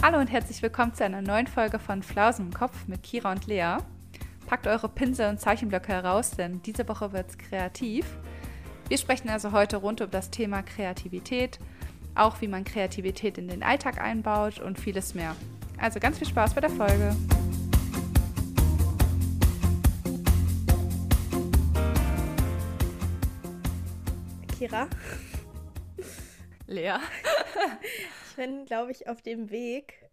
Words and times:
Hallo 0.00 0.20
und 0.20 0.28
herzlich 0.28 0.62
willkommen 0.62 0.94
zu 0.94 1.04
einer 1.04 1.22
neuen 1.22 1.48
Folge 1.48 1.80
von 1.80 2.04
Flausen 2.04 2.46
im 2.46 2.54
Kopf 2.54 2.86
mit 2.86 3.02
Kira 3.02 3.32
und 3.32 3.48
Lea. 3.48 3.78
Packt 4.46 4.68
eure 4.68 4.88
Pinsel 4.88 5.28
und 5.28 5.40
Zeichenblöcke 5.40 5.88
heraus, 5.92 6.30
denn 6.30 6.62
diese 6.62 6.88
Woche 6.88 7.12
wird 7.12 7.28
es 7.28 7.36
kreativ. 7.36 8.06
Wir 8.86 8.96
sprechen 8.96 9.28
also 9.28 9.50
heute 9.50 9.78
rund 9.78 10.00
um 10.00 10.08
das 10.08 10.30
Thema 10.30 10.62
Kreativität, 10.62 11.58
auch 12.14 12.40
wie 12.40 12.46
man 12.46 12.62
Kreativität 12.62 13.38
in 13.38 13.48
den 13.48 13.64
Alltag 13.64 14.00
einbaut 14.00 14.60
und 14.60 14.78
vieles 14.78 15.14
mehr. 15.14 15.34
Also 15.78 15.98
ganz 15.98 16.18
viel 16.18 16.28
Spaß 16.28 16.54
bei 16.54 16.60
der 16.60 16.70
Folge. 16.70 17.16
Kira. 24.56 24.86
Lea. 26.68 26.94
Bin, 28.38 28.66
glaube 28.66 28.92
ich, 28.92 29.08
auf 29.08 29.20
dem 29.20 29.50
Weg, 29.50 30.08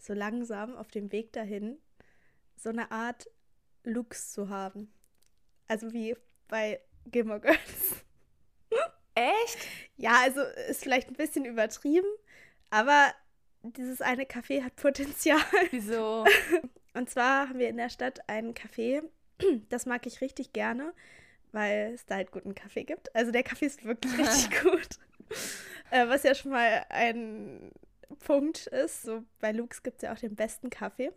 so 0.00 0.14
langsam 0.14 0.74
auf 0.74 0.88
dem 0.88 1.12
Weg 1.12 1.34
dahin, 1.34 1.78
so 2.56 2.70
eine 2.70 2.90
Art 2.90 3.28
Looks 3.84 4.32
zu 4.32 4.48
haben. 4.48 4.90
Also 5.66 5.92
wie 5.92 6.16
bei 6.48 6.80
Gilmore 7.04 7.40
Girls. 7.40 8.06
Echt? 9.14 9.58
Ja, 9.98 10.22
also 10.22 10.40
ist 10.70 10.82
vielleicht 10.82 11.08
ein 11.08 11.16
bisschen 11.16 11.44
übertrieben, 11.44 12.08
aber 12.70 13.12
dieses 13.62 14.00
eine 14.00 14.24
Café 14.24 14.64
hat 14.64 14.74
Potenzial. 14.76 15.38
Wieso? 15.70 16.24
Und 16.94 17.10
zwar 17.10 17.50
haben 17.50 17.58
wir 17.58 17.68
in 17.68 17.76
der 17.76 17.90
Stadt 17.90 18.20
ein 18.30 18.54
Café, 18.54 19.02
das 19.68 19.84
mag 19.84 20.06
ich 20.06 20.22
richtig 20.22 20.54
gerne, 20.54 20.94
weil 21.52 21.92
es 21.94 22.06
da 22.06 22.14
halt 22.14 22.30
guten 22.30 22.54
Kaffee 22.54 22.84
gibt. 22.84 23.14
Also 23.14 23.30
der 23.30 23.42
Kaffee 23.42 23.66
ist 23.66 23.84
wirklich 23.84 24.16
richtig 24.18 24.62
gut. 24.62 24.98
Äh, 25.90 26.06
was 26.08 26.22
ja 26.22 26.34
schon 26.34 26.50
mal 26.50 26.84
ein 26.90 27.72
Punkt 28.18 28.66
ist. 28.66 29.04
So 29.04 29.24
bei 29.40 29.52
Lux 29.52 29.82
gibt 29.82 29.96
es 29.96 30.02
ja 30.02 30.12
auch 30.12 30.18
den 30.18 30.36
besten 30.36 30.68
Kaffee. 30.68 31.12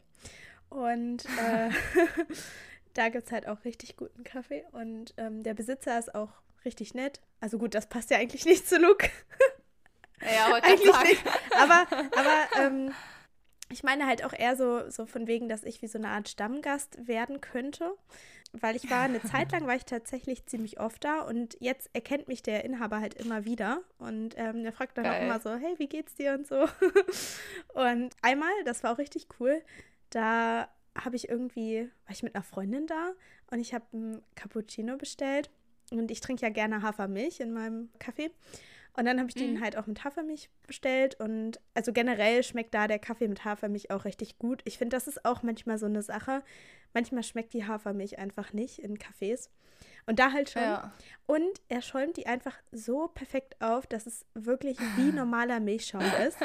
Und 0.70 1.26
äh, 1.26 1.70
da 2.94 3.10
gibt 3.10 3.26
es 3.26 3.34
halt 3.34 3.50
auch 3.50 3.66
richtig 3.66 3.98
guten 3.98 4.24
Kaffee. 4.24 4.64
Und 4.72 5.14
ähm, 5.18 5.44
der 5.44 5.56
Besitzer 5.56 6.00
ist 6.00 6.16
auch 6.16 6.32
richtig 6.64 6.94
nett. 6.94 7.20
Also 7.42 7.58
gut, 7.58 7.76
das 7.76 7.88
passt 7.88 8.12
ja 8.12 8.18
eigentlich 8.18 8.46
nicht 8.46 8.66
zu 8.66 8.78
Luke. 8.78 9.10
Ja, 10.22 10.46
aber 10.46 10.64
eigentlich 10.64 11.04
nicht. 11.04 11.24
Aber, 11.52 11.88
aber 12.16 12.48
ähm, 12.60 12.94
ich 13.72 13.84
meine 13.84 14.06
halt 14.06 14.24
auch 14.24 14.34
eher 14.34 14.56
so, 14.56 14.90
so 14.90 15.06
von 15.06 15.28
wegen, 15.28 15.50
dass 15.50 15.64
ich 15.64 15.82
wie 15.82 15.88
so 15.88 15.98
eine 15.98 16.10
Art 16.10 16.30
Stammgast 16.30 17.08
werden 17.08 17.42
könnte. 17.42 17.98
Weil 18.54 18.76
ich 18.76 18.90
war 18.90 19.04
eine 19.04 19.22
Zeit 19.22 19.52
lang, 19.54 19.66
war 19.66 19.76
ich 19.76 19.86
tatsächlich 19.86 20.46
ziemlich 20.46 20.80
oft 20.80 21.04
da 21.04 21.22
und 21.22 21.56
jetzt 21.62 21.90
erkennt 21.94 22.28
mich 22.28 22.44
der 22.44 22.66
Inhaber 22.66 23.00
halt 23.00 23.14
immer 23.14 23.46
wieder. 23.46 23.82
Und 23.98 24.36
ähm, 24.38 24.64
der 24.64 24.74
fragt 24.74 24.98
dann 24.98 25.06
Geil. 25.06 25.20
auch 25.20 25.24
immer 25.24 25.40
so, 25.40 25.56
hey, 25.56 25.76
wie 25.78 25.88
geht's 25.88 26.16
dir 26.16 26.34
und 26.34 26.46
so. 26.46 26.56
und 27.74 28.14
einmal, 28.22 28.52
das 28.66 28.84
war 28.84 28.94
auch 28.94 28.98
richtig 28.98 29.28
cool, 29.40 29.62
da 30.10 30.68
habe 30.96 31.16
ich 31.16 31.30
irgendwie, 31.30 31.90
war 32.06 32.12
ich 32.12 32.24
mit 32.24 32.36
einer 32.36 32.44
Freundin 32.44 32.88
da 32.88 33.14
und 33.52 33.60
ich 33.60 33.74
habe 33.74 33.86
einen 33.94 34.22
Cappuccino 34.36 34.98
bestellt. 34.98 35.50
Und 35.92 36.10
ich 36.10 36.22
trinke 36.22 36.44
ja 36.44 36.50
gerne 36.50 36.82
Hafermilch 36.82 37.42
in 37.42 37.52
meinem 37.52 37.90
Kaffee. 38.00 38.32
Und 38.98 39.06
dann 39.06 39.20
habe 39.20 39.30
ich 39.30 39.36
den 39.36 39.54
Mhm. 39.56 39.62
halt 39.64 39.78
auch 39.78 39.88
mit 39.88 40.04
Hafermilch 40.04 40.50
bestellt. 40.68 41.20
Und 41.20 41.60
also 41.74 41.94
generell 41.94 42.44
schmeckt 42.44 42.74
da 42.74 42.88
der 42.88 43.00
Kaffee 43.00 43.28
mit 43.28 43.46
Hafermilch 43.46 43.90
auch 43.90 44.04
richtig 44.06 44.38
gut. 44.38 44.62
Ich 44.66 44.78
finde, 44.78 44.96
das 44.96 45.08
ist 45.08 45.24
auch 45.26 45.44
manchmal 45.44 45.78
so 45.78 45.86
eine 45.86 46.02
Sache. 46.02 46.44
Manchmal 46.94 47.24
schmeckt 47.24 47.54
die 47.54 47.66
Hafermilch 47.66 48.20
einfach 48.20 48.52
nicht 48.54 48.80
in 48.80 48.98
Cafés. 48.98 49.50
Und 50.08 50.20
da 50.20 50.32
halt 50.34 50.50
schon. 50.50 50.62
Ja. 50.62 50.92
Und 51.26 51.62
er 51.70 51.82
schäumt 51.82 52.18
die 52.18 52.28
einfach 52.28 52.56
so 52.72 53.08
perfekt 53.08 53.56
auf, 53.62 53.88
dass 53.88 54.06
es 54.08 54.26
wirklich 54.34 54.78
wie 54.98 55.12
normaler 55.14 55.60
Milchschaum 55.62 56.04
ist. 56.28 56.38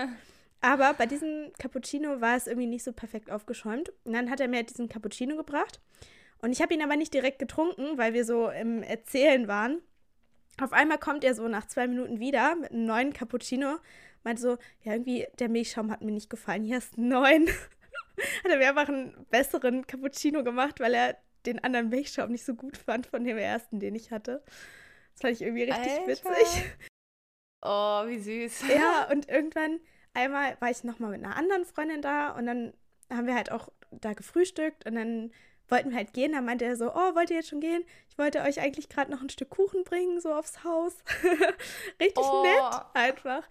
Aber 0.60 0.94
bei 0.94 1.06
diesem 1.06 1.52
Cappuccino 1.58 2.20
war 2.20 2.36
es 2.36 2.46
irgendwie 2.46 2.66
nicht 2.68 2.84
so 2.84 2.92
perfekt 2.92 3.30
aufgeschäumt. 3.30 3.92
Und 4.04 4.12
dann 4.12 4.30
hat 4.30 4.40
er 4.40 4.48
mir 4.48 4.56
halt 4.58 4.70
diesen 4.70 4.88
Cappuccino 4.88 5.36
gebracht. 5.36 5.80
Und 6.38 6.52
ich 6.52 6.62
habe 6.62 6.74
ihn 6.74 6.82
aber 6.82 6.96
nicht 6.96 7.12
direkt 7.12 7.38
getrunken, 7.40 7.98
weil 7.98 8.14
wir 8.14 8.24
so 8.24 8.48
im 8.50 8.82
Erzählen 8.82 9.48
waren. 9.48 9.80
Auf 10.60 10.72
einmal 10.72 10.98
kommt 10.98 11.24
er 11.24 11.34
so 11.34 11.48
nach 11.48 11.66
zwei 11.66 11.86
Minuten 11.86 12.18
wieder 12.18 12.56
mit 12.56 12.70
einem 12.70 12.86
neuen 12.86 13.12
Cappuccino. 13.12 13.78
Meinte 14.24 14.42
so, 14.42 14.58
ja, 14.82 14.92
irgendwie 14.92 15.26
der 15.38 15.48
Milchschaum 15.48 15.90
hat 15.90 16.02
mir 16.02 16.12
nicht 16.12 16.30
gefallen. 16.30 16.64
Hier 16.64 16.78
ist 16.78 16.96
ein 16.96 17.08
neuen. 17.08 17.48
hat 18.44 18.50
er 18.50 18.58
mir 18.58 18.68
einfach 18.68 18.88
einen 18.88 19.26
besseren 19.30 19.86
Cappuccino 19.86 20.42
gemacht, 20.42 20.80
weil 20.80 20.94
er 20.94 21.16
den 21.44 21.62
anderen 21.62 21.90
Milchschaum 21.90 22.32
nicht 22.32 22.44
so 22.44 22.54
gut 22.54 22.76
fand 22.76 23.06
von 23.06 23.24
dem 23.24 23.36
ersten, 23.36 23.78
den 23.80 23.94
ich 23.94 24.10
hatte. 24.10 24.42
Das 25.12 25.20
fand 25.20 25.34
ich 25.34 25.42
irgendwie 25.42 25.64
richtig 25.64 25.92
Alter. 25.92 26.06
witzig. 26.06 26.64
Oh, 27.62 28.06
wie 28.06 28.18
süß. 28.18 28.68
Ja, 28.68 29.08
und 29.12 29.28
irgendwann 29.28 29.80
einmal 30.14 30.56
war 30.60 30.70
ich 30.70 30.84
nochmal 30.84 31.10
mit 31.10 31.24
einer 31.24 31.36
anderen 31.36 31.64
Freundin 31.64 32.02
da 32.02 32.30
und 32.30 32.46
dann 32.46 32.72
haben 33.10 33.26
wir 33.26 33.34
halt 33.34 33.52
auch 33.52 33.70
da 33.90 34.14
gefrühstückt 34.14 34.86
und 34.86 34.96
dann 34.96 35.32
wollten 35.68 35.90
wir 35.90 35.96
halt 35.96 36.12
gehen. 36.12 36.32
Da 36.32 36.40
meinte 36.40 36.64
er 36.64 36.76
so, 36.76 36.92
oh, 36.94 37.14
wollt 37.14 37.30
ihr 37.30 37.36
jetzt 37.36 37.48
schon 37.48 37.60
gehen? 37.60 37.84
Ich 38.08 38.18
wollte 38.18 38.40
euch 38.42 38.60
eigentlich 38.60 38.88
gerade 38.88 39.10
noch 39.10 39.20
ein 39.22 39.28
Stück 39.30 39.50
Kuchen 39.50 39.84
bringen, 39.84 40.20
so 40.20 40.32
aufs 40.32 40.64
Haus. 40.64 40.94
Richtig 42.00 42.24
Oh. 42.24 42.42
nett 42.42 42.82
einfach. 42.94 43.48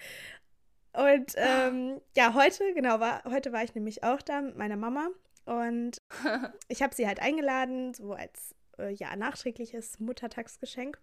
Und 0.94 1.34
ähm, 1.36 2.00
ja, 2.16 2.34
heute, 2.34 2.74
genau, 2.74 3.00
war, 3.00 3.24
heute 3.26 3.52
war 3.52 3.64
ich 3.64 3.76
nämlich 3.76 4.04
auch 4.04 4.22
da 4.22 4.40
mit 4.42 4.56
meiner 4.58 4.78
Mama 4.78 5.10
und 5.46 5.98
ich 6.70 6.82
habe 6.82 6.96
sie 6.96 7.06
halt 7.06 7.20
eingeladen, 7.20 7.94
so 7.94 8.14
als 8.14 8.56
äh, 8.80 8.94
ja, 8.94 9.14
nachträgliches 9.16 10.00
Muttertagsgeschenk. 10.00 10.98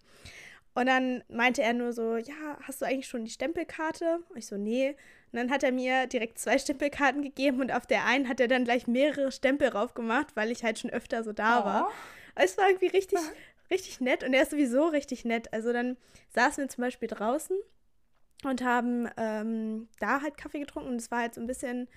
Und 0.75 0.87
dann 0.87 1.23
meinte 1.29 1.63
er 1.63 1.75
nur 1.75 1.93
so, 1.93 2.17
ja, 2.17 2.59
hast 2.63 2.81
du 2.81 2.87
eigentlich 2.87 3.07
schon 3.07 3.27
die 3.27 3.31
Stempelkarte? 3.31 4.21
Und 4.31 4.39
ich 4.39 4.47
so, 4.47 4.57
nee. 4.57 4.97
Und 5.33 5.39
dann 5.39 5.51
hat 5.51 5.63
er 5.63 5.73
mir 5.73 6.07
direkt 6.07 6.39
zwei 6.39 6.59
Stempelkarten 6.59 7.23
gegeben 7.23 7.61
und 7.61 7.73
auf 7.73 7.87
der 7.87 8.05
einen 8.05 8.29
hat 8.29 8.39
er 8.39 8.49
dann 8.49 8.65
gleich 8.65 8.87
mehrere 8.87 9.33
Stempel 9.33 9.71
drauf 9.71 9.95
gemacht, 9.95 10.29
weil 10.35 10.51
ich 10.51 10.63
halt 10.63 10.79
schon 10.79 10.91
öfter 10.91 11.25
so 11.25 11.33
da 11.33 11.65
war. 11.65 11.89
Oh. 11.89 11.93
Es 12.35 12.59
war 12.59 12.69
irgendwie 12.69 12.89
richtig, 12.89 13.19
richtig 13.71 14.01
nett 14.01 14.23
und 14.25 14.35
er 14.35 14.43
ist 14.43 14.51
sowieso 14.51 14.87
richtig 14.89 15.25
nett. 15.25 15.53
Also 15.53 15.73
dann 15.73 15.97
saßen 16.31 16.65
wir 16.65 16.69
zum 16.69 16.83
Beispiel 16.83 17.09
draußen 17.09 17.57
und 18.45 18.63
haben 18.63 19.09
ähm, 19.17 19.89
da 20.01 20.21
halt 20.21 20.37
Kaffee 20.37 20.61
getrunken 20.61 20.91
und 20.91 20.97
es 20.97 21.11
war 21.11 21.21
halt 21.21 21.35
so 21.35 21.41
ein 21.41 21.47
bisschen, 21.47 21.89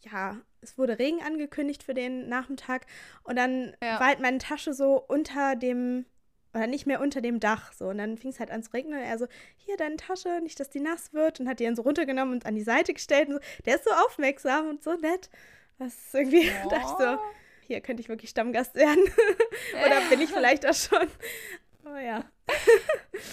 ja, 0.00 0.40
es 0.60 0.76
wurde 0.78 0.98
Regen 0.98 1.22
angekündigt 1.22 1.82
für 1.84 1.94
den 1.94 2.28
Nachmittag 2.28 2.86
und 3.24 3.36
dann 3.36 3.76
Ja. 3.82 4.00
war 4.00 4.08
halt 4.08 4.20
meine 4.20 4.38
Tasche 4.38 4.72
so 4.74 4.94
unter 5.06 5.54
dem, 5.54 6.06
oder 6.54 6.66
nicht 6.66 6.86
mehr 6.86 7.00
unter 7.00 7.20
dem 7.20 7.40
Dach 7.40 7.72
so 7.72 7.88
und 7.88 7.98
dann 7.98 8.18
fing 8.18 8.30
es 8.30 8.40
halt 8.40 8.50
an 8.50 8.62
zu 8.62 8.72
regnen 8.72 8.98
und 8.98 9.04
er 9.04 9.18
so, 9.18 9.26
hier 9.56 9.76
deine 9.76 9.96
Tasche, 9.96 10.40
nicht, 10.42 10.58
dass 10.60 10.70
die 10.70 10.80
nass 10.80 11.12
wird 11.12 11.40
und 11.40 11.48
hat 11.48 11.60
die 11.60 11.64
dann 11.64 11.76
so 11.76 11.82
runtergenommen 11.82 12.34
und 12.34 12.46
an 12.46 12.54
die 12.54 12.62
Seite 12.62 12.92
gestellt 12.92 13.28
und 13.28 13.34
so. 13.34 13.40
Der 13.64 13.76
ist 13.76 13.84
so 13.84 13.90
aufmerksam 13.90 14.68
und 14.68 14.82
so 14.82 14.94
nett. 14.94 15.30
Das 15.78 15.94
ist 15.94 16.14
irgendwie, 16.14 16.50
dachte 16.70 16.76
ich 16.76 17.04
so, 17.04 17.18
hier 17.66 17.80
könnte 17.80 18.02
ich 18.02 18.08
wirklich 18.08 18.30
Stammgast 18.30 18.74
werden. 18.74 19.04
Oder 19.86 20.00
bin 20.10 20.20
ich 20.20 20.30
vielleicht 20.30 20.66
auch 20.66 20.74
schon. 20.74 21.08
Oh 21.84 21.96
ja. 21.96 22.24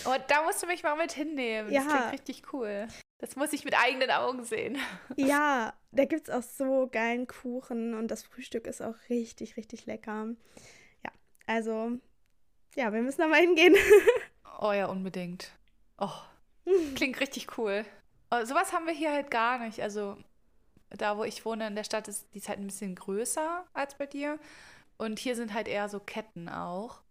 Oh, 0.05 0.15
da 0.27 0.43
musst 0.43 0.61
du 0.61 0.67
mich 0.67 0.83
mal 0.83 0.95
mit 0.95 1.11
hinnehmen. 1.11 1.71
Ja. 1.71 1.83
Das 1.83 1.91
klingt 1.91 2.13
richtig 2.13 2.53
cool. 2.53 2.87
Das 3.17 3.35
muss 3.35 3.53
ich 3.53 3.65
mit 3.65 3.75
eigenen 3.77 4.11
Augen 4.11 4.43
sehen. 4.43 4.77
Ja, 5.15 5.73
da 5.91 6.05
gibt 6.05 6.27
es 6.27 6.33
auch 6.33 6.43
so 6.43 6.87
geilen 6.91 7.27
Kuchen 7.27 7.95
und 7.95 8.09
das 8.09 8.23
Frühstück 8.23 8.67
ist 8.67 8.81
auch 8.81 8.95
richtig, 9.09 9.57
richtig 9.57 9.87
lecker. 9.87 10.27
Ja, 11.03 11.11
also, 11.47 11.97
ja, 12.75 12.93
wir 12.93 13.01
müssen 13.01 13.21
da 13.21 13.27
mal 13.27 13.41
hingehen. 13.41 13.75
Oh 14.61 14.73
ja, 14.73 14.87
unbedingt. 14.87 15.53
Oh, 15.99 16.11
klingt 16.95 17.21
richtig 17.21 17.57
cool. 17.57 17.85
Oh, 18.29 18.43
sowas 18.43 18.73
haben 18.73 18.87
wir 18.87 18.93
hier 18.93 19.13
halt 19.13 19.31
gar 19.31 19.57
nicht. 19.57 19.81
Also 19.81 20.17
da, 20.89 21.17
wo 21.17 21.23
ich 21.23 21.45
wohne 21.45 21.67
in 21.67 21.75
der 21.75 21.85
Stadt, 21.85 22.09
ist 22.09 22.27
die 22.33 22.39
ist 22.39 22.49
halt 22.49 22.59
ein 22.59 22.67
bisschen 22.67 22.93
größer 22.93 23.65
als 23.73 23.97
bei 23.97 24.05
dir. 24.05 24.37
Und 24.97 25.17
hier 25.17 25.37
sind 25.37 25.53
halt 25.53 25.69
eher 25.69 25.87
so 25.87 26.01
Ketten 26.01 26.49
auch. 26.49 27.01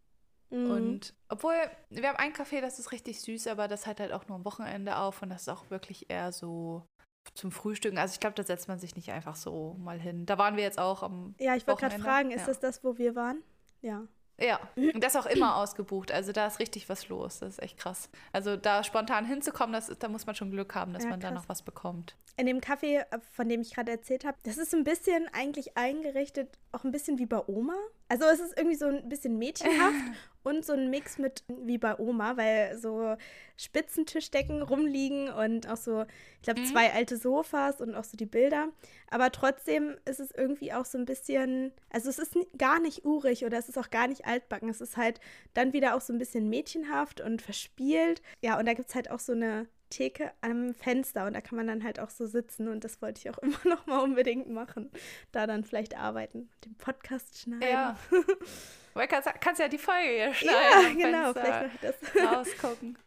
Mhm. 0.51 0.71
Und 0.71 1.15
obwohl, 1.29 1.55
wir 1.91 2.09
haben 2.09 2.17
ein 2.17 2.35
Café, 2.35 2.61
das 2.61 2.79
ist 2.79 2.93
richtig 2.93 3.21
süß, 3.23 3.47
aber 3.47 3.67
das 3.69 3.87
hat 3.87 4.01
halt 4.01 4.13
auch 4.13 4.29
nur 4.29 4.37
am 4.37 4.45
Wochenende 4.45 4.97
auf 4.97 5.23
und 5.23 5.31
das 5.31 5.43
ist 5.43 5.49
auch 5.49 5.71
wirklich 5.71 6.11
eher 6.11 6.33
so 6.33 6.87
zum 7.35 7.51
Frühstücken. 7.51 7.99
Also 7.99 8.13
ich 8.13 8.21
glaube, 8.21 8.35
da 8.35 8.43
setzt 8.43 8.69
man 8.69 8.79
sich 8.79 8.97
nicht 8.97 9.11
einfach 9.11 9.37
so 9.37 9.75
mal 9.79 9.99
hin. 9.99 10.27
Da 10.27 10.39
waren 10.39 10.57
wir 10.57 10.63
jetzt 10.63 10.79
auch 10.79 11.03
am 11.03 11.35
ja, 11.39 11.55
ich 11.55 11.67
wollte 11.67 11.83
gerade 11.83 12.03
fragen, 12.03 12.31
ist 12.31 12.43
ja. 12.43 12.47
das 12.47 12.61
das, 12.61 12.85
wo 12.85 12.99
wir 12.99 13.15
waren? 13.15 13.43
Ja. 13.81 14.07
Ja, 14.41 14.61
und 14.77 15.03
das 15.03 15.15
ist 15.15 15.21
auch 15.21 15.27
immer 15.27 15.57
ausgebucht. 15.57 16.13
Also 16.13 16.33
da 16.33 16.47
ist 16.47 16.59
richtig 16.61 16.89
was 16.89 17.09
los. 17.09 17.41
Das 17.41 17.51
ist 17.51 17.63
echt 17.63 17.79
krass. 17.79 18.09
Also 18.33 18.57
da 18.57 18.85
spontan 18.85 19.25
hinzukommen, 19.27 19.73
das 19.73 19.89
ist, 19.89 20.03
da 20.03 20.09
muss 20.09 20.27
man 20.27 20.35
schon 20.35 20.51
Glück 20.51 20.75
haben, 20.75 20.93
dass 20.93 21.05
Ja, 21.05 21.11
man 21.11 21.21
da 21.21 21.31
noch 21.31 21.49
was 21.49 21.63
bekommt. 21.63 22.17
In 22.37 22.47
dem 22.47 22.61
Café, 22.61 23.05
von 23.33 23.49
dem 23.49 23.61
ich 23.63 23.75
gerade 23.75 23.91
erzählt 23.91 24.25
habe, 24.25 24.39
das 24.45 24.59
ist 24.59 24.73
ein 24.75 24.85
bisschen 24.85 25.29
eigentlich 25.33 25.77
eingerichtet, 25.77 26.57
auch 26.71 26.85
ein 26.85 26.93
bisschen 26.93 27.19
wie 27.19 27.27
bei 27.27 27.43
Oma. 27.49 27.75
Also 28.09 28.25
es 28.25 28.41
ist 28.41 28.57
irgendwie 28.57 28.77
so 28.77 28.87
ein 28.87 29.09
bisschen 29.09 29.39
mädchenhaft 29.39 29.95
und 30.43 30.65
so 30.65 30.73
ein 30.73 30.89
Mix 30.89 31.19
mit 31.19 31.43
wie 31.49 31.77
bei 31.79 31.99
Oma, 31.99 32.37
weil 32.37 32.79
so 32.79 33.17
Spitzentischdecken 33.57 34.63
rumliegen 34.63 35.29
und 35.29 35.69
auch 35.69 35.77
so, 35.77 36.05
ich 36.37 36.43
glaube, 36.43 36.61
Mhm. 36.61 36.67
zwei 36.67 36.93
alte 36.93 37.17
Sofas 37.19 37.81
und 37.81 37.95
auch 37.95 38.05
so 38.05 38.17
die 38.17 38.25
Bilder. 38.27 38.69
Aber 39.11 39.31
trotzdem 39.31 39.97
ist 40.07 40.21
es 40.21 40.31
irgendwie 40.31 40.73
auch 40.73 40.85
so 40.87 40.97
ein 40.97 41.05
bisschen, 41.05 41.73
also 41.91 42.09
es 42.09 42.19
ist 42.19 42.35
gar 42.57 42.81
nicht 42.81 43.05
urig 43.05 43.45
oder 43.45 43.59
es 43.59 43.69
ist 43.69 43.79
auch 43.79 43.91
gar 43.91 44.09
nicht 44.09 44.25
altbacken. 44.27 44.69
Es 44.71 44.81
ist 44.81 44.97
halt 44.97 45.21
dann 45.55 45.73
wieder 45.75 45.95
auch 45.95 46.01
so 46.01 46.13
ein 46.13 46.19
bisschen 46.19 46.49
mädchenhaft 46.49 47.21
und 47.21 47.43
verspielt. 47.43 48.23
Ja, 48.43 48.59
und 48.59 48.67
da 48.67 48.73
gibt 48.75 48.89
es 48.89 48.95
halt 48.95 49.11
auch 49.11 49.21
so 49.21 49.33
eine 49.33 49.67
Theke 49.91 50.33
am 50.41 50.75
Fenster 50.75 51.27
und 51.27 51.35
da 51.35 51.41
kann 51.41 51.57
man 51.57 51.67
dann 51.67 51.85
halt 51.85 52.01
auch 52.01 52.11
so 52.11 52.27
sitzen 52.27 52.69
und 52.69 52.85
das 52.85 53.01
wollte 53.03 53.21
ich 53.21 53.31
auch 53.31 53.39
immer 53.43 53.59
noch 53.65 53.87
mal 53.87 54.01
unbedingt 54.01 54.51
machen. 54.51 54.91
Da 55.33 55.47
dann 55.47 55.65
vielleicht 55.65 55.97
arbeiten, 55.97 56.51
den 56.65 56.77
Podcast 56.77 57.39
schneiden. 57.39 57.69
Ja. 57.69 57.97
Weil 58.95 59.09
kannst, 59.09 59.29
kannst 59.41 59.61
ja 59.61 59.69
die 59.69 59.79
Folge 59.79 60.09
hier 60.09 60.35
schneiden. 60.35 60.99
Ja, 60.99 61.07
genau, 61.07 61.33
Fenster 61.33 61.41
vielleicht 61.41 61.63
mache 61.63 61.71
ich 61.75 61.81
das. 62.15 62.25
Rausgucken. 62.37 62.99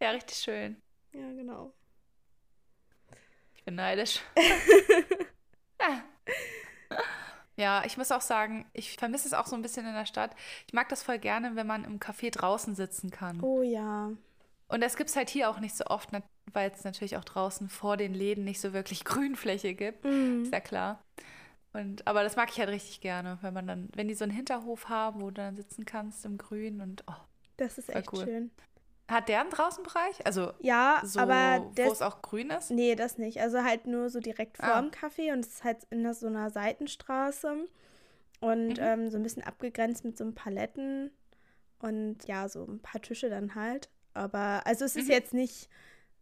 Ja, 0.00 0.10
richtig 0.10 0.38
schön. 0.38 0.80
Ja, 1.12 1.32
genau. 1.32 1.72
Ich 3.54 3.64
bin 3.64 3.74
neidisch. 3.74 4.20
ja. 5.80 6.04
Ja, 7.56 7.82
ich 7.86 7.96
muss 7.96 8.12
auch 8.12 8.20
sagen, 8.20 8.66
ich 8.74 8.96
vermisse 8.96 9.26
es 9.26 9.34
auch 9.34 9.46
so 9.46 9.56
ein 9.56 9.62
bisschen 9.62 9.86
in 9.86 9.94
der 9.94 10.04
Stadt. 10.04 10.36
Ich 10.66 10.74
mag 10.74 10.88
das 10.90 11.02
voll 11.02 11.18
gerne, 11.18 11.56
wenn 11.56 11.66
man 11.66 11.84
im 11.84 11.98
Café 11.98 12.30
draußen 12.30 12.74
sitzen 12.74 13.10
kann. 13.10 13.40
Oh 13.40 13.62
ja. 13.62 14.10
Und 14.68 14.80
das 14.82 14.96
gibt 14.96 15.10
es 15.10 15.16
halt 15.16 15.30
hier 15.30 15.48
auch 15.48 15.60
nicht 15.60 15.76
so 15.76 15.84
oft, 15.86 16.10
weil 16.52 16.70
es 16.70 16.84
natürlich 16.84 17.16
auch 17.16 17.24
draußen 17.24 17.68
vor 17.68 17.96
den 17.96 18.14
Läden 18.14 18.44
nicht 18.44 18.60
so 18.60 18.72
wirklich 18.72 19.04
Grünfläche 19.04 19.74
gibt. 19.74 20.04
Mhm. 20.04 20.42
Ist 20.42 20.52
ja 20.52 20.60
klar. 20.60 21.00
Und, 21.72 22.06
aber 22.06 22.22
das 22.22 22.36
mag 22.36 22.50
ich 22.50 22.58
halt 22.58 22.70
richtig 22.70 23.00
gerne, 23.02 23.38
wenn 23.42 23.52
man 23.52 23.66
dann, 23.66 23.88
wenn 23.94 24.08
die 24.08 24.14
so 24.14 24.24
einen 24.24 24.32
Hinterhof 24.32 24.88
haben, 24.88 25.20
wo 25.20 25.26
du 25.28 25.34
dann 25.34 25.56
sitzen 25.56 25.84
kannst 25.84 26.24
im 26.24 26.38
Grün 26.38 26.80
und 26.80 27.04
oh, 27.06 27.12
Das 27.58 27.76
ist 27.76 27.90
echt 27.94 28.10
cool. 28.14 28.24
schön. 28.24 28.50
hat 29.08 29.28
der 29.28 29.42
einen 29.42 29.50
Draußenbereich? 29.50 30.24
Also 30.26 30.52
Ja, 30.60 31.00
so, 31.04 31.20
aber 31.20 31.70
wo 31.76 31.92
es 31.92 32.00
auch 32.02 32.22
grün 32.22 32.48
ist? 32.50 32.70
Nee, 32.70 32.94
das 32.96 33.18
nicht. 33.18 33.40
Also 33.40 33.62
halt 33.62 33.86
nur 33.86 34.08
so 34.08 34.20
direkt 34.20 34.58
Ah. 34.60 34.72
vorm 34.72 34.90
Café 34.90 35.32
und 35.34 35.40
es 35.40 35.48
ist 35.48 35.64
halt 35.64 35.84
in 35.90 36.12
so 36.14 36.26
einer 36.28 36.48
Seitenstraße 36.50 37.66
und 38.40 38.68
Mhm. 38.68 38.74
ähm, 38.78 39.10
so 39.10 39.18
ein 39.18 39.22
bisschen 39.22 39.42
abgegrenzt 39.44 40.04
mit 40.04 40.16
so 40.16 40.24
einem 40.24 40.34
Paletten 40.34 41.10
und 41.78 42.26
ja, 42.26 42.48
so 42.48 42.64
ein 42.64 42.80
paar 42.80 43.02
Tische 43.02 43.28
dann 43.28 43.54
halt. 43.54 43.90
Aber 44.16 44.66
also 44.66 44.84
es 44.84 44.96
ist 44.96 45.06
Mhm. 45.06 45.12
jetzt 45.12 45.34
nicht 45.34 45.68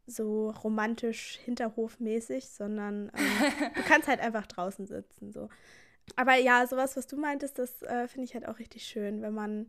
so 0.07 0.51
romantisch 0.51 1.39
hinterhofmäßig, 1.45 2.49
sondern 2.51 3.11
ähm, 3.17 3.73
du 3.75 3.83
kannst 3.85 4.09
halt 4.09 4.21
einfach 4.21 4.47
draußen 4.47 4.87
sitzen 4.87 5.33
so. 5.33 5.49
Aber 6.17 6.35
ja, 6.37 6.67
sowas, 6.67 6.97
was 6.97 7.07
du 7.07 7.17
meintest, 7.17 7.59
das 7.59 7.83
äh, 7.83 8.09
finde 8.09 8.25
ich 8.27 8.35
halt 8.35 8.47
auch 8.47 8.59
richtig 8.59 8.85
schön, 8.87 9.23
wenn 9.23 9.35
man 9.35 9.69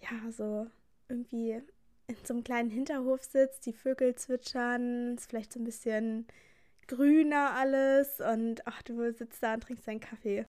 ja 0.00 0.30
so 0.30 0.66
irgendwie 1.08 1.62
in 2.08 2.16
so 2.24 2.34
einem 2.34 2.44
kleinen 2.44 2.70
Hinterhof 2.70 3.22
sitzt, 3.22 3.66
die 3.66 3.72
Vögel 3.72 4.14
zwitschern, 4.14 5.16
ist 5.16 5.28
vielleicht 5.28 5.52
so 5.52 5.60
ein 5.60 5.64
bisschen 5.64 6.26
grüner 6.86 7.54
alles 7.54 8.20
und 8.20 8.66
ach, 8.66 8.82
du 8.82 9.12
sitzt 9.12 9.42
da 9.42 9.54
und 9.54 9.62
trinkst 9.62 9.86
deinen 9.88 10.00
Kaffee. 10.00 10.44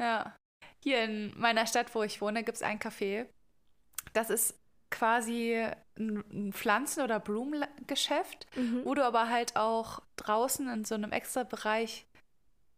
Ja. 0.00 0.36
Hier 0.82 1.04
in 1.04 1.32
meiner 1.38 1.66
Stadt, 1.66 1.94
wo 1.94 2.02
ich 2.02 2.20
wohne, 2.20 2.44
gibt 2.44 2.56
es 2.56 2.62
ein 2.62 2.78
Café. 2.78 3.26
Das 4.12 4.30
ist 4.30 4.54
quasi 4.90 5.66
ein 5.98 6.52
Pflanzen- 6.52 7.02
oder 7.02 7.20
Blumengeschäft, 7.20 8.46
wo 8.84 8.94
du 8.94 9.04
aber 9.04 9.28
halt 9.28 9.56
auch 9.56 10.02
draußen 10.16 10.68
in 10.68 10.84
so 10.84 10.94
einem 10.94 11.12
extra 11.12 11.44
Bereich, 11.44 12.06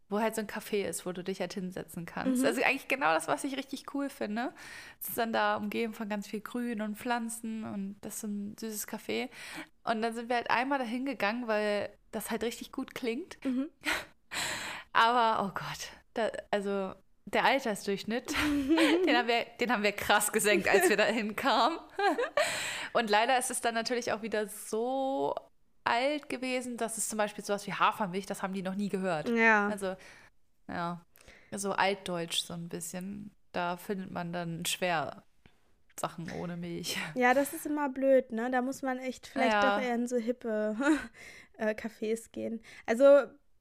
wo 0.08 0.20
halt 0.20 0.34
so 0.34 0.40
ein 0.40 0.46
Café 0.46 0.84
ist, 0.84 1.04
wo 1.04 1.12
du 1.12 1.22
dich 1.22 1.40
halt 1.40 1.54
hinsetzen 1.54 2.06
kannst. 2.06 2.40
Mhm. 2.40 2.46
Also 2.46 2.62
eigentlich 2.62 2.88
genau 2.88 3.12
das, 3.12 3.28
was 3.28 3.44
ich 3.44 3.56
richtig 3.56 3.94
cool 3.94 4.08
finde. 4.08 4.54
Es 5.00 5.08
ist 5.08 5.18
dann 5.18 5.32
da 5.32 5.56
umgeben 5.56 5.92
von 5.92 6.08
ganz 6.08 6.26
viel 6.26 6.40
Grün 6.40 6.80
und 6.80 6.96
Pflanzen 6.96 7.64
und 7.64 7.96
das 8.00 8.14
ist 8.14 8.20
so 8.20 8.26
ein 8.28 8.56
süßes 8.58 8.88
Café. 8.88 9.28
Und 9.84 10.00
dann 10.00 10.14
sind 10.14 10.28
wir 10.28 10.36
halt 10.36 10.50
einmal 10.50 10.78
dahin 10.78 11.04
gegangen, 11.04 11.46
weil 11.46 11.90
das 12.10 12.30
halt 12.30 12.42
richtig 12.42 12.72
gut 12.72 12.94
klingt. 12.94 13.42
Mhm. 13.44 13.68
Aber, 14.92 15.44
oh 15.44 15.52
Gott, 15.54 15.90
da, 16.14 16.30
also 16.50 16.94
der 17.34 17.44
Altersdurchschnitt, 17.44 18.32
den 19.06 19.16
haben, 19.16 19.28
wir, 19.28 19.44
den 19.60 19.72
haben 19.72 19.82
wir 19.82 19.92
krass 19.92 20.32
gesenkt, 20.32 20.68
als 20.68 20.88
wir 20.88 20.96
da 20.96 21.04
hinkamen. 21.04 21.78
Und 22.92 23.10
leider 23.10 23.38
ist 23.38 23.50
es 23.50 23.60
dann 23.60 23.74
natürlich 23.74 24.12
auch 24.12 24.22
wieder 24.22 24.48
so 24.48 25.34
alt 25.84 26.28
gewesen, 26.28 26.76
dass 26.76 26.98
es 26.98 27.08
zum 27.08 27.18
Beispiel 27.18 27.44
sowas 27.44 27.66
wie 27.66 27.72
Hafermilch, 27.72 28.26
das 28.26 28.42
haben 28.42 28.52
die 28.54 28.62
noch 28.62 28.74
nie 28.74 28.88
gehört. 28.88 29.28
Ja. 29.28 29.68
Also, 29.68 29.96
ja, 30.68 31.00
so 31.54 31.72
altdeutsch 31.72 32.42
so 32.42 32.54
ein 32.54 32.68
bisschen. 32.68 33.30
Da 33.52 33.76
findet 33.76 34.10
man 34.10 34.32
dann 34.32 34.66
schwer 34.66 35.22
Sachen 35.98 36.30
ohne 36.32 36.56
Milch. 36.56 36.96
ja, 37.14 37.34
das 37.34 37.52
ist 37.52 37.66
immer 37.66 37.88
blöd, 37.88 38.30
ne? 38.32 38.50
Da 38.50 38.62
muss 38.62 38.82
man 38.82 38.98
echt 38.98 39.26
vielleicht 39.26 39.52
Ja. 39.52 39.78
doch 39.78 39.84
eher 39.84 39.94
in 39.94 40.06
so 40.06 40.16
hippe 40.16 40.76
äh, 41.58 41.74
Cafés 41.74 42.30
gehen. 42.30 42.62
Also 42.86 43.04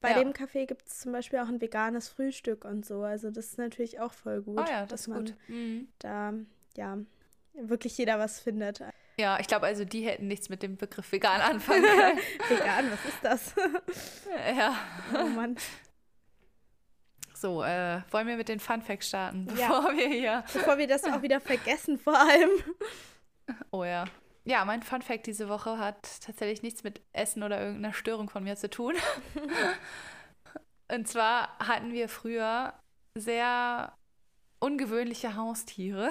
bei 0.08 0.14
Ja. 0.14 0.20
dem 0.24 0.34
Café 0.34 0.66
gibt 0.66 0.88
es 0.88 1.00
zum 1.00 1.12
Beispiel 1.12 1.40
auch 1.40 1.48
ein 1.48 1.60
veganes 1.62 2.08
Frühstück 2.10 2.66
und 2.66 2.86
so. 2.86 3.02
Also 3.04 3.30
das 3.32 3.46
ist 3.48 3.58
natürlich 3.58 4.00
auch 4.00 4.14
voll 4.14 4.42
gut. 4.42 4.60
oh 4.60 4.64
ja, 4.72 4.82
das 4.82 4.90
dass 4.90 5.02
ist 5.02 5.06
gut. 5.08 5.16
man 5.48 5.56
Mhm. 5.56 5.88
Da, 6.00 6.34
ja, 6.76 6.98
wirklich 7.54 7.98
jeder 7.98 8.20
was 8.20 8.40
findet. 8.40 8.82
Ja, 9.20 9.40
ich 9.40 9.48
glaube 9.48 9.66
also, 9.66 9.84
die 9.84 10.02
hätten 10.06 10.28
nichts 10.28 10.48
mit 10.50 10.62
dem 10.62 10.78
Begriff 10.78 11.12
vegan 11.12 11.42
anfangen 11.42 11.84
können. 11.86 12.20
Vegan, 12.50 12.92
was 12.92 13.06
ist 13.06 13.24
das? 13.24 13.56
ja. 14.58 14.76
oh 15.20 15.26
Mann. 15.28 15.56
So, 17.34 17.64
äh, 17.64 18.02
wollen 18.12 18.28
wir 18.28 18.36
mit 18.38 18.50
den 18.50 18.60
Fun 18.60 18.82
Facts 18.82 19.08
starten, 19.10 19.48
Ja. 19.58 19.68
bevor 19.80 19.92
wir 19.96 20.08
hier. 20.08 20.44
Bevor 20.54 20.78
wir 20.78 20.88
das 20.88 21.04
auch 21.04 21.22
wieder 21.22 21.40
vergessen, 21.40 22.00
vor 22.00 22.18
allem. 22.20 22.50
Oh 23.72 23.84
ja. 23.84 24.06
Ja, 24.48 24.64
mein 24.64 24.82
Fun 24.82 25.02
Fact 25.02 25.28
diese 25.28 25.50
Woche 25.50 25.78
hat 25.78 26.22
tatsächlich 26.22 26.64
nichts 26.64 26.82
mit 26.82 27.02
Essen 27.12 27.44
oder 27.44 27.60
irgendeiner 27.60 27.94
Störung 27.94 28.30
von 28.30 28.46
mir 28.46 28.56
zu 28.56 28.70
tun. 28.70 28.96
Und 30.88 31.06
zwar 31.06 31.60
hatten 31.60 31.92
wir 31.92 32.08
früher 32.08 32.74
sehr 33.14 33.92
ungewöhnliche 34.62 35.36
Haustiere. 35.36 36.10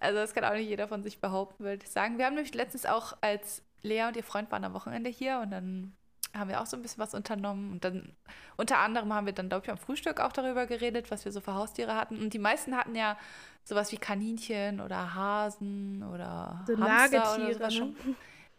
Also 0.00 0.18
das 0.18 0.34
kann 0.34 0.44
auch 0.44 0.52
nicht 0.52 0.68
jeder 0.68 0.86
von 0.86 1.02
sich 1.02 1.18
behaupten, 1.18 1.64
würde 1.64 1.82
ich 1.82 1.90
sagen. 1.90 2.18
Wir 2.18 2.26
haben 2.26 2.34
nämlich 2.34 2.52
letztens 2.52 2.84
auch, 2.84 3.16
als 3.22 3.64
Lea 3.80 4.04
und 4.06 4.16
ihr 4.16 4.22
Freund 4.22 4.52
waren 4.52 4.64
am 4.64 4.74
Wochenende 4.74 5.08
hier 5.08 5.38
und 5.38 5.50
dann 5.50 5.96
haben 6.34 6.48
wir 6.50 6.60
auch 6.60 6.66
so 6.66 6.76
ein 6.76 6.82
bisschen 6.82 7.02
was 7.02 7.14
unternommen. 7.14 7.72
Und 7.72 7.84
dann 7.84 8.12
unter 8.56 8.78
anderem 8.78 9.12
haben 9.12 9.26
wir 9.26 9.32
dann, 9.32 9.48
glaube 9.48 9.64
ich, 9.66 9.70
am 9.70 9.78
Frühstück 9.78 10.20
auch 10.20 10.32
darüber 10.32 10.66
geredet, 10.66 11.10
was 11.10 11.24
wir 11.24 11.32
so 11.32 11.40
für 11.40 11.54
Haustiere 11.54 11.94
hatten. 11.96 12.18
Und 12.18 12.32
die 12.34 12.38
meisten 12.38 12.76
hatten 12.76 12.94
ja 12.94 13.16
sowas 13.64 13.92
wie 13.92 13.96
Kaninchen 13.96 14.80
oder 14.80 15.14
Hasen 15.14 16.02
oder 16.02 16.64
So 16.66 16.76
Hamster 16.78 17.38
Nagetiere, 17.38 17.56
oder 17.56 17.70
ne? 17.70 17.94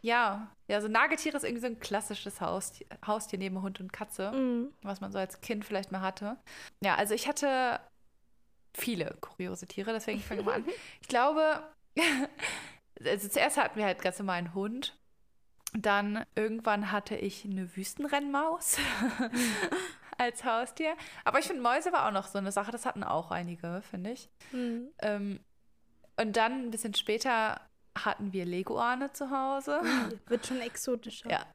Ja, 0.02 0.48
ja, 0.68 0.80
so 0.80 0.88
Nagetiere 0.88 1.36
ist 1.36 1.44
irgendwie 1.44 1.60
so 1.62 1.66
ein 1.66 1.80
klassisches 1.80 2.40
Haustier, 2.40 2.86
Haustier 3.06 3.38
neben 3.38 3.60
Hund 3.62 3.80
und 3.80 3.92
Katze 3.92 4.30
Mhm. 4.32 4.72
was 4.82 5.00
man 5.00 5.10
so 5.12 5.18
als 5.18 5.40
Kind 5.40 5.64
vielleicht 5.64 5.90
mal 5.92 6.00
hatte. 6.00 6.36
Ja, 6.82 6.94
also 6.96 7.14
ich 7.14 7.26
hatte 7.28 7.80
viele 8.74 9.16
kuriose 9.20 9.66
Tiere, 9.66 9.92
deswegen 9.92 10.20
fange 10.20 10.40
ich 10.40 10.46
mal 10.46 10.56
an. 10.56 10.64
Ich 11.00 11.08
glaube, 11.08 11.62
also 13.04 13.28
zuerst 13.28 13.56
hatten 13.56 13.78
wir 13.78 13.86
halt 13.86 14.02
ganz 14.02 14.18
normal 14.18 14.38
einen 14.38 14.54
Hund. 14.54 14.96
Dann 15.72 16.24
irgendwann 16.34 16.92
hatte 16.92 17.16
ich 17.16 17.44
eine 17.44 17.76
Wüstenrennmaus 17.76 18.78
als 20.18 20.44
Haustier. 20.44 20.94
Aber 21.24 21.38
ich 21.38 21.46
finde, 21.46 21.62
Mäuse 21.62 21.92
war 21.92 22.06
auch 22.06 22.12
noch 22.12 22.26
so 22.26 22.38
eine 22.38 22.52
Sache, 22.52 22.70
das 22.70 22.86
hatten 22.86 23.04
auch 23.04 23.30
einige, 23.30 23.82
finde 23.82 24.12
ich. 24.12 24.30
Mhm. 24.52 24.88
Ähm, 25.00 25.40
und 26.18 26.36
dann 26.36 26.52
ein 26.66 26.70
bisschen 26.70 26.94
später 26.94 27.60
hatten 27.96 28.32
wir 28.32 28.44
Leguane 28.44 29.12
zu 29.12 29.30
Hause. 29.30 29.80
Wird 30.26 30.46
schon 30.46 30.60
exotischer. 30.60 31.30
Ja. 31.30 31.46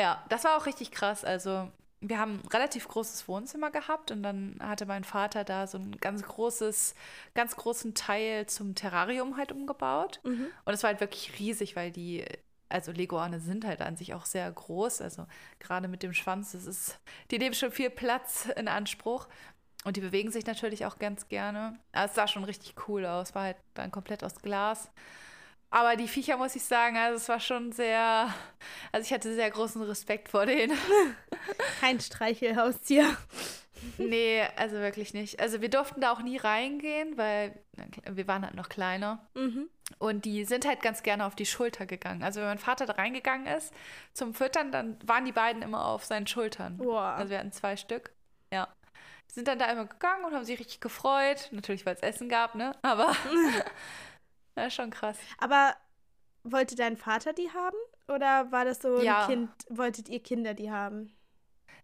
Ja, 0.00 0.24
das 0.28 0.44
war 0.44 0.56
auch 0.56 0.66
richtig 0.66 0.92
krass. 0.92 1.24
Also, 1.24 1.70
wir 2.00 2.18
haben 2.18 2.40
ein 2.44 2.48
relativ 2.48 2.86
großes 2.86 3.26
Wohnzimmer 3.26 3.70
gehabt 3.70 4.12
und 4.12 4.22
dann 4.22 4.56
hatte 4.60 4.86
mein 4.86 5.02
Vater 5.02 5.42
da 5.42 5.66
so 5.66 5.78
ein 5.78 5.96
ganz 5.98 6.22
großes, 6.22 6.94
ganz 7.34 7.56
großen 7.56 7.94
Teil 7.94 8.46
zum 8.46 8.76
Terrarium 8.76 9.36
halt 9.36 9.50
umgebaut. 9.50 10.20
Mhm. 10.22 10.46
Und 10.64 10.72
es 10.72 10.82
war 10.84 10.90
halt 10.90 11.00
wirklich 11.00 11.38
riesig, 11.40 11.74
weil 11.74 11.90
die, 11.90 12.24
also 12.68 12.92
Leguane 12.92 13.40
sind 13.40 13.64
halt 13.64 13.80
an 13.80 13.96
sich 13.96 14.14
auch 14.14 14.26
sehr 14.26 14.50
groß. 14.50 15.00
Also 15.00 15.26
gerade 15.58 15.88
mit 15.88 16.02
dem 16.02 16.12
Schwanz, 16.12 16.52
das 16.52 16.66
ist, 16.66 16.98
die 17.30 17.38
nehmen 17.38 17.54
schon 17.54 17.72
viel 17.72 17.90
Platz 17.90 18.48
in 18.56 18.68
Anspruch. 18.68 19.28
Und 19.84 19.96
die 19.96 20.00
bewegen 20.00 20.30
sich 20.30 20.44
natürlich 20.44 20.86
auch 20.86 20.98
ganz 20.98 21.28
gerne. 21.28 21.78
Aber 21.92 22.06
es 22.06 22.14
sah 22.14 22.26
schon 22.26 22.44
richtig 22.44 22.74
cool 22.88 23.06
aus, 23.06 23.34
war 23.34 23.44
halt 23.44 23.56
dann 23.74 23.90
komplett 23.90 24.24
aus 24.24 24.42
Glas. 24.42 24.90
Aber 25.70 25.96
die 25.96 26.08
Viecher, 26.08 26.36
muss 26.36 26.56
ich 26.56 26.64
sagen, 26.64 26.96
also 26.96 27.16
es 27.16 27.28
war 27.28 27.40
schon 27.40 27.72
sehr, 27.72 28.32
also 28.90 29.04
ich 29.04 29.12
hatte 29.12 29.34
sehr 29.34 29.50
großen 29.50 29.82
Respekt 29.82 30.30
vor 30.30 30.46
denen. 30.46 30.76
Kein 31.80 32.00
Streichelhaustier. 32.00 33.16
nee, 33.98 34.42
also 34.56 34.76
wirklich 34.76 35.14
nicht. 35.14 35.40
Also 35.40 35.60
wir 35.60 35.70
durften 35.70 36.00
da 36.00 36.12
auch 36.12 36.20
nie 36.22 36.36
reingehen, 36.36 37.16
weil 37.16 37.58
wir 38.10 38.26
waren 38.26 38.44
halt 38.44 38.54
noch 38.54 38.68
kleiner. 38.68 39.26
Mhm. 39.34 39.68
Und 39.98 40.24
die 40.24 40.44
sind 40.44 40.66
halt 40.66 40.82
ganz 40.82 41.02
gerne 41.02 41.24
auf 41.24 41.34
die 41.34 41.46
Schulter 41.46 41.86
gegangen. 41.86 42.22
Also 42.22 42.40
wenn 42.40 42.48
mein 42.48 42.58
Vater 42.58 42.86
da 42.86 42.94
reingegangen 42.94 43.46
ist 43.46 43.72
zum 44.12 44.34
Füttern, 44.34 44.70
dann 44.72 44.98
waren 45.06 45.24
die 45.24 45.32
beiden 45.32 45.62
immer 45.62 45.86
auf 45.86 46.04
seinen 46.04 46.26
Schultern. 46.26 46.76
Boah. 46.76 47.14
Also 47.16 47.30
wir 47.30 47.38
hatten 47.38 47.52
zwei 47.52 47.76
Stück. 47.76 48.12
Ja. 48.52 48.68
Die 49.30 49.34
sind 49.34 49.48
dann 49.48 49.58
da 49.58 49.66
immer 49.66 49.86
gegangen 49.86 50.24
und 50.24 50.34
haben 50.34 50.44
sich 50.44 50.58
richtig 50.58 50.80
gefreut. 50.80 51.48
Natürlich, 51.52 51.84
weil 51.86 51.94
es 51.94 52.02
Essen 52.02 52.28
gab, 52.28 52.54
ne? 52.54 52.72
Aber 52.82 53.12
ist 54.56 54.74
schon 54.74 54.90
krass. 54.90 55.16
Aber 55.38 55.74
wollte 56.44 56.76
dein 56.76 56.96
Vater 56.96 57.32
die 57.32 57.50
haben? 57.52 57.76
Oder 58.08 58.50
war 58.52 58.64
das 58.64 58.80
so 58.80 59.00
Ja. 59.02 59.22
ein 59.22 59.26
Kind, 59.28 59.50
wolltet 59.68 60.08
ihr 60.08 60.22
Kinder 60.22 60.54
die 60.54 60.70
haben? 60.70 61.14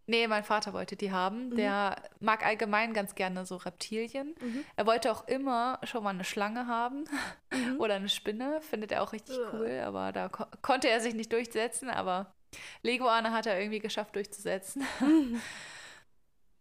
Nee, 0.07 0.27
mein 0.27 0.45
Vater 0.45 0.73
wollte 0.75 0.97
die 0.97 1.13
haben. 1.13 1.49
Mhm. 1.49 1.57
Der 1.57 1.97
mag 2.21 2.45
allgemein 2.45 2.93
ganz 2.93 3.15
gerne 3.15 3.47
so 3.47 3.57
Reptilien. 3.57 4.35
Mhm. 4.41 4.65
Er 4.77 4.87
wollte 4.87 5.11
auch 5.11 5.27
immer 5.27 5.81
schon 5.85 6.05
mal 6.05 6.11
eine 6.11 6.25
Schlange 6.25 6.67
haben 6.67 7.05
Mhm. 7.53 7.81
oder 7.81 7.95
eine 7.95 8.09
Spinne. 8.09 8.61
Findet 8.61 8.93
er 8.93 9.03
auch 9.03 9.13
richtig 9.13 9.39
Ugh. 9.39 9.51
cool, 9.53 9.81
aber 9.85 10.13
da 10.13 10.29
ko 10.29 10.45
konnte 10.61 10.89
er 10.89 11.01
sich 11.01 11.15
nicht 11.15 11.33
durchsetzen. 11.33 11.89
Aber 11.89 12.35
Leguane 12.83 13.33
hat 13.33 13.47
er 13.47 13.59
irgendwie 13.59 13.79
geschafft 13.79 14.15
durchzusetzen. 14.17 14.85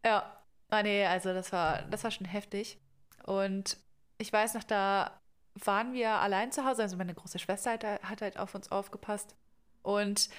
ja, 0.05 0.37
ah, 0.69 0.83
nee, 0.83 1.05
also 1.05 1.33
das 1.33 1.51
war, 1.51 1.81
das 1.83 2.03
war 2.03 2.11
schon 2.11 2.27
heftig. 2.27 2.77
Und 3.23 3.77
ich 4.17 4.31
weiß 4.31 4.53
noch, 4.53 4.63
da 4.63 5.19
waren 5.55 5.93
wir 5.93 6.11
allein 6.11 6.51
zu 6.51 6.65
Hause. 6.65 6.83
Also 6.83 6.97
meine 6.97 7.13
große 7.13 7.39
Schwester 7.39 7.71
hat, 7.71 7.83
hat 7.83 8.21
halt 8.21 8.37
auf 8.37 8.55
uns 8.55 8.71
aufgepasst. 8.71 9.35
Und 9.81 10.29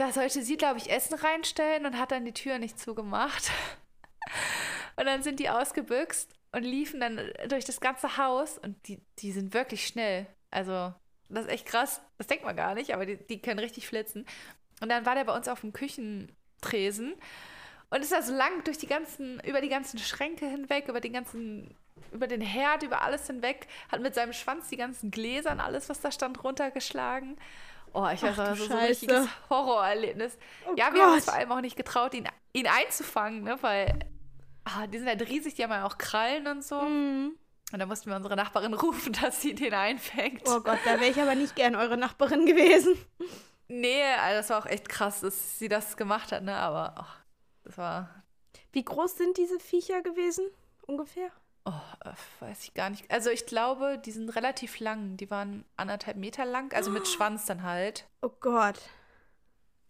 da 0.00 0.12
sollte 0.12 0.42
sie, 0.42 0.56
glaube 0.56 0.78
ich, 0.78 0.90
Essen 0.90 1.14
reinstellen 1.14 1.84
und 1.84 1.98
hat 1.98 2.10
dann 2.10 2.24
die 2.24 2.32
Tür 2.32 2.58
nicht 2.58 2.80
zugemacht. 2.80 3.50
Und 4.96 5.06
dann 5.06 5.22
sind 5.22 5.40
die 5.40 5.48
ausgebüxt 5.48 6.30
und 6.52 6.62
liefen 6.62 7.00
dann 7.00 7.18
durch 7.48 7.64
das 7.64 7.80
ganze 7.80 8.18
Haus 8.18 8.58
und 8.58 8.76
die, 8.86 9.00
die 9.20 9.32
sind 9.32 9.54
wirklich 9.54 9.86
schnell. 9.86 10.26
Also, 10.50 10.92
das 11.30 11.46
ist 11.46 11.50
echt 11.50 11.66
krass. 11.66 12.02
Das 12.18 12.26
denkt 12.26 12.44
man 12.44 12.54
gar 12.54 12.74
nicht, 12.74 12.92
aber 12.92 13.06
die, 13.06 13.16
die 13.16 13.40
können 13.40 13.60
richtig 13.60 13.86
flitzen. 13.86 14.26
Und 14.82 14.90
dann 14.90 15.06
war 15.06 15.14
der 15.14 15.24
bei 15.24 15.34
uns 15.34 15.48
auf 15.48 15.62
dem 15.62 15.72
Küchentresen 15.72 17.14
und 17.88 18.02
ist 18.02 18.12
da 18.12 18.20
so 18.20 18.34
lang 18.34 18.62
durch 18.64 18.76
die 18.76 18.88
ganzen, 18.88 19.40
über 19.40 19.62
die 19.62 19.70
ganzen 19.70 19.98
Schränke 19.98 20.46
hinweg, 20.46 20.88
über 20.88 21.00
den 21.00 21.14
ganzen, 21.14 21.74
über 22.12 22.26
den 22.26 22.42
Herd, 22.42 22.82
über 22.82 23.00
alles 23.02 23.26
hinweg, 23.26 23.68
hat 23.90 24.02
mit 24.02 24.14
seinem 24.14 24.34
Schwanz 24.34 24.68
die 24.68 24.76
ganzen 24.76 25.10
Gläser 25.10 25.52
und 25.52 25.60
alles, 25.60 25.88
was 25.88 26.00
da 26.00 26.12
stand, 26.12 26.44
runtergeschlagen. 26.44 27.38
Oh, 27.92 28.06
ich 28.12 28.22
weiß, 28.22 28.36
das 28.36 28.58
so 28.58 28.72
ein 28.72 28.86
richtiges 28.86 29.28
Horrorerlebnis. 29.48 30.38
Oh 30.66 30.74
ja, 30.76 30.92
wir 30.92 31.02
haben 31.02 31.14
uns 31.14 31.26
Gott. 31.26 31.34
vor 31.34 31.40
allem 31.40 31.52
auch 31.52 31.60
nicht 31.60 31.76
getraut, 31.76 32.14
ihn, 32.14 32.28
ihn 32.52 32.66
einzufangen, 32.66 33.42
ne? 33.42 33.58
weil 33.62 33.98
ah, 34.64 34.86
die 34.86 34.98
sind 34.98 35.08
halt 35.08 35.28
riesig, 35.28 35.54
die 35.54 35.64
haben 35.64 35.70
ja 35.70 35.86
auch 35.86 35.98
Krallen 35.98 36.46
und 36.46 36.64
so. 36.64 36.80
Mhm. 36.80 37.36
Und 37.72 37.78
da 37.78 37.86
mussten 37.86 38.10
wir 38.10 38.16
unsere 38.16 38.36
Nachbarin 38.36 38.74
rufen, 38.74 39.12
dass 39.12 39.40
sie 39.40 39.54
den 39.54 39.74
einfängt. 39.74 40.42
Oh 40.46 40.60
Gott, 40.60 40.78
da 40.84 41.00
wäre 41.00 41.10
ich 41.10 41.20
aber 41.20 41.34
nicht 41.34 41.56
gern 41.56 41.76
eure 41.76 41.96
Nachbarin 41.96 42.46
gewesen. 42.46 42.96
Nee, 43.68 44.02
also 44.20 44.38
das 44.38 44.50
war 44.50 44.58
auch 44.58 44.66
echt 44.66 44.88
krass, 44.88 45.20
dass 45.20 45.58
sie 45.58 45.68
das 45.68 45.96
gemacht 45.96 46.32
hat, 46.32 46.42
ne? 46.42 46.56
Aber 46.56 46.94
ach, 46.96 47.16
das 47.62 47.78
war, 47.78 48.24
Wie 48.72 48.84
groß 48.84 49.16
sind 49.16 49.36
diese 49.36 49.60
Viecher 49.60 50.02
gewesen? 50.02 50.44
Ungefähr? 50.82 51.30
Oh, 51.64 51.72
äh, 52.04 52.12
weiß 52.40 52.64
ich 52.64 52.74
gar 52.74 52.90
nicht. 52.90 53.10
Also 53.10 53.30
ich 53.30 53.46
glaube, 53.46 53.98
die 53.98 54.12
sind 54.12 54.28
relativ 54.30 54.78
lang. 54.80 55.16
Die 55.16 55.30
waren 55.30 55.64
anderthalb 55.76 56.16
Meter 56.16 56.44
lang, 56.44 56.72
also 56.72 56.90
mit 56.90 57.06
Schwanz 57.08 57.46
dann 57.46 57.62
halt. 57.62 58.06
Oh 58.22 58.30
Gott. 58.40 58.80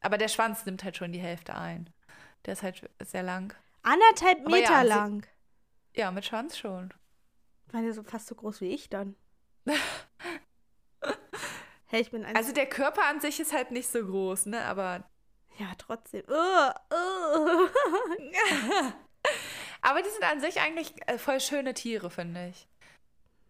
Aber 0.00 0.18
der 0.18 0.28
Schwanz 0.28 0.64
nimmt 0.64 0.84
halt 0.84 0.96
schon 0.96 1.12
die 1.12 1.18
Hälfte 1.20 1.54
ein. 1.54 1.90
Der 2.46 2.54
ist 2.54 2.62
halt 2.62 2.88
sehr 3.04 3.22
lang. 3.22 3.54
Anderthalb 3.82 4.40
ja, 4.40 4.48
Meter 4.48 4.80
sie- 4.82 4.88
lang. 4.88 5.26
Ja, 5.94 6.10
mit 6.10 6.24
Schwanz 6.24 6.56
schon. 6.56 6.94
Waren 7.72 7.84
ja 7.86 7.92
so 7.92 8.02
fast 8.02 8.26
so 8.26 8.34
groß 8.34 8.60
wie 8.60 8.72
ich 8.72 8.88
dann. 8.88 9.16
hey, 11.86 12.00
ich 12.00 12.10
bin. 12.10 12.24
Also 12.24 12.52
der 12.52 12.66
Körper 12.66 13.04
an 13.06 13.20
sich 13.20 13.38
ist 13.40 13.52
halt 13.52 13.70
nicht 13.70 13.88
so 13.88 14.04
groß, 14.04 14.46
ne? 14.46 14.64
Aber, 14.64 15.04
ja, 15.58 15.66
trotzdem. 15.76 16.24
Uh, 16.28 16.70
uh. 16.94 17.68
aber 19.82 20.02
die 20.02 20.10
sind 20.10 20.24
an 20.24 20.40
sich 20.40 20.60
eigentlich 20.60 20.94
äh, 21.06 21.18
voll 21.18 21.40
schöne 21.40 21.74
Tiere, 21.74 22.10
finde 22.10 22.48
ich. 22.48 22.68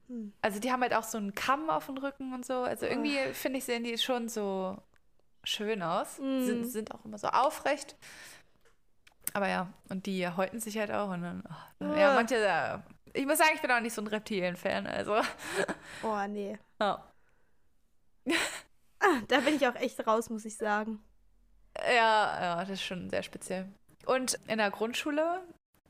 Hm. 0.09 0.33
Also 0.43 0.61
die 0.61 0.71
haben 0.73 0.83
halt 0.83 0.95
auch 0.95 1.05
so 1.05 1.19
einen 1.19 1.35
Kamm 1.35 1.71
auf 1.71 1.87
dem 1.87 1.97
Rücken 1.99 2.35
und 2.35 2.45
so. 2.45 2.63
Also 2.63 2.87
irgendwie, 2.87 3.19
finde 3.33 3.59
ich, 3.59 3.65
sehen 3.65 3.85
die 3.85 3.97
schon 3.99 4.29
so 4.29 4.77
schön 5.45 5.83
aus. 5.83 6.19
Mm. 6.19 6.45
Sind, 6.45 6.65
sind 6.67 6.95
auch 6.95 7.05
immer 7.05 7.17
so 7.19 7.29
aufrecht. 7.29 7.97
Aber 9.33 9.49
ja, 9.49 9.73
und 9.89 10.07
die 10.07 10.29
häuten 10.29 10.61
sich 10.61 10.77
halt 10.79 10.91
auch. 10.91 11.11
Und 11.11 11.23
dann, 11.23 11.43
oh, 11.81 11.95
ja, 11.97 12.11
Ah. 12.11 12.15
manche, 12.15 12.37
äh, 12.37 12.79
ich 13.15 13.27
muss 13.27 13.39
sagen, 13.39 13.53
ich 13.55 13.63
bin 13.63 13.71
auch 13.71 13.81
nicht 13.81 13.95
so 13.95 14.03
ein 14.03 14.07
Reptilien-Fan. 14.07 14.87
Also, 14.87 15.21
Oh, 16.03 16.27
nee. 16.29 16.59
Ah, 19.03 19.23
da 19.29 19.41
bin 19.41 19.57
ich 19.57 19.67
auch 19.67 19.77
echt 19.77 20.07
raus, 20.07 20.29
muss 20.29 20.45
ich 20.45 20.57
sagen. 20.59 21.03
Ja, 21.79 22.41
ja, 22.43 22.57
das 22.61 22.69
ist 22.69 22.83
schon 22.83 23.09
sehr 23.09 23.23
speziell. 23.23 23.73
Und 24.05 24.39
in 24.47 24.59
der 24.59 24.71
Grundschule 24.71 25.41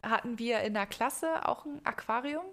hatten 0.03 0.39
wir 0.39 0.61
in 0.61 0.75
der 0.75 0.87
Klasse 0.87 1.47
auch 1.49 1.65
ein 1.65 1.85
Aquarium. 1.85 2.45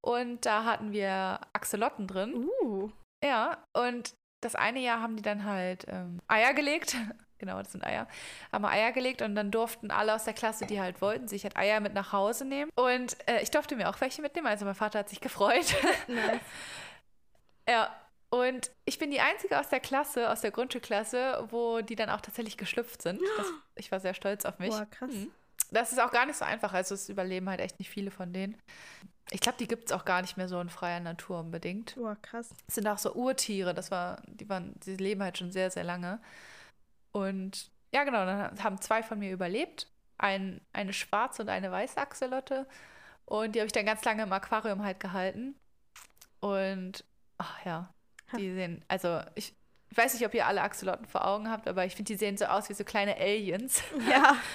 Und 0.00 0.46
da 0.46 0.64
hatten 0.64 0.92
wir 0.92 1.40
Axolotten 1.52 2.06
drin. 2.06 2.48
Uh. 2.62 2.90
Ja, 3.24 3.58
und 3.72 4.14
das 4.40 4.54
eine 4.54 4.80
Jahr 4.80 5.00
haben 5.00 5.16
die 5.16 5.22
dann 5.22 5.44
halt 5.44 5.86
ähm, 5.88 6.20
Eier 6.28 6.54
gelegt. 6.54 6.96
genau, 7.38 7.58
das 7.58 7.72
sind 7.72 7.84
Eier. 7.84 8.06
Haben 8.52 8.64
Eier 8.64 8.92
gelegt 8.92 9.22
und 9.22 9.34
dann 9.34 9.50
durften 9.50 9.90
alle 9.90 10.14
aus 10.14 10.24
der 10.24 10.34
Klasse, 10.34 10.66
die 10.66 10.80
halt 10.80 11.00
wollten, 11.00 11.28
sich 11.28 11.42
halt 11.44 11.56
Eier 11.56 11.80
mit 11.80 11.94
nach 11.94 12.12
Hause 12.12 12.44
nehmen. 12.44 12.70
Und 12.76 13.16
äh, 13.28 13.42
ich 13.42 13.50
durfte 13.50 13.76
mir 13.76 13.88
auch 13.88 14.00
welche 14.00 14.22
mitnehmen. 14.22 14.46
Also 14.46 14.64
mein 14.64 14.74
Vater 14.74 15.00
hat 15.00 15.08
sich 15.08 15.20
gefreut. 15.20 15.74
Nice. 16.06 16.40
ja. 17.68 17.94
Und 18.28 18.70
ich 18.84 18.98
bin 18.98 19.10
die 19.10 19.20
Einzige 19.20 19.58
aus 19.58 19.68
der 19.68 19.80
Klasse, 19.80 20.30
aus 20.30 20.40
der 20.40 20.50
Grundschulklasse, 20.50 21.46
wo 21.50 21.80
die 21.80 21.94
dann 21.94 22.10
auch 22.10 22.20
tatsächlich 22.20 22.56
geschlüpft 22.56 23.00
sind. 23.00 23.20
Das, 23.36 23.46
ich 23.76 23.90
war 23.90 24.00
sehr 24.00 24.14
stolz 24.14 24.44
auf 24.44 24.58
mich. 24.58 24.70
Boah, 24.70 24.86
krass. 24.86 25.12
Mhm. 25.12 25.32
Das 25.70 25.92
ist 25.92 26.00
auch 26.00 26.10
gar 26.10 26.26
nicht 26.26 26.36
so 26.36 26.44
einfach. 26.44 26.72
Also 26.72 26.94
es 26.94 27.08
überleben 27.08 27.48
halt 27.48 27.60
echt 27.60 27.78
nicht 27.78 27.90
viele 27.90 28.10
von 28.10 28.32
denen. 28.32 28.56
Ich 29.30 29.40
glaube, 29.40 29.58
die 29.58 29.66
gibt 29.66 29.86
es 29.86 29.92
auch 29.92 30.04
gar 30.04 30.22
nicht 30.22 30.36
mehr 30.36 30.48
so 30.48 30.60
in 30.60 30.68
freier 30.68 31.00
Natur 31.00 31.40
unbedingt. 31.40 31.96
Boah, 31.96 32.16
krass. 32.22 32.54
Es 32.68 32.76
sind 32.76 32.86
auch 32.86 32.98
so 32.98 33.12
Urtiere, 33.14 33.74
das 33.74 33.90
war, 33.90 34.22
die 34.26 34.48
waren, 34.48 34.74
die 34.84 34.96
leben 34.96 35.22
halt 35.22 35.36
schon 35.38 35.50
sehr, 35.50 35.70
sehr 35.70 35.82
lange. 35.82 36.20
Und 37.10 37.70
ja, 37.92 38.04
genau, 38.04 38.24
dann 38.24 38.62
haben 38.62 38.80
zwei 38.80 39.02
von 39.02 39.18
mir 39.18 39.32
überlebt. 39.32 39.88
Ein, 40.18 40.60
eine 40.72 40.92
schwarze 40.92 41.42
und 41.42 41.48
eine 41.48 41.72
weiße 41.72 41.98
Axolotte. 41.98 42.66
Und 43.24 43.54
die 43.54 43.60
habe 43.60 43.66
ich 43.66 43.72
dann 43.72 43.86
ganz 43.86 44.04
lange 44.04 44.22
im 44.22 44.32
Aquarium 44.32 44.84
halt 44.84 45.00
gehalten. 45.00 45.56
Und 46.40 47.04
ach 47.38 47.64
ja, 47.64 47.92
die 48.36 48.52
sehen, 48.52 48.84
also 48.88 49.20
ich, 49.34 49.54
ich 49.90 49.96
weiß 49.96 50.14
nicht, 50.14 50.24
ob 50.24 50.34
ihr 50.34 50.46
alle 50.46 50.62
Axolotten 50.62 51.06
vor 51.06 51.26
Augen 51.26 51.50
habt, 51.50 51.68
aber 51.68 51.84
ich 51.84 51.96
finde, 51.96 52.12
die 52.12 52.18
sehen 52.18 52.36
so 52.36 52.46
aus 52.46 52.68
wie 52.68 52.74
so 52.74 52.84
kleine 52.84 53.16
Aliens. 53.16 53.82
Ja. 54.08 54.36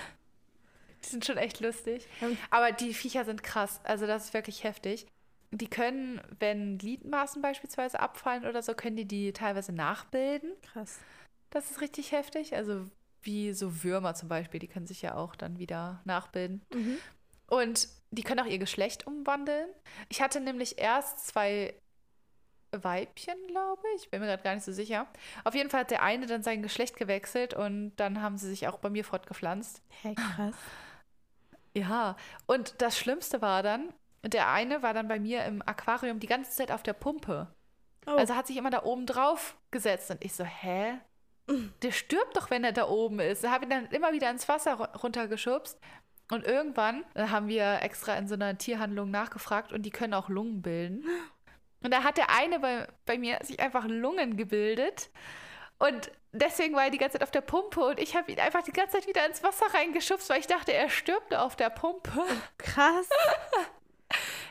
Die 1.06 1.10
sind 1.10 1.26
schon 1.26 1.38
echt 1.38 1.60
lustig. 1.60 2.08
Aber 2.50 2.72
die 2.72 2.94
Viecher 2.94 3.26
sind 3.26 3.44
krass. 3.44 3.80
Also 3.84 4.08
das 4.08 4.26
ist 4.26 4.34
wirklich 4.34 4.64
heftig. 4.64 5.08
Die 5.52 5.68
können, 5.68 6.22
wenn 6.40 6.78
Gliedmaßen 6.78 7.42
beispielsweise 7.42 8.00
abfallen 8.00 8.46
oder 8.46 8.62
so, 8.62 8.74
können 8.74 8.96
die 8.96 9.06
die 9.06 9.34
teilweise 9.34 9.74
nachbilden. 9.74 10.52
Krass. 10.72 11.00
Das 11.50 11.72
ist 11.72 11.82
richtig 11.82 12.12
heftig. 12.14 12.56
Also 12.56 12.86
wie 13.24 13.54
so 13.54 13.84
Würmer 13.84 14.16
zum 14.16 14.30
Beispiel, 14.30 14.60
die 14.60 14.68
können 14.68 14.88
sich 14.88 15.02
ja 15.02 15.16
auch 15.16 15.36
dann 15.36 15.60
wieder 15.60 16.02
nachbilden. 16.06 16.62
Mhm. 16.74 16.98
Und 17.48 17.90
die 18.12 18.24
können 18.24 18.40
auch 18.40 18.50
ihr 18.50 18.60
Geschlecht 18.60 19.06
umwandeln. 19.08 19.68
Ich 20.10 20.22
hatte 20.22 20.40
nämlich 20.40 20.80
erst 20.80 21.28
zwei 21.28 21.74
Weibchen, 22.72 23.36
glaube 23.48 23.82
ich. 23.98 24.10
Bin 24.10 24.22
mir 24.22 24.28
gerade 24.28 24.44
gar 24.44 24.56
nicht 24.56 24.64
so 24.64 24.72
sicher. 24.72 25.08
Auf 25.44 25.54
jeden 25.54 25.70
Fall 25.70 25.82
hat 25.82 25.92
der 25.92 26.02
eine 26.02 26.26
dann 26.26 26.44
sein 26.44 26.64
Geschlecht 26.64 26.96
gewechselt 26.96 27.54
und 27.54 27.94
dann 27.98 28.22
haben 28.22 28.38
sie 28.38 28.50
sich 28.50 28.68
auch 28.68 28.80
bei 28.80 28.90
mir 28.90 29.04
fortgepflanzt. 29.04 29.82
Hey, 30.02 30.16
krass. 30.16 30.56
Ja, 31.74 32.16
und 32.46 32.82
das 32.82 32.98
Schlimmste 32.98 33.42
war 33.42 33.64
dann, 33.64 33.94
der 34.24 34.50
eine 34.50 34.84
war 34.84 34.94
dann 34.94 35.08
bei 35.08 35.20
mir 35.20 35.46
im 35.46 35.62
Aquarium 35.66 36.20
die 36.20 36.28
ganze 36.28 36.52
Zeit 36.52 36.72
auf 36.72 36.84
der 36.84 36.94
Pumpe. 36.94 37.48
Oh. 38.06 38.12
Also 38.12 38.36
hat 38.36 38.48
sich 38.48 38.58
immer 38.58 38.70
da 38.70 38.84
oben 38.84 39.06
drauf 39.06 39.58
gesetzt 39.72 40.12
und 40.12 40.24
ich 40.24 40.34
so, 40.34 40.44
hä? 40.44 41.00
Der 41.82 41.92
stirbt 41.92 42.38
doch, 42.38 42.50
wenn 42.50 42.64
er 42.64 42.72
da 42.72 42.88
oben 42.88 43.20
ist. 43.20 43.44
Da 43.44 43.52
habe 43.52 43.66
ich 43.66 43.70
dann 43.70 43.88
immer 43.88 44.14
wieder 44.14 44.30
ins 44.30 44.48
Wasser 44.48 44.80
ru- 44.80 44.98
runtergeschubst. 44.98 45.80
Und 46.32 46.46
irgendwann 46.46 47.04
haben 47.16 47.48
wir 47.50 47.82
extra 47.82 48.16
in 48.16 48.28
so 48.28 48.36
einer 48.36 48.58
Tierhandlung 48.58 49.12
nachgefragt 49.12 49.74
und 49.74 49.82
die 49.82 49.90
können 49.90 50.14
auch 50.14 50.30
Lungen 50.30 50.62
bilden. 50.62 51.04
Und 51.84 51.92
da 51.92 52.04
hat 52.04 52.18
der 52.18 52.30
eine 52.30 52.60
bei, 52.60 52.88
bei 53.06 53.18
mir 53.18 53.40
sich 53.44 53.60
einfach 53.60 53.86
Lungen 53.86 54.38
gebildet. 54.38 55.10
Und 55.88 56.12
deswegen 56.32 56.76
war 56.76 56.86
er 56.86 56.92
die 56.92 56.98
ganze 57.00 57.14
Zeit 57.14 57.24
auf 57.24 57.32
der 57.32 57.42
Pumpe 57.42 57.82
und 57.82 58.00
ich 58.00 58.16
habe 58.16 58.32
ihn 58.32 58.40
einfach 58.40 58.62
die 58.62 58.72
ganze 58.72 58.98
Zeit 58.98 59.08
wieder 59.08 59.26
ins 59.26 59.42
Wasser 59.44 59.66
reingeschubst, 59.74 60.30
weil 60.30 60.40
ich 60.40 60.48
dachte, 60.48 60.74
er 60.74 60.90
stirbt 60.90 61.34
auf 61.34 61.56
der 61.56 61.70
Pumpe. 61.70 62.24
krass. 62.58 63.10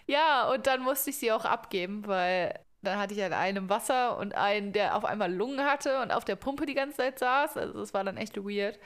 Ja, 0.07 0.51
und 0.51 0.67
dann 0.67 0.81
musste 0.81 1.11
ich 1.11 1.19
sie 1.19 1.31
auch 1.31 1.45
abgeben, 1.45 2.07
weil 2.07 2.59
dann 2.83 2.99
hatte 2.99 3.13
ich 3.15 3.21
halt 3.21 3.35
einen 3.35 3.59
im 3.59 3.69
Wasser 3.69 4.17
und 4.17 4.35
einen, 4.35 4.73
der 4.73 4.97
auf 4.97 5.05
einmal 5.05 5.33
Lungen 5.33 5.65
hatte 5.65 6.01
und 6.01 6.11
auf 6.11 6.25
der 6.25 6.35
Pumpe 6.37 6.65
die 6.67 6.75
ganze 6.75 6.97
Zeit 6.97 7.19
saß. 7.19 7.59
Also 7.59 7.79
das 7.79 7.93
war 7.93 8.03
dann 8.03 8.17
echt 8.17 8.37
weird. 8.39 8.79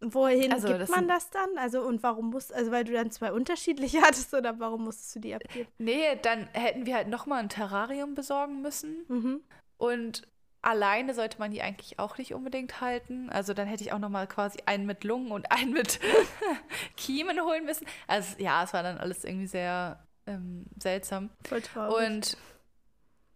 Wohin 0.00 0.52
Also, 0.52 0.68
gibt 0.68 0.80
das 0.80 0.88
man 0.88 1.08
das 1.08 1.30
dann? 1.30 1.58
Also 1.58 1.82
und 1.82 2.02
warum 2.02 2.30
musst 2.30 2.52
also 2.54 2.70
weil 2.70 2.84
du 2.84 2.92
dann 2.92 3.10
zwei 3.10 3.32
unterschiedliche 3.32 4.00
hattest 4.02 4.32
oder 4.32 4.58
warum 4.58 4.84
musstest 4.84 5.16
du 5.16 5.20
die 5.20 5.34
abgeben? 5.34 5.68
Nee, 5.78 6.16
dann 6.22 6.48
hätten 6.52 6.86
wir 6.86 6.94
halt 6.94 7.08
nochmal 7.08 7.40
ein 7.40 7.48
Terrarium 7.48 8.14
besorgen 8.14 8.62
müssen. 8.62 9.04
Mhm. 9.08 9.40
Und 9.78 10.22
alleine 10.62 11.12
sollte 11.12 11.38
man 11.38 11.50
die 11.50 11.60
eigentlich 11.60 11.98
auch 11.98 12.16
nicht 12.18 12.32
unbedingt 12.32 12.80
halten. 12.80 13.28
Also 13.30 13.52
dann 13.52 13.66
hätte 13.66 13.82
ich 13.82 13.92
auch 13.92 13.98
nochmal 13.98 14.26
quasi 14.28 14.60
einen 14.64 14.86
mit 14.86 15.04
Lungen 15.04 15.32
und 15.32 15.50
einen 15.50 15.72
mit 15.72 16.00
Kiemen 16.96 17.40
holen 17.42 17.64
müssen. 17.64 17.86
Also 18.06 18.36
ja, 18.38 18.62
es 18.62 18.72
war 18.72 18.82
dann 18.82 18.98
alles 18.98 19.24
irgendwie 19.24 19.48
sehr 19.48 20.06
ähm, 20.26 20.66
seltsam. 20.78 21.30
Voll 21.46 21.62
traurig. 21.62 22.08
Und 22.08 22.36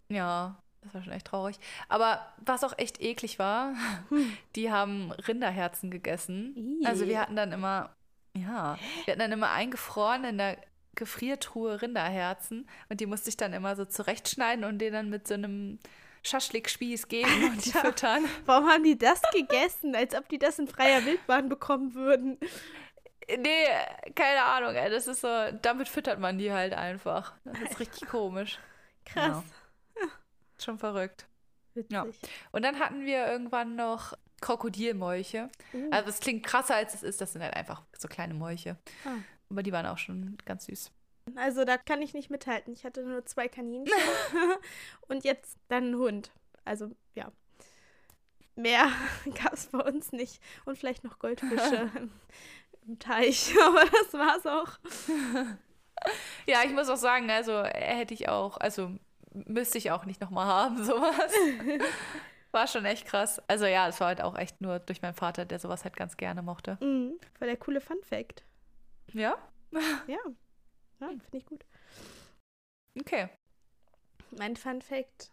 ja, 0.08 0.56
Das 0.82 0.94
war 0.94 1.02
schon 1.02 1.12
echt 1.12 1.26
traurig. 1.26 1.58
Aber 1.88 2.32
was 2.38 2.62
auch 2.62 2.78
echt 2.78 3.00
eklig 3.02 3.40
war, 3.40 3.74
die 4.54 4.70
haben 4.70 5.10
Rinderherzen 5.10 5.90
gegessen. 5.90 6.78
Ih. 6.80 6.86
Also 6.86 7.08
wir 7.08 7.20
hatten 7.20 7.34
dann 7.34 7.50
immer, 7.50 7.90
ja, 8.36 8.78
wir 9.04 9.12
hatten 9.12 9.20
dann 9.20 9.32
immer 9.32 9.50
eingefroren 9.50 10.24
in 10.24 10.38
der 10.38 10.58
Gefriertruhe 10.94 11.82
Rinderherzen 11.82 12.68
und 12.88 13.00
die 13.00 13.06
musste 13.06 13.28
ich 13.28 13.36
dann 13.36 13.52
immer 13.52 13.76
so 13.76 13.84
zurechtschneiden 13.84 14.64
und 14.64 14.78
denen 14.78 14.94
dann 14.94 15.10
mit 15.10 15.28
so 15.28 15.34
einem 15.34 15.78
Schaschlikspieß 16.26 17.08
geben 17.08 17.44
und 17.44 17.64
die 17.64 17.70
füttern. 17.70 18.24
Warum 18.44 18.68
haben 18.68 18.84
die 18.84 18.98
das 18.98 19.20
gegessen? 19.32 19.94
Als 19.94 20.14
ob 20.14 20.28
die 20.28 20.38
das 20.38 20.58
in 20.58 20.68
freier 20.68 21.04
Wildbahn 21.04 21.48
bekommen 21.48 21.94
würden. 21.94 22.38
Nee, 23.28 23.66
keine 24.14 24.44
Ahnung, 24.44 24.74
ey, 24.74 24.90
das 24.90 25.06
ist 25.06 25.20
so, 25.20 25.28
damit 25.62 25.88
füttert 25.88 26.20
man 26.20 26.38
die 26.38 26.52
halt 26.52 26.74
einfach. 26.74 27.34
Das 27.44 27.60
ist 27.60 27.80
richtig 27.80 28.08
komisch. 28.08 28.58
Krass. 29.04 29.42
Schon 30.58 30.78
verrückt. 30.78 31.26
Witzig. 31.74 31.92
Ja. 31.92 32.06
Und 32.52 32.64
dann 32.64 32.78
hatten 32.78 33.04
wir 33.04 33.26
irgendwann 33.26 33.76
noch 33.76 34.14
Krokodilmolche. 34.40 35.48
Uh. 35.74 35.90
Also 35.90 36.08
es 36.10 36.20
klingt 36.20 36.44
krasser, 36.44 36.76
als 36.76 36.94
es 36.94 37.02
ist. 37.02 37.20
Das 37.20 37.32
sind 37.32 37.42
halt 37.42 37.54
einfach 37.54 37.82
so 37.98 38.08
kleine 38.08 38.34
Molche. 38.34 38.76
Ah. 39.04 39.16
Aber 39.50 39.62
die 39.62 39.72
waren 39.72 39.86
auch 39.86 39.98
schon 39.98 40.38
ganz 40.44 40.66
süß. 40.66 40.90
Also 41.34 41.64
da 41.64 41.76
kann 41.76 42.02
ich 42.02 42.14
nicht 42.14 42.30
mithalten. 42.30 42.72
Ich 42.72 42.84
hatte 42.84 43.02
nur 43.02 43.24
zwei 43.26 43.48
Kaninchen 43.48 43.92
und 45.08 45.24
jetzt 45.24 45.56
dann 45.68 45.84
einen 45.84 45.96
Hund. 45.96 46.30
Also 46.64 46.90
ja. 47.14 47.32
Mehr 48.54 48.90
gab 49.42 49.52
es 49.52 49.66
bei 49.66 49.80
uns 49.80 50.12
nicht. 50.12 50.40
Und 50.64 50.78
vielleicht 50.78 51.04
noch 51.04 51.18
Goldfische 51.18 51.90
im, 51.96 52.10
im 52.86 52.98
Teich. 52.98 53.54
Aber 53.66 53.84
das 53.84 54.12
war's 54.14 54.46
auch. 54.46 54.78
Ja, 56.46 56.62
ich 56.64 56.72
muss 56.72 56.88
auch 56.88 56.96
sagen, 56.96 57.30
also 57.30 57.52
äh, 57.52 57.96
hätte 57.96 58.14
ich 58.14 58.28
auch, 58.28 58.56
also 58.58 58.90
müsste 59.32 59.78
ich 59.78 59.90
auch 59.90 60.04
nicht 60.04 60.20
nochmal 60.20 60.46
haben, 60.46 60.84
sowas. 60.84 61.32
War 62.52 62.66
schon 62.66 62.84
echt 62.84 63.06
krass. 63.06 63.42
Also 63.48 63.66
ja, 63.66 63.88
es 63.88 64.00
war 64.00 64.08
halt 64.08 64.22
auch 64.22 64.36
echt 64.36 64.60
nur 64.60 64.78
durch 64.78 65.02
meinen 65.02 65.14
Vater, 65.14 65.44
der 65.44 65.58
sowas 65.58 65.84
halt 65.84 65.96
ganz 65.96 66.16
gerne 66.16 66.42
mochte. 66.42 66.78
Mhm. 66.80 67.18
War 67.38 67.46
der 67.46 67.56
coole 67.56 67.80
Fun 67.80 67.98
Fact. 68.02 68.44
Ja? 69.12 69.36
Ja. 70.06 70.18
Ja, 71.00 71.08
finde 71.08 71.36
ich 71.38 71.46
gut. 71.46 71.64
Okay. 72.98 73.28
Mein 74.38 74.56
Fun 74.56 74.80
Fact 74.82 75.30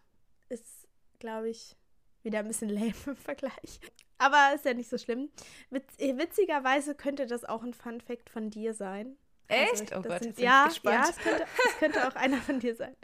ist, 0.48 0.86
glaube 1.18 1.50
ich, 1.50 1.76
wieder 2.22 2.40
ein 2.40 2.48
bisschen 2.48 2.68
lame 2.70 2.94
im 3.06 3.16
Vergleich. 3.16 3.80
Aber 4.18 4.52
ist 4.54 4.64
ja 4.64 4.74
nicht 4.74 4.88
so 4.90 4.98
schlimm. 4.98 5.30
Witz, 5.70 5.98
äh, 5.98 6.16
witzigerweise 6.16 6.94
könnte 6.94 7.26
das 7.26 7.44
auch 7.44 7.62
ein 7.62 7.74
Fun 7.74 8.00
Fact 8.00 8.30
von 8.30 8.50
dir 8.50 8.74
sein. 8.74 9.16
Echt? 9.48 9.92
Also, 9.92 9.96
oh 9.96 10.02
das 10.02 10.12
Gott, 10.12 10.22
sind- 10.22 10.38
ja, 10.38 10.70
ja, 10.84 11.06
es 11.08 11.16
könnte, 11.18 11.44
es 11.68 11.78
könnte 11.78 12.08
auch 12.08 12.14
einer 12.14 12.38
von 12.40 12.60
dir 12.60 12.74
sein. 12.76 12.96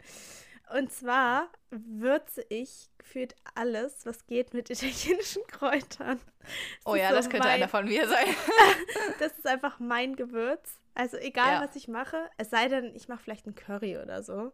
Und 0.75 0.91
zwar 0.91 1.49
würze 1.69 2.45
ich 2.49 2.89
gefühlt 2.97 3.35
alles, 3.55 4.05
was 4.05 4.25
geht 4.25 4.53
mit 4.53 4.69
italienischen 4.69 5.45
Kräutern. 5.47 6.19
oh 6.85 6.93
ist 6.95 7.01
ja, 7.01 7.09
so 7.09 7.15
das 7.15 7.29
könnte 7.29 7.47
mein- 7.47 7.55
einer 7.57 7.67
von 7.67 7.85
mir 7.85 8.07
sein. 8.07 8.25
Das 9.19 9.33
ist 9.37 9.45
einfach 9.45 9.79
mein 9.79 10.15
Gewürz. 10.15 10.79
Also 10.93 11.17
egal, 11.17 11.53
Ja. 11.61 11.67
was 11.67 11.75
ich 11.75 11.87
mache, 11.87 12.29
es 12.37 12.49
sei 12.49 12.67
denn, 12.67 12.95
ich 12.95 13.07
mache 13.07 13.23
vielleicht 13.23 13.45
einen 13.45 13.55
Curry 13.55 13.97
oder 13.97 14.23
so. 14.23 14.51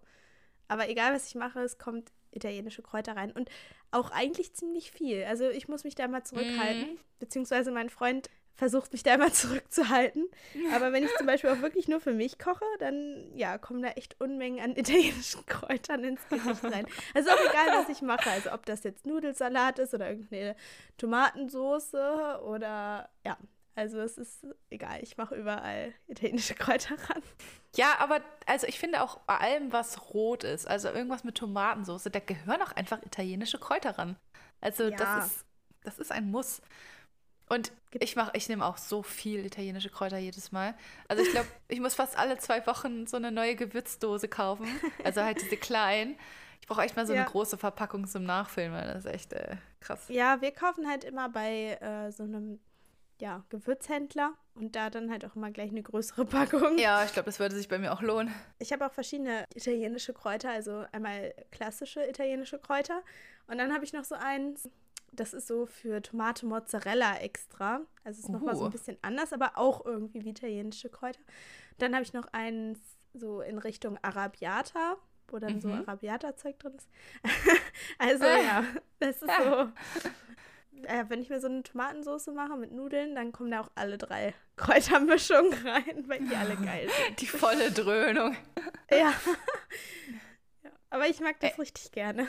Aber 0.67 0.89
egal, 0.89 1.13
was 1.13 1.27
ich 1.27 1.35
mache, 1.35 1.61
es 1.61 1.77
kommt 1.77 2.11
italienische 2.31 2.81
Kräuter 2.83 3.15
rein. 3.15 3.31
Und 3.31 3.49
auch 3.91 4.11
eigentlich 4.11 4.53
ziemlich 4.53 4.91
viel. 4.91 5.23
Also 5.23 5.49
ich 5.49 5.67
muss 5.67 5.83
mich 5.83 5.95
da 5.95 6.05
immer 6.05 6.23
zurückhalten. 6.23 6.93
Mhm. 6.93 6.99
Beziehungsweise 7.19 7.71
mein 7.71 7.89
Freund 7.89 8.29
versucht 8.53 8.91
mich 8.91 9.01
da 9.03 9.13
immer 9.15 9.31
zurückzuhalten. 9.33 10.27
Aber 10.75 10.91
wenn 10.91 11.03
ich 11.05 11.15
zum 11.15 11.25
Beispiel 11.25 11.49
auch 11.51 11.61
wirklich 11.61 11.87
nur 11.87 12.01
für 12.01 12.13
mich 12.13 12.37
koche, 12.37 12.65
dann 12.79 13.31
ja, 13.35 13.57
kommen 13.57 13.81
da 13.81 13.89
echt 13.89 14.19
Unmengen 14.19 14.59
an 14.59 14.71
italienischen 14.75 15.45
Kräutern 15.45 16.03
ins 16.03 16.27
Gericht 16.27 16.63
rein. 16.65 16.85
Also 17.13 17.29
auch 17.29 17.39
egal, 17.49 17.67
was 17.79 17.89
ich 17.89 18.01
mache. 18.01 18.29
Also 18.29 18.51
ob 18.51 18.65
das 18.65 18.83
jetzt 18.83 19.05
Nudelsalat 19.05 19.79
ist 19.79 19.93
oder 19.93 20.09
irgendeine 20.09 20.55
Tomatensoße 20.97 22.41
oder 22.43 23.09
ja. 23.25 23.37
Also 23.77 23.99
es 23.99 24.17
ist 24.17 24.45
egal, 24.71 25.03
ich 25.03 25.17
mache 25.17 25.35
überall 25.35 25.93
italienische 26.07 26.55
Kräuter 26.55 26.95
ran. 27.09 27.21
Ja, 27.75 27.93
aber 27.99 28.21
also 28.47 28.65
ich 28.65 28.79
finde 28.79 29.03
auch 29.03 29.19
bei 29.19 29.37
allem, 29.37 29.71
was 29.71 30.13
rot 30.15 30.43
ist, 30.43 30.67
also 30.67 30.87
irgendwas 30.89 31.23
mit 31.23 31.35
Tomatensauce, 31.35 32.05
da 32.11 32.19
gehören 32.19 32.61
auch 32.63 32.71
einfach 32.71 33.01
italienische 33.03 33.59
Kräuter 33.59 33.91
ran. 33.99 34.15
Also 34.61 34.85
Ja. 34.85 34.97
das 34.97 35.25
ist 35.27 35.45
das 35.83 35.99
ist 35.99 36.11
ein 36.11 36.31
Muss. 36.31 36.61
Und 37.49 37.71
ich 37.91 38.15
mache, 38.15 38.31
ich 38.33 38.49
nehme 38.49 38.65
auch 38.65 38.77
so 38.77 39.03
viel 39.03 39.45
italienische 39.45 39.89
Kräuter 39.91 40.17
jedes 40.17 40.51
Mal. 40.51 40.75
Also 41.07 41.21
ich 41.23 41.29
glaube, 41.31 41.47
ich 41.69 41.79
muss 41.79 41.93
fast 41.93 42.17
alle 42.17 42.37
zwei 42.39 42.65
Wochen 42.65 43.05
so 43.05 43.15
eine 43.15 43.31
neue 43.31 43.55
Gewürzdose 43.55 44.27
kaufen. 44.27 44.67
Also 45.05 45.21
halt 45.23 45.39
diese 45.39 45.55
kleinen. 45.55 46.17
Ich 46.61 46.67
brauche 46.67 46.81
echt 46.81 46.95
mal 46.97 47.05
so 47.05 47.13
Ja. 47.13 47.21
eine 47.21 47.29
große 47.29 47.57
Verpackung 47.59 48.07
zum 48.07 48.23
Nachfüllen, 48.23 48.73
weil 48.73 48.87
das 48.91 49.05
ist 49.05 49.11
echt 49.13 49.33
äh, 49.33 49.55
krass. 49.79 50.05
Ja, 50.09 50.41
wir 50.41 50.51
kaufen 50.51 50.89
halt 50.89 51.03
immer 51.05 51.29
bei 51.29 51.77
äh, 51.79 52.11
so 52.11 52.23
einem 52.23 52.59
ja, 53.19 53.43
Gewürzhändler 53.49 54.33
und 54.55 54.75
da 54.75 54.89
dann 54.89 55.09
halt 55.11 55.25
auch 55.25 55.35
immer 55.35 55.51
gleich 55.51 55.71
eine 55.71 55.81
größere 55.83 56.25
Packung. 56.25 56.77
Ja, 56.77 57.03
ich 57.03 57.13
glaube, 57.13 57.25
das 57.27 57.39
würde 57.39 57.55
sich 57.55 57.67
bei 57.67 57.77
mir 57.79 57.91
auch 57.93 58.01
lohnen. 58.01 58.33
Ich 58.59 58.71
habe 58.73 58.85
auch 58.85 58.91
verschiedene 58.93 59.45
italienische 59.55 60.13
Kräuter, 60.13 60.49
also 60.51 60.85
einmal 60.91 61.33
klassische 61.51 62.05
italienische 62.07 62.59
Kräuter 62.59 63.01
und 63.47 63.57
dann 63.57 63.73
habe 63.73 63.83
ich 63.85 63.93
noch 63.93 64.03
so 64.03 64.15
eins, 64.15 64.69
das 65.11 65.33
ist 65.33 65.47
so 65.47 65.65
für 65.65 66.01
Tomate 66.01 66.45
Mozzarella 66.45 67.17
extra. 67.19 67.81
Also 68.03 68.19
ist 68.19 68.29
nochmal 68.29 68.55
so 68.55 68.63
Uh. 68.63 68.65
ein 68.65 68.71
bisschen 68.71 68.97
anders, 69.01 69.33
aber 69.33 69.57
auch 69.57 69.85
irgendwie 69.85 70.23
wie 70.23 70.29
italienische 70.29 70.89
Kräuter. 70.89 71.21
Dann 71.79 71.93
habe 71.93 72.03
ich 72.03 72.13
noch 72.13 72.27
eins 72.33 72.77
so 73.13 73.41
in 73.41 73.57
Richtung 73.57 73.97
Arabiata, 74.03 74.97
wo 75.29 75.39
dann 75.39 75.59
so 75.59 75.69
Mhm. 75.69 75.75
Arabiata-Zeug 75.75 76.59
drin 76.59 76.73
ist. 76.75 76.87
also 77.97 78.25
ja, 78.25 78.63
das 78.99 79.21
ist 79.21 79.21
so. 79.21 79.69
Äh, 80.83 81.05
wenn 81.07 81.21
ich 81.21 81.29
mir 81.29 81.39
so 81.39 81.47
eine 81.47 81.63
Tomatensauce 81.63 82.27
mache 82.27 82.55
mit 82.55 82.71
Nudeln, 82.71 83.15
dann 83.15 83.31
kommen 83.31 83.51
da 83.51 83.61
auch 83.61 83.71
alle 83.75 83.97
drei 83.97 84.33
Kräutermischungen 84.55 85.53
rein, 85.67 86.07
weil 86.07 86.19
die 86.19 86.35
alle 86.35 86.55
geil 86.55 86.89
sind. 86.89 87.21
Die 87.21 87.27
volle 87.27 87.71
Dröhnung. 87.71 88.35
Ja. 88.91 88.97
ja. 90.63 90.71
Aber 90.89 91.07
ich 91.07 91.19
mag 91.19 91.39
das 91.39 91.57
richtig 91.59 91.91
gerne. 91.91 92.27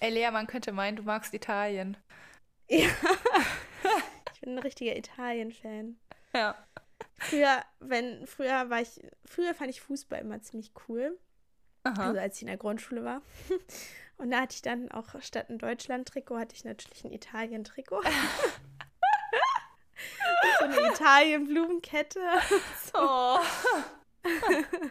Ey, 0.00 0.10
Lea, 0.10 0.30
man 0.30 0.46
könnte 0.46 0.72
meinen, 0.72 0.96
du 0.96 1.02
magst 1.02 1.34
Italien. 1.34 1.96
Ja. 2.68 2.88
Ich 4.32 4.40
bin 4.40 4.58
ein 4.58 4.62
richtiger 4.62 4.96
Italien-Fan. 4.96 5.96
Ja. 6.34 6.54
Früher, 7.18 7.62
wenn, 7.80 8.26
früher 8.26 8.68
war 8.68 8.80
ich, 8.80 9.00
früher 9.24 9.54
fand 9.54 9.70
ich 9.70 9.80
Fußball 9.80 10.20
immer 10.20 10.40
ziemlich 10.42 10.72
cool. 10.88 11.18
Aha. 11.84 12.08
Also 12.08 12.20
als 12.20 12.36
ich 12.36 12.42
in 12.42 12.48
der 12.48 12.56
Grundschule 12.56 13.04
war. 13.04 13.22
Und 14.16 14.30
da 14.30 14.40
hatte 14.40 14.54
ich 14.54 14.62
dann 14.62 14.90
auch 14.92 15.20
statt 15.20 15.50
ein 15.50 15.58
Deutschland-Trikot, 15.58 16.38
hatte 16.38 16.54
ich 16.54 16.64
natürlich 16.64 17.04
ein 17.04 17.12
Italien-Trikot. 17.12 18.02
so 20.58 20.64
eine 20.64 20.80
Italien-Blumenkette. 20.88 22.20
Oh. 22.94 23.38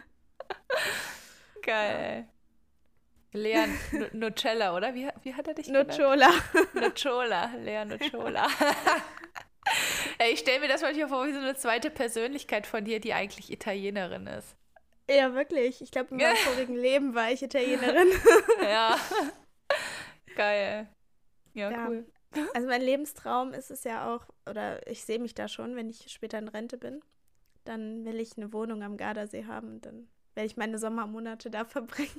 Geil. 1.62 2.28
Lea 3.32 3.66
Nucella, 4.12 4.76
oder? 4.76 4.94
Wie, 4.94 5.08
wie 5.22 5.34
hat 5.34 5.48
er 5.48 5.54
dich 5.54 5.66
genannt? 5.66 5.88
Nocciola. 5.88 6.30
Nuciola. 6.74 7.50
Lea 7.56 7.84
Nuciola. 7.84 8.46
Ey, 10.18 10.32
ich 10.32 10.40
stelle 10.40 10.60
mir 10.60 10.68
das 10.68 10.82
manchmal 10.82 11.08
vor 11.08 11.26
wie 11.26 11.32
so 11.32 11.38
eine 11.38 11.56
zweite 11.56 11.90
Persönlichkeit 11.90 12.66
von 12.66 12.84
dir, 12.84 13.00
die 13.00 13.14
eigentlich 13.14 13.50
Italienerin 13.50 14.26
ist. 14.26 14.54
Ja, 15.10 15.34
wirklich. 15.34 15.80
Ich 15.82 15.90
glaube, 15.90 16.10
in 16.10 16.16
meinem 16.18 16.36
vorigen 16.36 16.74
Leben 16.76 17.14
war 17.14 17.30
ich 17.30 17.42
Italienerin. 17.42 18.08
Ja. 18.62 18.96
Geil. 20.36 20.88
Ja, 21.52 21.70
Ja. 21.70 21.88
cool. 21.88 22.06
Also 22.54 22.66
mein 22.66 22.82
Lebenstraum 22.82 23.52
ist 23.52 23.70
es 23.70 23.84
ja 23.84 24.12
auch, 24.12 24.26
oder 24.48 24.84
ich 24.88 25.04
sehe 25.04 25.20
mich 25.20 25.34
da 25.34 25.46
schon, 25.46 25.76
wenn 25.76 25.88
ich 25.88 26.10
später 26.10 26.38
in 26.38 26.48
Rente 26.48 26.76
bin, 26.78 27.00
dann 27.64 28.04
will 28.04 28.18
ich 28.18 28.36
eine 28.36 28.52
Wohnung 28.52 28.82
am 28.82 28.96
Gardasee 28.96 29.44
haben 29.46 29.74
und 29.74 29.86
dann 29.86 30.08
werde 30.34 30.46
ich 30.46 30.56
meine 30.56 30.78
Sommermonate 30.78 31.48
da 31.50 31.64
verbringen. 31.64 32.10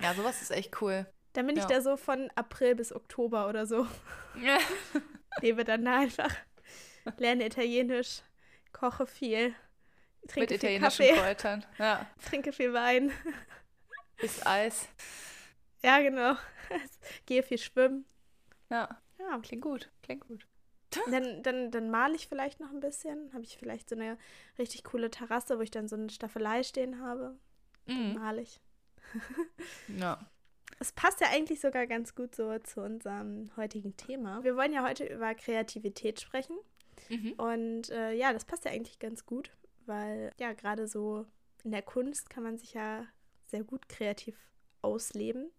Ja, 0.00 0.14
sowas 0.14 0.42
ist 0.42 0.50
echt 0.50 0.80
cool. 0.82 1.06
Dann 1.34 1.46
bin 1.46 1.56
ich 1.56 1.62
Ja. 1.62 1.68
da 1.68 1.80
so 1.80 1.96
von 1.96 2.28
April 2.34 2.74
bis 2.74 2.92
Oktober 2.92 3.48
oder 3.48 3.66
so. 3.66 3.86
Lebe 5.40 5.62
dann 5.64 5.84
da 5.84 6.00
einfach, 6.00 6.34
lerne 7.18 7.46
Italienisch, 7.46 8.22
koche 8.72 9.06
viel, 9.06 9.54
Mit 10.22 10.30
trinke 10.30 10.48
viel 10.48 10.56
italienischen 10.56 11.06
Kaffee, 11.06 11.20
Kräutern. 11.20 11.66
Ja. 11.78 12.06
trinke 12.24 12.52
viel 12.52 12.72
Wein. 12.72 13.12
Ist 14.18 14.46
Eis. 14.46 14.88
Ja, 15.82 16.00
genau. 16.00 16.36
Gehe 17.26 17.42
viel 17.42 17.58
schwimmen. 17.58 18.04
Ja. 18.70 19.00
Ja, 19.18 19.38
Klingt 19.42 19.62
gut. 19.62 19.90
Klingt 20.02 20.26
gut. 20.26 20.46
Dann, 21.10 21.42
dann, 21.42 21.70
dann 21.70 21.90
male 21.90 22.14
ich 22.14 22.28
vielleicht 22.28 22.60
noch 22.60 22.70
ein 22.70 22.80
bisschen. 22.80 23.32
Habe 23.32 23.44
ich 23.44 23.56
vielleicht 23.56 23.88
so 23.88 23.96
eine 23.96 24.18
richtig 24.58 24.84
coole 24.84 25.10
Terrasse, 25.10 25.58
wo 25.58 25.62
ich 25.62 25.70
dann 25.70 25.88
so 25.88 25.96
eine 25.96 26.10
Staffelei 26.10 26.62
stehen 26.62 27.00
habe. 27.00 27.36
Mhm. 27.86 28.14
Male 28.14 28.42
ich. 28.42 28.60
Ja. 29.98 30.18
Es 30.78 30.90
passt 30.92 31.20
ja 31.20 31.28
eigentlich 31.30 31.60
sogar 31.60 31.86
ganz 31.86 32.14
gut 32.14 32.34
so 32.34 32.58
zu 32.58 32.80
unserem 32.80 33.50
heutigen 33.56 33.96
Thema. 33.96 34.42
Wir 34.42 34.56
wollen 34.56 34.72
ja 34.72 34.82
heute 34.82 35.04
über 35.04 35.34
Kreativität 35.34 36.20
sprechen. 36.20 36.56
Mhm. 37.08 37.32
Und 37.34 37.90
äh, 37.90 38.12
ja, 38.12 38.32
das 38.32 38.44
passt 38.44 38.64
ja 38.64 38.72
eigentlich 38.72 38.98
ganz 38.98 39.24
gut, 39.24 39.52
weil 39.86 40.32
ja, 40.38 40.52
gerade 40.52 40.86
so 40.86 41.26
in 41.64 41.70
der 41.70 41.82
Kunst 41.82 42.30
kann 42.30 42.42
man 42.42 42.58
sich 42.58 42.74
ja 42.74 43.06
sehr 43.44 43.64
gut 43.64 43.88
kreativ 43.88 44.36
ausleben. 44.80 45.50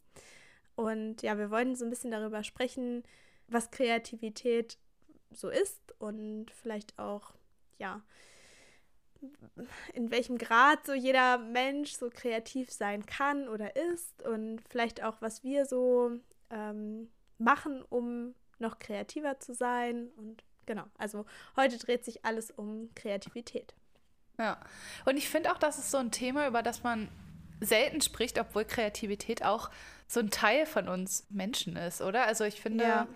Und 0.75 1.21
ja, 1.21 1.37
wir 1.37 1.51
wollen 1.51 1.75
so 1.75 1.85
ein 1.85 1.89
bisschen 1.89 2.11
darüber 2.11 2.43
sprechen, 2.43 3.03
was 3.47 3.71
Kreativität 3.71 4.77
so 5.31 5.49
ist 5.49 5.79
und 5.99 6.51
vielleicht 6.51 6.97
auch, 6.99 7.33
ja, 7.77 8.01
in 9.93 10.11
welchem 10.11 10.37
Grad 10.37 10.85
so 10.85 10.93
jeder 10.93 11.37
Mensch 11.37 11.93
so 11.93 12.09
kreativ 12.09 12.71
sein 12.71 13.05
kann 13.05 13.47
oder 13.47 13.75
ist 13.75 14.21
und 14.23 14.61
vielleicht 14.69 15.03
auch, 15.03 15.21
was 15.21 15.43
wir 15.43 15.65
so 15.65 16.19
ähm, 16.49 17.09
machen, 17.37 17.83
um 17.89 18.35
noch 18.59 18.79
kreativer 18.79 19.39
zu 19.39 19.53
sein. 19.53 20.09
Und 20.17 20.43
genau, 20.65 20.85
also 20.97 21.25
heute 21.55 21.77
dreht 21.77 22.03
sich 22.03 22.25
alles 22.25 22.51
um 22.51 22.89
Kreativität. 22.95 23.75
Ja, 24.37 24.59
und 25.05 25.17
ich 25.17 25.29
finde 25.29 25.51
auch, 25.51 25.57
das 25.57 25.77
ist 25.77 25.91
so 25.91 25.97
ein 25.97 26.11
Thema, 26.11 26.47
über 26.47 26.63
das 26.63 26.83
man 26.83 27.09
selten 27.61 28.01
spricht, 28.01 28.39
obwohl 28.39 28.65
Kreativität 28.65 29.43
auch 29.43 29.69
so 30.07 30.19
ein 30.19 30.29
Teil 30.29 30.65
von 30.65 30.87
uns 30.87 31.25
Menschen 31.29 31.75
ist, 31.75 32.01
oder? 32.01 32.25
Also 32.25 32.43
ich 32.43 32.61
finde 32.61 32.83
ja. 32.83 33.07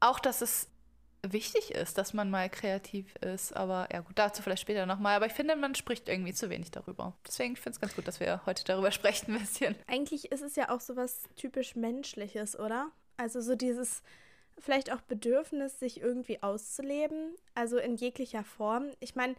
auch, 0.00 0.18
dass 0.18 0.40
es 0.40 0.68
wichtig 1.32 1.70
ist, 1.70 1.98
dass 1.98 2.12
man 2.12 2.30
mal 2.30 2.50
kreativ 2.50 3.14
ist. 3.16 3.56
Aber 3.56 3.88
ja, 3.92 4.00
gut, 4.00 4.18
dazu 4.18 4.42
vielleicht 4.42 4.62
später 4.62 4.86
nochmal. 4.86 5.16
Aber 5.16 5.26
ich 5.26 5.32
finde, 5.32 5.56
man 5.56 5.74
spricht 5.74 6.08
irgendwie 6.08 6.34
zu 6.34 6.50
wenig 6.50 6.70
darüber. 6.70 7.14
Deswegen 7.26 7.56
finde 7.56 7.70
ich 7.70 7.76
es 7.76 7.80
ganz 7.80 7.96
gut, 7.96 8.06
dass 8.06 8.20
wir 8.20 8.42
heute 8.46 8.64
darüber 8.64 8.90
sprechen 8.92 9.34
ein 9.34 9.40
bisschen. 9.40 9.74
Eigentlich 9.86 10.30
ist 10.32 10.42
es 10.42 10.56
ja 10.56 10.70
auch 10.70 10.80
so 10.80 10.96
was 10.96 11.22
typisch 11.36 11.76
Menschliches, 11.76 12.58
oder? 12.58 12.90
Also 13.16 13.40
so 13.40 13.54
dieses 13.54 14.02
vielleicht 14.58 14.92
auch 14.92 15.00
Bedürfnis, 15.00 15.80
sich 15.80 16.00
irgendwie 16.00 16.42
auszuleben, 16.42 17.34
also 17.54 17.78
in 17.78 17.96
jeglicher 17.96 18.44
Form. 18.44 18.90
Ich 19.00 19.16
meine, 19.16 19.34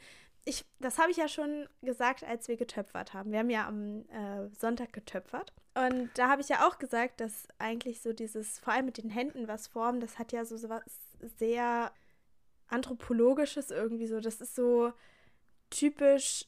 ich, 0.46 0.64
das 0.80 1.00
habe 1.00 1.10
ich 1.10 1.18
ja 1.18 1.28
schon 1.28 1.68
gesagt, 1.82 2.24
als 2.24 2.48
wir 2.48 2.56
getöpfert 2.56 3.14
haben. 3.14 3.32
Wir 3.32 3.40
haben 3.40 3.50
ja 3.50 3.68
am 3.68 4.08
äh, 4.10 4.48
Sonntag 4.56 4.94
getöpfert. 4.94 5.54
Und 5.74 6.12
da 6.16 6.30
habe 6.30 6.42
ich 6.42 6.50
ja 6.50 6.68
auch 6.68 6.78
gesagt, 6.78 7.20
dass 7.20 7.48
eigentlich 7.58 8.02
so 8.02 8.14
dieses, 8.14 8.60
vor 8.60 8.74
allem 8.74 8.86
mit 8.86 8.98
den 8.98 9.10
Händen 9.10 9.48
was 9.48 9.68
formen, 9.68 10.00
das 10.00 10.20
hat 10.20 10.32
ja 10.32 10.46
so, 10.46 10.56
so 10.56 10.70
was 10.70 10.84
sehr 11.38 11.92
anthropologisches 12.68 13.72
irgendwie 13.72 14.08
so. 14.08 14.20
Das 14.20 14.40
ist 14.40 14.56
so 14.56 14.94
typisch 15.72 16.46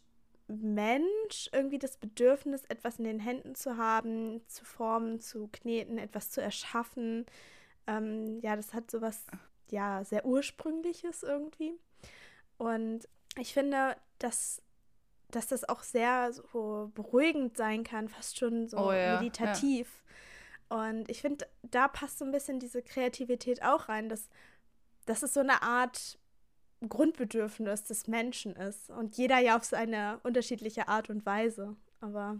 Mensch, 0.47 1.49
irgendwie 1.51 1.79
das 1.79 1.97
Bedürfnis, 1.97 2.63
etwas 2.65 2.99
in 2.99 3.05
den 3.05 3.19
Händen 3.19 3.55
zu 3.55 3.77
haben, 3.77 4.41
zu 4.47 4.63
formen, 4.63 5.19
zu 5.19 5.49
kneten, 5.51 5.97
etwas 5.97 6.29
zu 6.29 6.41
erschaffen. 6.41 7.25
Ähm, 7.87 8.39
ja, 8.41 8.55
das 8.55 8.73
hat 8.73 8.89
so 8.91 9.01
was, 9.01 9.25
ja, 9.71 10.03
sehr 10.03 10.23
Ursprüngliches 10.23 11.23
irgendwie. 11.23 11.73
Und 12.57 13.07
ich 13.37 13.53
finde, 13.53 13.95
dass, 14.19 14.61
dass 15.29 15.47
das 15.47 15.67
auch 15.67 15.83
sehr 15.83 16.31
so 16.33 16.91
beruhigend 16.95 17.57
sein 17.57 17.83
kann, 17.83 18.09
fast 18.09 18.37
schon 18.37 18.67
so 18.67 18.77
oh, 18.77 18.91
ja, 18.91 19.19
meditativ. 19.19 20.03
Ja. 20.69 20.87
Und 20.89 21.09
ich 21.09 21.21
finde, 21.21 21.47
da 21.63 21.87
passt 21.87 22.19
so 22.19 22.25
ein 22.25 22.31
bisschen 22.31 22.59
diese 22.59 22.81
Kreativität 22.81 23.63
auch 23.63 23.89
rein, 23.89 24.09
dass, 24.09 24.29
dass 25.05 25.23
es 25.23 25.33
so 25.33 25.39
eine 25.39 25.61
Art 25.61 26.19
Grundbedürfnis 26.87 27.83
des 27.83 28.07
Menschen 28.07 28.55
ist. 28.55 28.89
Und 28.89 29.17
jeder 29.17 29.39
ja 29.39 29.57
auf 29.57 29.63
seine 29.63 30.19
unterschiedliche 30.23 30.87
Art 30.87 31.09
und 31.09 31.25
Weise. 31.25 31.75
Aber 32.01 32.39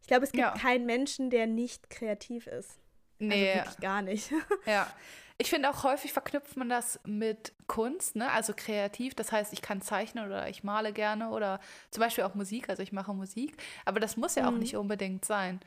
ich 0.00 0.08
glaube, 0.08 0.24
es 0.24 0.32
gibt 0.32 0.44
ja. 0.44 0.54
keinen 0.54 0.86
Menschen, 0.86 1.30
der 1.30 1.46
nicht 1.46 1.88
kreativ 1.88 2.46
ist. 2.46 2.78
Also 3.18 3.34
nee. 3.34 3.50
Also 3.50 3.64
wirklich 3.64 3.80
gar 3.80 4.02
nicht. 4.02 4.32
Ja. 4.66 4.92
Ich 5.38 5.50
finde 5.50 5.68
auch 5.68 5.84
häufig 5.84 6.12
verknüpft 6.12 6.56
man 6.56 6.70
das 6.70 6.98
mit 7.04 7.52
Kunst, 7.66 8.16
ne? 8.16 8.30
also 8.30 8.54
kreativ. 8.56 9.14
Das 9.14 9.32
heißt, 9.32 9.52
ich 9.52 9.60
kann 9.60 9.82
zeichnen 9.82 10.26
oder 10.26 10.48
ich 10.48 10.64
male 10.64 10.92
gerne 10.92 11.30
oder 11.30 11.60
zum 11.90 12.00
Beispiel 12.00 12.24
auch 12.24 12.34
Musik, 12.34 12.70
also 12.70 12.82
ich 12.82 12.92
mache 12.92 13.12
Musik. 13.12 13.62
Aber 13.84 14.00
das 14.00 14.16
muss 14.16 14.34
ja 14.34 14.48
auch 14.48 14.52
mhm. 14.52 14.60
nicht 14.60 14.76
unbedingt 14.76 15.24
sein. 15.24 15.60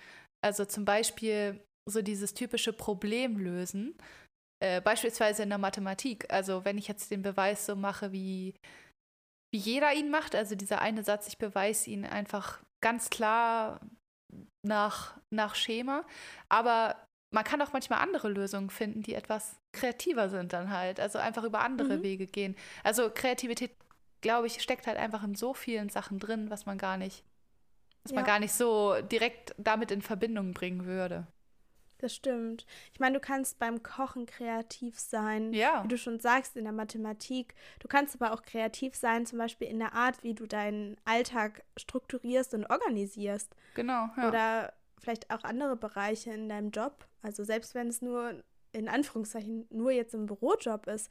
Also 0.43 0.65
zum 0.65 0.85
Beispiel 0.85 1.59
so 1.87 2.01
dieses 2.01 2.33
typische 2.33 2.73
Problem 2.73 3.37
lösen. 3.37 3.95
Äh, 4.61 4.81
beispielsweise 4.81 5.43
in 5.43 5.49
der 5.49 5.57
Mathematik. 5.57 6.31
Also 6.31 6.65
wenn 6.65 6.77
ich 6.77 6.87
jetzt 6.87 7.11
den 7.11 7.21
Beweis 7.21 7.65
so 7.65 7.75
mache, 7.75 8.11
wie, 8.11 8.55
wie 9.53 9.59
jeder 9.59 9.93
ihn 9.93 10.09
macht, 10.09 10.35
also 10.35 10.55
dieser 10.55 10.81
eine 10.81 11.03
Satz, 11.03 11.27
ich 11.27 11.37
beweise 11.37 11.89
ihn 11.89 12.05
einfach 12.05 12.61
ganz 12.81 13.09
klar 13.09 13.79
nach, 14.65 15.17
nach 15.33 15.55
Schema. 15.55 16.05
Aber 16.49 16.95
man 17.33 17.43
kann 17.43 17.61
auch 17.61 17.73
manchmal 17.73 17.99
andere 17.99 18.29
Lösungen 18.29 18.69
finden, 18.69 19.01
die 19.01 19.13
etwas 19.13 19.58
kreativer 19.71 20.29
sind 20.29 20.53
dann 20.53 20.71
halt. 20.71 20.99
Also 20.99 21.19
einfach 21.19 21.43
über 21.43 21.61
andere 21.61 21.97
mhm. 21.97 22.03
Wege 22.03 22.27
gehen. 22.27 22.55
Also 22.83 23.09
Kreativität, 23.09 23.71
glaube 24.21 24.47
ich, 24.47 24.61
steckt 24.61 24.87
halt 24.87 24.97
einfach 24.97 25.23
in 25.23 25.35
so 25.35 25.53
vielen 25.53 25.89
Sachen 25.89 26.19
drin, 26.19 26.49
was 26.49 26.65
man 26.65 26.77
gar 26.77 26.97
nicht, 26.97 27.23
was 28.03 28.11
ja. 28.11 28.15
man 28.15 28.25
gar 28.25 28.39
nicht 28.39 28.53
so 28.53 28.95
direkt 29.01 29.53
damit 29.57 29.91
in 29.91 30.01
Verbindung 30.01 30.53
bringen 30.53 30.85
würde. 30.85 31.27
Das 31.99 32.15
stimmt. 32.15 32.65
Ich 32.93 32.99
meine, 33.01 33.15
du 33.15 33.19
kannst 33.19 33.59
beim 33.59 33.83
Kochen 33.83 34.25
kreativ 34.25 34.97
sein, 34.97 35.51
ja. 35.51 35.83
wie 35.83 35.89
du 35.89 35.97
schon 35.97 36.19
sagst, 36.21 36.55
in 36.55 36.63
der 36.63 36.71
Mathematik. 36.71 37.55
Du 37.79 37.89
kannst 37.89 38.15
aber 38.19 38.33
auch 38.33 38.41
kreativ 38.41 38.95
sein, 38.95 39.25
zum 39.25 39.37
Beispiel 39.37 39.67
in 39.67 39.79
der 39.79 39.93
Art, 39.93 40.23
wie 40.23 40.33
du 40.33 40.45
deinen 40.45 40.95
Alltag 41.03 41.63
strukturierst 41.75 42.53
und 42.53 42.69
organisierst. 42.69 43.53
Genau. 43.75 44.07
Ja. 44.15 44.27
Oder 44.29 44.73
vielleicht 44.97 45.29
auch 45.29 45.43
andere 45.43 45.75
Bereiche 45.75 46.31
in 46.31 46.47
deinem 46.47 46.71
Job. 46.71 47.05
Also 47.21 47.43
selbst 47.43 47.75
wenn 47.75 47.89
es 47.89 48.01
nur 48.01 48.43
in 48.71 48.87
Anführungszeichen 48.87 49.67
nur 49.69 49.91
jetzt 49.91 50.13
ein 50.13 50.25
Bürojob 50.25 50.87
ist, 50.87 51.09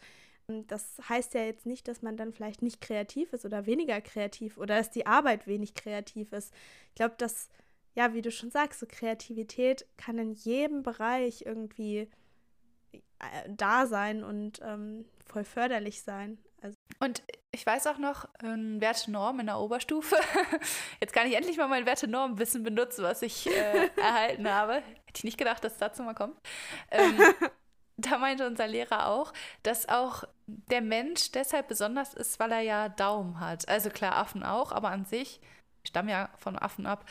ähm, 0.48 0.66
das 0.66 1.00
heißt 1.08 1.34
ja 1.34 1.42
jetzt 1.42 1.66
nicht, 1.66 1.88
dass 1.88 2.02
man 2.02 2.16
dann 2.16 2.32
vielleicht 2.32 2.62
nicht 2.62 2.80
kreativ 2.80 3.32
ist 3.32 3.44
oder 3.44 3.66
weniger 3.66 4.00
kreativ 4.00 4.58
oder 4.58 4.76
dass 4.76 4.90
die 4.90 5.06
Arbeit 5.06 5.46
wenig 5.46 5.74
kreativ 5.74 6.32
ist. 6.32 6.52
Ich 6.90 6.94
glaube, 6.94 7.14
dass, 7.18 7.48
ja, 7.94 8.14
wie 8.14 8.22
du 8.22 8.30
schon 8.30 8.50
sagst, 8.50 8.80
so 8.80 8.86
Kreativität 8.88 9.86
kann 9.96 10.18
in 10.18 10.32
jedem 10.32 10.82
Bereich 10.82 11.42
irgendwie 11.46 12.08
äh, 12.92 13.48
da 13.48 13.86
sein 13.86 14.24
und 14.24 14.60
ähm, 14.62 15.04
voll 15.26 15.44
förderlich 15.44 16.02
sein. 16.02 16.38
Also 16.60 16.76
und 17.00 17.22
ich 17.50 17.64
weiß 17.64 17.86
auch 17.86 17.98
noch, 17.98 18.28
ein 18.42 18.80
Wertenorm 18.80 19.40
in 19.40 19.46
der 19.46 19.58
Oberstufe. 19.58 20.16
Jetzt 21.00 21.12
kann 21.12 21.26
ich 21.26 21.36
endlich 21.36 21.56
mal 21.56 21.68
mein 21.68 21.86
Wertenormwissen 21.86 22.62
benutzen, 22.62 23.04
was 23.04 23.22
ich 23.22 23.46
äh, 23.46 23.88
erhalten 23.96 24.48
habe. 24.48 24.74
Hätte 24.74 25.16
ich 25.16 25.24
nicht 25.24 25.38
gedacht, 25.38 25.62
dass 25.64 25.74
es 25.74 25.78
dazu 25.78 26.02
mal 26.02 26.14
kommt. 26.14 26.36
Ähm, 26.90 27.18
da 27.96 28.18
meinte 28.18 28.46
unser 28.46 28.66
Lehrer 28.66 29.08
auch, 29.08 29.32
dass 29.62 29.88
auch 29.88 30.24
der 30.46 30.82
Mensch 30.82 31.32
deshalb 31.32 31.68
besonders 31.68 32.14
ist, 32.14 32.38
weil 32.38 32.52
er 32.52 32.60
ja 32.60 32.88
Daumen 32.88 33.40
hat. 33.40 33.68
Also 33.68 33.90
klar, 33.90 34.16
Affen 34.16 34.42
auch, 34.42 34.72
aber 34.72 34.90
an 34.90 35.04
sich, 35.04 35.40
ich 35.84 35.90
stamme 35.90 36.10
ja 36.10 36.30
von 36.38 36.58
Affen 36.58 36.86
ab, 36.86 37.04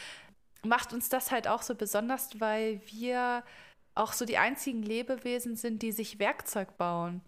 macht 0.64 0.94
uns 0.94 1.10
das 1.10 1.32
halt 1.32 1.48
auch 1.48 1.62
so 1.62 1.76
besonders, 1.76 2.40
weil 2.40 2.82
wir 2.88 3.44
auch 3.96 4.14
so 4.14 4.26
die 4.26 4.38
einzigen 4.38 4.84
Lebewesen 4.84 5.56
sind, 5.56 5.82
die 5.82 5.92
sich 5.92 6.20
Werkzeug 6.20 6.78
bauen 6.78 7.22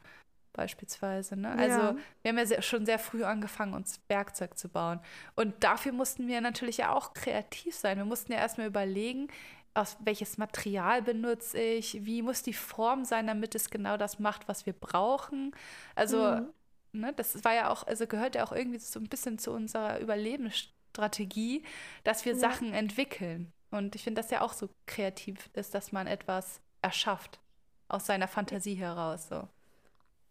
beispielsweise. 0.59 1.37
Ne? 1.37 1.51
Also 1.51 1.79
ja. 1.79 1.95
wir 2.21 2.29
haben 2.29 2.37
ja 2.37 2.45
sehr, 2.45 2.61
schon 2.61 2.85
sehr 2.85 2.99
früh 2.99 3.23
angefangen, 3.23 3.73
uns 3.73 4.01
Werkzeug 4.09 4.57
zu 4.57 4.67
bauen. 4.67 4.99
Und 5.35 5.63
dafür 5.63 5.93
mussten 5.93 6.27
wir 6.27 6.41
natürlich 6.41 6.77
ja 6.77 6.93
auch 6.93 7.13
kreativ 7.13 7.75
sein. 7.75 7.97
Wir 7.97 8.05
mussten 8.05 8.33
ja 8.33 8.39
erstmal 8.39 8.67
überlegen, 8.67 9.29
aus 9.73 9.95
welches 10.01 10.37
Material 10.37 11.01
benutze 11.01 11.59
ich, 11.59 12.05
wie 12.05 12.21
muss 12.21 12.43
die 12.43 12.53
Form 12.53 13.05
sein, 13.05 13.27
damit 13.27 13.55
es 13.55 13.69
genau 13.69 13.95
das 13.95 14.19
macht, 14.19 14.49
was 14.49 14.65
wir 14.65 14.73
brauchen. 14.73 15.55
Also, 15.95 16.17
mhm. 16.17 16.49
ne, 16.91 17.13
das 17.13 17.41
war 17.45 17.53
ja 17.53 17.69
auch, 17.69 17.87
also 17.87 18.05
gehört 18.05 18.35
ja 18.35 18.43
auch 18.43 18.51
irgendwie 18.51 18.79
so 18.79 18.99
ein 18.99 19.07
bisschen 19.07 19.39
zu 19.39 19.51
unserer 19.51 19.99
Überlebensstrategie, 19.99 21.63
dass 22.03 22.25
wir 22.25 22.33
ja. 22.33 22.39
Sachen 22.39 22.73
entwickeln. 22.73 23.53
Und 23.71 23.95
ich 23.95 24.03
finde 24.03 24.21
das 24.21 24.31
ja 24.31 24.41
auch 24.41 24.51
so 24.51 24.67
kreativ 24.87 25.49
ist, 25.53 25.73
dass 25.73 25.93
man 25.93 26.07
etwas 26.07 26.59
erschafft 26.81 27.39
aus 27.87 28.05
seiner 28.05 28.27
Fantasie 28.27 28.75
heraus. 28.75 29.29
So. 29.29 29.47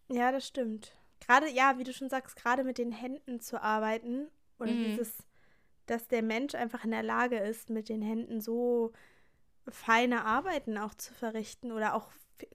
Ja, 0.09 0.31
das 0.31 0.47
stimmt. 0.47 0.93
Gerade, 1.19 1.49
ja, 1.49 1.77
wie 1.77 1.83
du 1.83 1.93
schon 1.93 2.09
sagst, 2.09 2.35
gerade 2.35 2.63
mit 2.63 2.77
den 2.77 2.91
Händen 2.91 3.39
zu 3.39 3.61
arbeiten 3.61 4.27
oder 4.57 4.71
mhm. 4.71 4.85
dieses, 4.85 5.13
dass 5.85 6.07
der 6.07 6.23
Mensch 6.23 6.55
einfach 6.55 6.83
in 6.83 6.91
der 6.91 7.03
Lage 7.03 7.37
ist, 7.37 7.69
mit 7.69 7.89
den 7.89 8.01
Händen 8.01 8.41
so 8.41 8.91
feine 9.67 10.25
Arbeiten 10.25 10.77
auch 10.77 10.95
zu 10.95 11.13
verrichten 11.13 11.71
oder 11.71 11.93
auch 11.93 12.09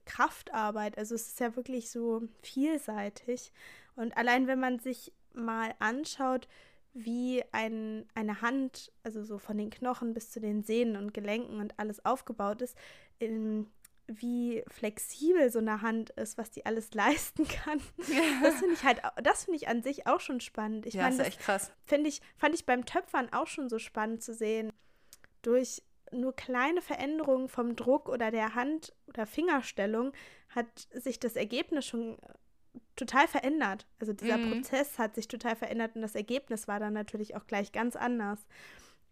Kraftarbeit. 0.05 0.97
Also 0.97 1.15
es 1.15 1.27
ist 1.27 1.39
ja 1.39 1.55
wirklich 1.55 1.89
so 1.89 2.23
vielseitig. 2.41 3.51
Und 3.95 4.17
allein 4.17 4.47
wenn 4.47 4.59
man 4.59 4.79
sich 4.79 5.13
mal 5.33 5.73
anschaut, 5.79 6.47
wie 6.93 7.43
ein, 7.51 8.05
eine 8.15 8.41
Hand, 8.41 8.91
also 9.03 9.23
so 9.23 9.37
von 9.37 9.57
den 9.57 9.69
Knochen 9.69 10.13
bis 10.13 10.31
zu 10.31 10.39
den 10.39 10.63
Sehnen 10.63 10.95
und 10.95 11.13
Gelenken 11.13 11.59
und 11.59 11.77
alles 11.77 12.03
aufgebaut 12.05 12.61
ist, 12.61 12.77
in, 13.19 13.67
wie 14.07 14.63
flexibel 14.67 15.49
so 15.49 15.59
eine 15.59 15.81
Hand 15.81 16.11
ist, 16.11 16.37
was 16.37 16.51
die 16.51 16.65
alles 16.65 16.93
leisten 16.93 17.47
kann. 17.47 17.81
Das 18.43 18.55
finde 18.55 18.73
ich 18.73 18.83
halt, 18.83 19.01
das 19.23 19.45
finde 19.45 19.57
ich 19.57 19.67
an 19.67 19.83
sich 19.83 20.07
auch 20.07 20.19
schon 20.19 20.39
spannend. 20.39 20.85
Ich 20.85 20.95
ja, 20.95 21.03
meine, 21.03 21.17
das 21.17 21.27
ist 21.27 21.33
echt 21.33 21.41
krass. 21.41 21.71
Finde 21.85 22.09
ich, 22.09 22.21
fand 22.37 22.55
ich 22.55 22.65
beim 22.65 22.85
Töpfern 22.85 23.31
auch 23.31 23.47
schon 23.47 23.69
so 23.69 23.79
spannend 23.79 24.23
zu 24.23 24.33
sehen. 24.33 24.71
Durch 25.41 25.81
nur 26.11 26.35
kleine 26.35 26.81
Veränderungen 26.81 27.47
vom 27.47 27.75
Druck 27.75 28.09
oder 28.09 28.31
der 28.31 28.55
Hand- 28.55 28.93
oder 29.07 29.25
Fingerstellung 29.25 30.13
hat 30.49 30.87
sich 30.91 31.19
das 31.19 31.35
Ergebnis 31.35 31.85
schon 31.85 32.17
total 32.95 33.27
verändert. 33.27 33.87
Also 33.99 34.13
dieser 34.13 34.37
mhm. 34.37 34.51
Prozess 34.51 34.97
hat 34.97 35.15
sich 35.15 35.27
total 35.27 35.55
verändert 35.55 35.95
und 35.95 36.01
das 36.01 36.15
Ergebnis 36.15 36.67
war 36.67 36.79
dann 36.79 36.93
natürlich 36.93 37.35
auch 37.35 37.47
gleich 37.47 37.71
ganz 37.71 37.95
anders. 37.95 38.45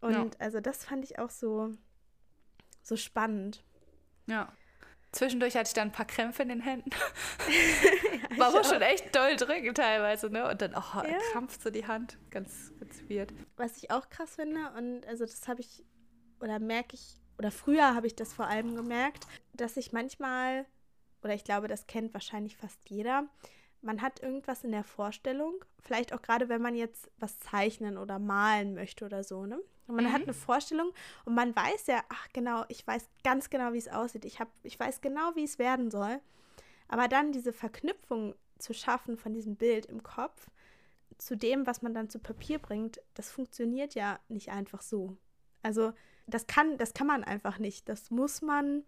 Und 0.01 0.13
ja. 0.13 0.29
also 0.39 0.59
das 0.59 0.85
fand 0.85 1.03
ich 1.03 1.19
auch 1.19 1.29
so, 1.29 1.71
so 2.81 2.95
spannend. 2.95 3.63
Ja. 4.27 4.51
Zwischendurch 5.13 5.55
hatte 5.55 5.67
ich 5.67 5.73
dann 5.73 5.89
ein 5.89 5.91
paar 5.91 6.07
Krämpfe 6.07 6.41
in 6.41 6.49
den 6.49 6.59
Händen. 6.59 6.89
ja, 8.31 8.37
War 8.37 8.47
aber 8.47 8.63
schon 8.63 8.81
echt 8.81 9.15
doll 9.15 9.35
drücken 9.35 9.73
teilweise, 9.75 10.29
ne? 10.29 10.49
Und 10.49 10.61
dann, 10.61 10.73
oh, 10.75 11.03
ja. 11.07 11.17
krampft 11.31 11.61
so 11.61 11.69
die 11.69 11.85
Hand. 11.85 12.17
Ganz, 12.31 12.73
ganz 12.79 13.01
weird. 13.07 13.31
Was 13.55 13.77
ich 13.77 13.91
auch 13.91 14.09
krass 14.09 14.35
finde, 14.35 14.71
und 14.75 15.05
also 15.07 15.23
das 15.25 15.47
habe 15.47 15.61
ich, 15.61 15.85
oder 16.41 16.59
merke 16.59 16.95
ich, 16.95 17.21
oder 17.37 17.51
früher 17.51 17.93
habe 17.95 18.07
ich 18.07 18.15
das 18.15 18.33
vor 18.33 18.47
allem 18.47 18.75
gemerkt, 18.75 19.27
dass 19.53 19.77
ich 19.77 19.93
manchmal, 19.93 20.65
oder 21.23 21.35
ich 21.35 21.43
glaube, 21.43 21.67
das 21.67 21.85
kennt 21.85 22.13
wahrscheinlich 22.13 22.57
fast 22.57 22.79
jeder, 22.89 23.27
man 23.83 24.01
hat 24.01 24.21
irgendwas 24.21 24.63
in 24.63 24.71
der 24.71 24.83
Vorstellung, 24.83 25.63
vielleicht 25.79 26.13
auch 26.13 26.21
gerade 26.21 26.49
wenn 26.49 26.61
man 26.61 26.75
jetzt 26.75 27.11
was 27.19 27.39
zeichnen 27.39 27.97
oder 27.97 28.17
malen 28.17 28.73
möchte 28.73 29.05
oder 29.05 29.23
so, 29.23 29.45
ne? 29.45 29.59
Und 29.85 29.95
man 29.95 30.05
mhm. 30.05 30.13
hat 30.13 30.23
eine 30.23 30.33
Vorstellung 30.33 30.93
und 31.25 31.35
man 31.35 31.53
weiß 31.53 31.87
ja, 31.87 32.01
ach 32.07 32.29
genau, 32.31 32.63
ich 32.69 32.87
weiß 32.87 33.09
ganz 33.23 33.49
genau, 33.49 33.73
wie 33.73 33.77
es 33.77 33.89
aussieht. 33.89 34.23
Ich, 34.23 34.39
hab, 34.39 34.47
ich 34.63 34.79
weiß 34.79 35.01
genau, 35.01 35.35
wie 35.35 35.43
es 35.43 35.59
werden 35.59 35.91
soll. 35.91 36.21
Aber 36.87 37.09
dann 37.09 37.33
diese 37.33 37.51
Verknüpfung 37.51 38.33
zu 38.59 38.73
schaffen 38.73 39.17
von 39.17 39.33
diesem 39.33 39.57
Bild 39.57 39.85
im 39.87 40.01
Kopf 40.01 40.49
zu 41.17 41.35
dem, 41.35 41.67
was 41.67 41.81
man 41.81 41.93
dann 41.93 42.09
zu 42.09 42.19
Papier 42.19 42.59
bringt, 42.59 43.01
das 43.13 43.29
funktioniert 43.29 43.93
ja 43.93 44.19
nicht 44.29 44.51
einfach 44.51 44.81
so. 44.81 45.17
Also 45.61 45.93
das 46.27 46.47
kann, 46.47 46.77
das 46.77 46.93
kann 46.93 47.07
man 47.07 47.23
einfach 47.23 47.59
nicht. 47.59 47.89
Das 47.89 48.09
muss 48.09 48.41
man 48.41 48.83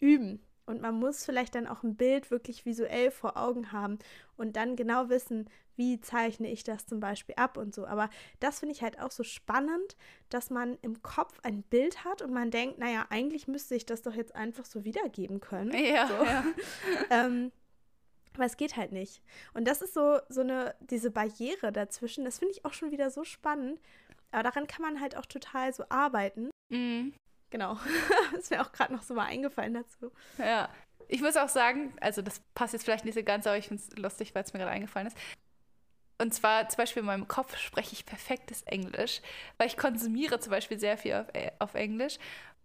üben. 0.00 0.42
Und 0.66 0.80
man 0.80 0.98
muss 0.98 1.24
vielleicht 1.24 1.54
dann 1.54 1.66
auch 1.66 1.82
ein 1.82 1.96
Bild 1.96 2.30
wirklich 2.30 2.64
visuell 2.64 3.10
vor 3.10 3.36
Augen 3.36 3.72
haben 3.72 3.98
und 4.36 4.56
dann 4.56 4.76
genau 4.76 5.10
wissen, 5.10 5.48
wie 5.76 6.00
zeichne 6.00 6.50
ich 6.50 6.64
das 6.64 6.86
zum 6.86 7.00
Beispiel 7.00 7.34
ab 7.36 7.56
und 7.56 7.74
so. 7.74 7.86
Aber 7.86 8.08
das 8.40 8.60
finde 8.60 8.74
ich 8.74 8.82
halt 8.82 8.98
auch 9.00 9.10
so 9.10 9.24
spannend, 9.24 9.96
dass 10.30 10.50
man 10.50 10.78
im 10.82 11.02
Kopf 11.02 11.38
ein 11.42 11.62
Bild 11.62 12.04
hat 12.04 12.22
und 12.22 12.32
man 12.32 12.50
denkt, 12.50 12.78
naja, 12.78 13.06
eigentlich 13.10 13.48
müsste 13.48 13.74
ich 13.74 13.84
das 13.84 14.02
doch 14.02 14.14
jetzt 14.14 14.34
einfach 14.34 14.64
so 14.64 14.84
wiedergeben 14.84 15.40
können. 15.40 15.72
Ja. 15.72 16.06
So. 16.06 16.24
ja. 16.24 16.44
ähm, 17.10 17.52
aber 18.34 18.46
es 18.46 18.56
geht 18.56 18.76
halt 18.76 18.92
nicht. 18.92 19.22
Und 19.52 19.66
das 19.66 19.82
ist 19.82 19.94
so, 19.94 20.18
so 20.28 20.40
eine, 20.40 20.74
diese 20.80 21.10
Barriere 21.10 21.72
dazwischen, 21.72 22.24
das 22.24 22.38
finde 22.38 22.52
ich 22.52 22.64
auch 22.64 22.72
schon 22.72 22.90
wieder 22.90 23.10
so 23.10 23.24
spannend. 23.24 23.80
Aber 24.32 24.42
daran 24.42 24.66
kann 24.66 24.82
man 24.82 25.00
halt 25.00 25.16
auch 25.16 25.26
total 25.26 25.72
so 25.72 25.84
arbeiten. 25.88 26.50
Mhm. 26.68 27.14
Genau. 27.54 27.78
ist 28.36 28.50
mir 28.50 28.60
auch 28.60 28.72
gerade 28.72 28.92
noch 28.92 29.04
so 29.04 29.14
mal 29.14 29.26
eingefallen 29.26 29.74
dazu. 29.74 30.10
Ja. 30.38 30.68
Ich 31.06 31.20
muss 31.22 31.36
auch 31.36 31.48
sagen, 31.48 31.94
also 32.00 32.20
das 32.20 32.40
passt 32.56 32.72
jetzt 32.72 32.82
vielleicht 32.82 33.04
nicht 33.04 33.14
so 33.14 33.22
ganz, 33.22 33.46
aber 33.46 33.56
ich 33.56 33.68
finde 33.68 33.80
es 33.80 33.96
lustig, 33.96 34.34
weil 34.34 34.42
es 34.42 34.52
mir 34.52 34.58
gerade 34.58 34.72
eingefallen 34.72 35.06
ist. 35.06 35.16
Und 36.18 36.34
zwar 36.34 36.68
zum 36.68 36.78
Beispiel 36.78 37.00
in 37.00 37.06
meinem 37.06 37.28
Kopf 37.28 37.56
spreche 37.56 37.92
ich 37.92 38.06
perfektes 38.06 38.62
Englisch, 38.62 39.22
weil 39.56 39.68
ich 39.68 39.76
konsumiere 39.76 40.40
zum 40.40 40.50
Beispiel 40.50 40.80
sehr 40.80 40.98
viel 40.98 41.14
auf, 41.14 41.26
äh, 41.32 41.52
auf 41.60 41.74
Englisch. 41.74 42.18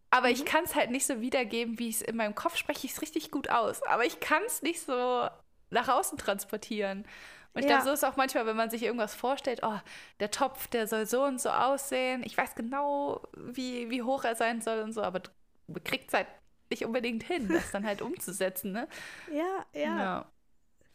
Aber 0.10 0.30
mhm. 0.30 0.34
ich 0.34 0.45
kann 0.45 0.63
es 0.63 0.73
halt 0.73 0.89
nicht 0.89 1.06
so 1.06 1.21
wiedergeben, 1.21 1.78
wie 1.78 1.89
ich 1.89 1.97
es 1.97 2.02
in 2.02 2.15
meinem 2.15 2.34
Kopf 2.34 2.58
spreche. 2.58 2.88
Ich 2.88 2.93
es 2.93 3.04
richtig 3.04 3.30
gut 3.30 3.47
aus. 3.47 3.84
Aber 3.84 4.06
ich 4.06 4.19
kann 4.19 4.41
es 4.47 4.63
nicht 4.63 4.82
so 4.82 5.30
nach 5.69 5.88
außen 5.88 6.17
transportieren. 6.17 7.06
Und 7.54 7.64
ich 7.64 7.70
ja. 7.70 7.78
glaube, 7.78 7.86
so 7.86 7.94
ist 7.94 8.04
es 8.04 8.04
auch 8.04 8.16
manchmal, 8.16 8.46
wenn 8.46 8.56
man 8.56 8.70
sich 8.70 8.84
irgendwas 8.84 9.16
vorstellt, 9.16 9.62
oh, 9.64 9.80
der 10.20 10.32
Topf, 10.32 10.68
der 10.68 10.88
soll 10.88 11.06
so 11.06 11.24
und 11.24 11.42
so 11.42 11.50
aussehen. 11.50 12.24
Ich 12.24 12.38
weiß 12.38 12.56
genau, 12.56 13.24
wie, 13.36 13.90
wie 13.90 14.04
hoch 14.04 14.24
er 14.24 14.36
sein 14.36 14.62
soll 14.62 14.80
und 14.80 14.94
so, 14.94 15.02
aber 15.02 15.20
du 15.20 15.80
kriegst 15.84 16.14
halt 16.14 16.28
nicht 16.70 16.86
unbedingt 16.86 17.24
hin, 17.24 17.48
das 17.48 17.72
dann 17.72 17.86
halt 17.86 18.02
umzusetzen, 18.04 18.72
ne? 18.72 18.88
Ja, 19.32 19.66
ja. 19.74 20.00
ja. 20.00 20.32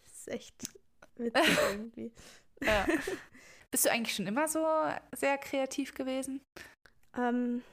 Das 0.04 0.12
ist 0.12 0.28
echt 0.28 0.62
witzig 1.16 1.58
irgendwie. 1.70 2.12
ja. 2.62 2.86
Bist 3.70 3.86
du 3.86 3.90
eigentlich 3.90 4.14
schon 4.14 4.28
immer 4.28 4.46
so 4.46 4.64
sehr 5.10 5.36
kreativ 5.36 5.94
gewesen? 5.94 6.40
Ähm, 7.16 7.64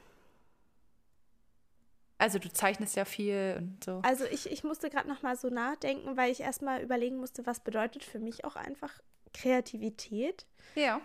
also 2.22 2.38
du 2.38 2.52
zeichnest 2.52 2.94
ja 2.94 3.04
viel 3.04 3.56
und 3.58 3.82
so. 3.82 4.00
Also 4.04 4.24
ich, 4.26 4.48
ich 4.48 4.62
musste 4.62 4.90
gerade 4.90 5.08
noch 5.08 5.22
mal 5.22 5.36
so 5.36 5.48
nachdenken, 5.48 6.16
weil 6.16 6.30
ich 6.30 6.38
erstmal 6.38 6.80
überlegen 6.80 7.16
musste, 7.16 7.44
was 7.46 7.58
bedeutet 7.58 8.04
für 8.04 8.20
mich 8.20 8.44
auch 8.44 8.54
einfach 8.54 8.92
Kreativität. 9.34 10.46
Ja. 10.76 11.00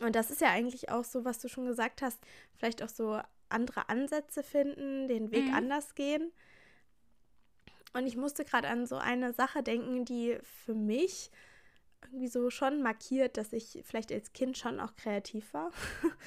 Und 0.00 0.16
das 0.16 0.32
ist 0.32 0.40
ja 0.40 0.48
eigentlich 0.48 0.90
auch 0.90 1.04
so, 1.04 1.24
was 1.24 1.38
du 1.38 1.48
schon 1.48 1.66
gesagt 1.66 2.02
hast, 2.02 2.18
vielleicht 2.56 2.82
auch 2.82 2.88
so 2.88 3.20
andere 3.50 3.88
Ansätze 3.88 4.42
finden, 4.42 5.06
den 5.06 5.30
Weg 5.30 5.44
mhm. 5.44 5.54
anders 5.54 5.94
gehen. 5.94 6.32
Und 7.92 8.08
ich 8.08 8.16
musste 8.16 8.44
gerade 8.44 8.66
an 8.66 8.84
so 8.84 8.96
eine 8.96 9.32
Sache 9.32 9.62
denken, 9.62 10.04
die 10.04 10.38
für 10.64 10.74
mich 10.74 11.30
irgendwie 12.06 12.28
so 12.28 12.50
schon 12.50 12.82
markiert, 12.82 13.36
dass 13.36 13.52
ich 13.52 13.82
vielleicht 13.84 14.12
als 14.12 14.32
Kind 14.32 14.58
schon 14.58 14.80
auch 14.80 14.94
kreativ 14.94 15.52
war. 15.54 15.70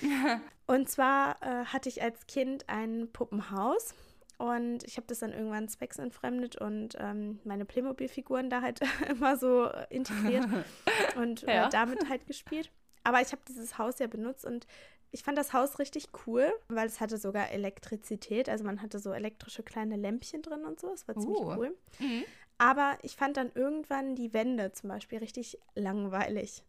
und 0.68 0.90
zwar 0.90 1.42
äh, 1.42 1.66
hatte 1.66 1.90
ich 1.90 2.02
als 2.02 2.28
Kind 2.28 2.70
ein 2.70 3.10
Puppenhaus 3.12 3.94
und 4.38 4.84
ich 4.84 4.98
habe 4.98 5.08
das 5.08 5.20
dann 5.20 5.32
irgendwann 5.32 5.70
zwecksentfremdet 5.70 6.58
und 6.58 6.96
ähm, 7.00 7.40
meine 7.46 7.66
Playmobil-Figuren 7.66 8.50
da 8.50 8.62
halt 8.62 8.82
immer 9.10 9.38
so 9.38 9.70
integriert 9.90 10.46
und 11.18 11.44
äh, 11.48 11.56
ja. 11.56 11.70
damit 11.70 12.10
halt 12.10 12.28
gespielt. 12.28 12.70
Aber 13.04 13.22
ich 13.22 13.32
habe 13.32 13.42
dieses 13.48 13.78
Haus 13.78 14.00
ja 14.00 14.08
benutzt 14.08 14.46
und 14.46 14.68
ich 15.12 15.24
fand 15.24 15.38
das 15.38 15.54
Haus 15.54 15.80
richtig 15.80 16.08
cool, 16.26 16.52
weil 16.68 16.88
es 16.88 17.00
hatte 17.00 17.18
sogar 17.18 17.52
Elektrizität. 17.52 18.50
Also 18.50 18.66
man 18.66 18.82
hatte 18.82 19.00
so 19.00 19.14
elektrische 19.14 19.64
kleine 19.64 19.96
Lämpchen 19.96 20.42
drin 20.42 20.66
und 20.66 20.80
so. 20.80 20.92
Es 20.92 21.08
war 21.08 21.16
ziemlich 21.16 21.40
uh. 21.40 21.56
cool. 21.56 21.78
Mhm. 22.00 22.26
Aber 22.58 22.98
ich 23.02 23.16
fand 23.16 23.38
dann 23.38 23.52
irgendwann 23.54 24.16
die 24.16 24.34
Wände 24.34 24.72
zum 24.72 24.90
Beispiel 24.90 25.20
richtig 25.20 25.60
langweilig. 25.76 26.64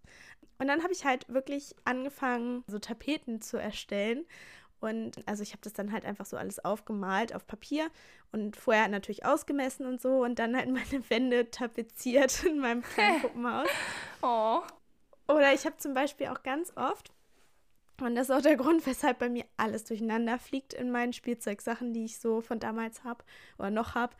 Und 0.58 0.68
dann 0.68 0.82
habe 0.82 0.92
ich 0.92 1.04
halt 1.04 1.28
wirklich 1.28 1.74
angefangen, 1.84 2.64
so 2.66 2.78
Tapeten 2.78 3.40
zu 3.40 3.56
erstellen. 3.56 4.24
Und 4.80 5.26
also 5.26 5.42
ich 5.42 5.52
habe 5.52 5.62
das 5.62 5.72
dann 5.72 5.92
halt 5.92 6.04
einfach 6.04 6.26
so 6.26 6.36
alles 6.36 6.64
aufgemalt 6.64 7.34
auf 7.34 7.46
Papier 7.46 7.88
und 8.30 8.56
vorher 8.56 8.88
natürlich 8.88 9.24
ausgemessen 9.24 9.86
und 9.86 10.00
so 10.00 10.22
und 10.22 10.38
dann 10.38 10.56
halt 10.56 10.68
meine 10.70 11.10
Wände 11.10 11.50
tapeziert 11.50 12.44
in 12.44 12.58
meinem 12.58 12.82
kleinen 12.82 13.22
Puppenhaus. 13.22 13.68
oh. 14.22 14.60
Oder 15.28 15.52
ich 15.54 15.64
habe 15.64 15.76
zum 15.78 15.92
Beispiel 15.92 16.28
auch 16.28 16.42
ganz 16.42 16.72
oft, 16.76 17.12
und 18.00 18.14
das 18.14 18.28
ist 18.28 18.36
auch 18.36 18.42
der 18.42 18.56
Grund, 18.56 18.86
weshalb 18.86 19.18
bei 19.18 19.28
mir 19.28 19.44
alles 19.56 19.84
durcheinander 19.84 20.38
fliegt 20.38 20.74
in 20.74 20.90
meinen 20.90 21.12
Spielzeugsachen, 21.12 21.94
die 21.94 22.04
ich 22.04 22.18
so 22.18 22.40
von 22.40 22.60
damals 22.60 23.04
habe 23.04 23.24
oder 23.58 23.70
noch 23.70 23.94
habe. 23.94 24.14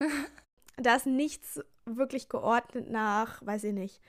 da 0.76 0.96
ist 0.96 1.06
nichts 1.06 1.60
wirklich 1.84 2.28
geordnet 2.28 2.90
nach, 2.90 3.44
weiß 3.44 3.64
ich 3.64 3.72
nicht, 3.72 4.00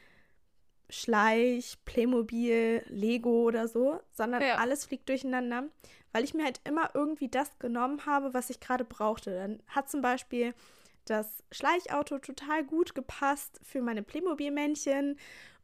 Schleich, 0.89 1.77
Playmobil, 1.85 2.83
Lego 2.87 3.43
oder 3.43 3.67
so, 3.67 3.99
sondern 4.11 4.41
ja. 4.41 4.55
alles 4.55 4.85
fliegt 4.85 5.09
durcheinander, 5.09 5.65
weil 6.11 6.23
ich 6.23 6.33
mir 6.33 6.43
halt 6.43 6.61
immer 6.65 6.91
irgendwie 6.93 7.29
das 7.29 7.57
genommen 7.57 8.05
habe, 8.05 8.33
was 8.33 8.49
ich 8.49 8.59
gerade 8.59 8.85
brauchte. 8.85 9.33
Dann 9.33 9.63
hat 9.67 9.89
zum 9.89 10.01
Beispiel 10.01 10.53
das 11.05 11.43
Schleichauto 11.51 12.19
total 12.19 12.63
gut 12.63 12.95
gepasst 12.95 13.59
für 13.63 13.81
meine 13.81 14.03
Playmobil-Männchen 14.03 15.17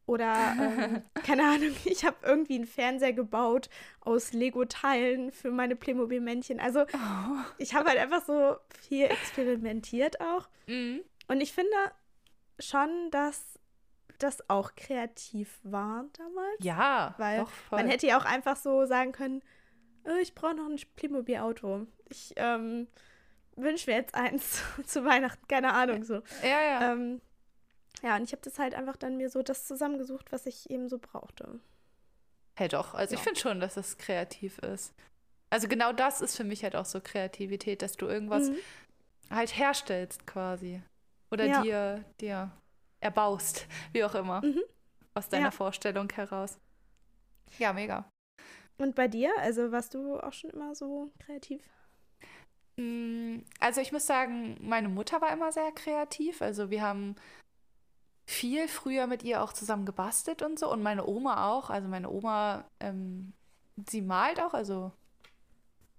oder, 0.10 0.56
ähm, 0.60 1.04
keine 1.24 1.44
Ahnung, 1.44 1.76
ich 1.86 2.04
habe 2.04 2.18
irgendwie 2.24 2.56
einen 2.56 2.66
Fernseher 2.66 3.14
gebaut 3.14 3.70
aus 4.02 4.34
Lego-Teilen 4.34 5.32
für 5.32 5.52
meine 5.52 5.76
Playmobil-Männchen. 5.76 6.60
Also, 6.60 6.82
oh. 6.82 7.38
ich 7.60 7.76
habe 7.76 7.90
halt 7.90 8.00
einfach 8.00 8.26
so 8.26 8.56
viel 8.82 9.06
experimentiert 9.06 10.20
auch. 10.20 10.50
Mhm. 10.68 11.02
Und 11.28 11.42
ich 11.42 11.54
finde 11.54 11.76
schon, 12.58 12.90
dass 13.12 13.60
das 14.18 14.50
auch 14.50 14.74
kreativ 14.76 15.60
war 15.64 16.06
damals. 16.14 16.58
Ja, 16.60 17.14
weil 17.18 17.46
man 17.70 17.88
hätte 17.88 18.08
ja 18.08 18.20
auch 18.20 18.26
einfach 18.26 18.58
so 18.58 18.86
sagen 18.86 19.12
können, 19.12 19.44
oh, 20.06 20.18
ich 20.20 20.34
brauche 20.34 20.56
noch 20.56 20.66
ein 20.66 20.80
Playmobil-Auto. 20.96 21.86
Ich 22.10 22.34
ähm, 22.36 22.88
wünsche 23.56 23.90
mir 23.90 23.98
jetzt 23.98 24.16
eins 24.16 24.64
zu 24.86 25.06
Weihnachten, 25.06 25.48
keine 25.48 25.74
Ahnung 25.74 26.04
so. 26.04 26.24
Ja, 26.42 26.62
ja. 26.62 26.94
Ähm, 26.94 27.22
ja, 28.02 28.16
und 28.16 28.24
ich 28.24 28.32
habe 28.32 28.42
das 28.44 28.60
halt 28.60 28.74
einfach 28.74 28.98
dann 28.98 29.18
mir 29.18 29.30
so 29.30 29.42
das 29.42 29.66
zusammengesucht, 29.66 30.32
was 30.32 30.46
ich 30.46 30.70
eben 30.70 30.90
so 30.90 30.98
brauchte. 31.00 31.60
Hey 32.58 32.68
doch, 32.68 32.94
also 32.94 33.14
ja. 33.14 33.20
ich 33.20 33.24
finde 33.24 33.40
schon, 33.40 33.60
dass 33.60 33.78
es 33.78 33.98
kreativ 33.98 34.60
ist. 34.60 34.94
Also 35.50 35.68
genau 35.68 35.94
das 35.94 36.22
ist 36.22 36.36
für 36.36 36.44
mich 36.44 36.64
halt 36.64 36.76
auch 36.76 36.86
so 36.86 37.02
Kreativität, 37.02 37.82
dass 37.82 37.98
du 37.98 38.08
irgendwas 38.08 38.50
mhm. 38.50 38.58
halt 39.30 39.58
herstellst 39.58 40.28
quasi. 40.28 40.82
Oder 41.32 41.46
ja. 41.46 41.62
dir, 41.62 42.06
dir 42.20 42.52
erbaust, 43.00 43.68
wie 43.94 44.04
auch 44.04 44.16
immer. 44.16 44.42
Mhm. 44.46 44.62
Aus 45.14 45.30
deiner 45.30 45.46
ja. 45.46 45.52
Vorstellung 45.52 46.10
heraus. 46.12 46.60
Ja, 47.58 47.74
mega. 47.74 48.10
Und 48.78 48.96
bei 48.96 49.08
dir? 49.08 49.32
Also 49.40 49.72
warst 49.72 49.94
du 49.94 50.20
auch 50.20 50.34
schon 50.34 50.52
immer 50.52 50.76
so 50.76 51.12
kreativ? 51.20 51.64
Mm, 52.78 53.40
also 53.60 53.82
ich 53.82 53.92
muss 53.92 54.06
sagen, 54.06 54.58
meine 54.62 54.88
Mutter 54.88 55.20
war 55.22 55.34
immer 55.34 55.52
sehr 55.52 55.72
kreativ. 55.72 56.42
Also 56.42 56.70
wir 56.70 56.82
haben 56.82 57.16
viel 58.30 58.68
früher 58.68 59.08
mit 59.08 59.24
ihr 59.24 59.42
auch 59.42 59.54
zusammen 59.54 59.88
gebastelt 59.88 60.44
und 60.44 60.60
so 60.60 60.72
und 60.72 60.84
meine 60.84 61.08
Oma 61.08 61.50
auch. 61.50 61.72
Also 61.72 61.88
meine 61.88 62.12
Oma, 62.12 62.64
ähm, 62.80 63.34
sie 63.90 64.04
malt 64.04 64.40
auch, 64.40 64.54
also 64.54 64.92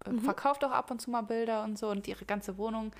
äh, 0.07 0.11
mhm. 0.11 0.21
verkauft 0.21 0.65
auch 0.65 0.71
ab 0.71 0.93
und 0.93 1.01
zu 1.01 1.11
mal 1.11 1.23
Bilder 1.23 1.65
und 1.65 1.77
so 1.77 1.89
und 1.91 2.07
ihre 2.07 2.25
ganze 2.25 2.57
Wohnung 2.57 2.93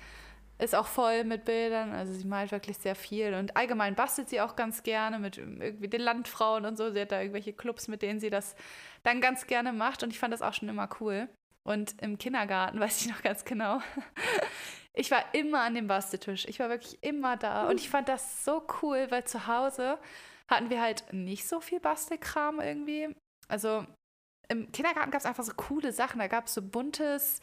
ist 0.59 0.75
auch 0.75 0.85
voll 0.85 1.23
mit 1.23 1.45
Bildern. 1.45 1.93
Also 1.93 2.13
sie 2.13 2.27
malt 2.27 2.51
wirklich 2.51 2.77
sehr 2.77 2.93
viel 2.93 3.33
und 3.33 3.55
allgemein 3.55 3.95
bastelt 3.95 4.29
sie 4.29 4.41
auch 4.41 4.57
ganz 4.57 4.83
gerne 4.83 5.17
mit 5.17 5.37
irgendwie 5.37 5.87
den 5.87 6.01
Landfrauen 6.01 6.65
und 6.65 6.77
so. 6.77 6.91
Sie 6.91 6.99
hat 6.99 7.13
da 7.13 7.21
irgendwelche 7.21 7.53
Clubs, 7.53 7.87
mit 7.87 8.01
denen 8.01 8.19
sie 8.19 8.29
das 8.29 8.55
dann 9.03 9.21
ganz 9.21 9.47
gerne 9.47 9.71
macht 9.71 10.03
und 10.03 10.09
ich 10.09 10.19
fand 10.19 10.33
das 10.33 10.41
auch 10.41 10.53
schon 10.53 10.67
immer 10.67 10.89
cool. 10.99 11.29
Und 11.63 11.95
im 12.01 12.17
Kindergarten 12.17 12.79
weiß 12.81 13.05
ich 13.05 13.09
noch 13.09 13.21
ganz 13.21 13.45
genau. 13.45 13.79
Ich 14.93 15.09
war 15.11 15.33
immer 15.33 15.61
an 15.61 15.75
dem 15.75 15.87
Basteltisch. 15.87 16.45
Ich 16.47 16.59
war 16.59 16.69
wirklich 16.69 17.01
immer 17.01 17.37
da. 17.37 17.69
Und 17.69 17.79
ich 17.79 17.89
fand 17.89 18.09
das 18.09 18.43
so 18.43 18.65
cool, 18.81 19.07
weil 19.09 19.23
zu 19.23 19.47
Hause 19.47 19.97
hatten 20.49 20.69
wir 20.69 20.81
halt 20.81 21.13
nicht 21.13 21.47
so 21.47 21.61
viel 21.61 21.79
Bastelkram 21.79 22.59
irgendwie. 22.59 23.15
Also 23.47 23.85
im 24.49 24.71
Kindergarten 24.71 25.11
gab 25.11 25.21
es 25.21 25.25
einfach 25.25 25.45
so 25.45 25.53
coole 25.55 25.93
Sachen. 25.93 26.19
Da 26.19 26.27
gab 26.27 26.47
es 26.47 26.53
so 26.53 26.61
buntes, 26.61 27.39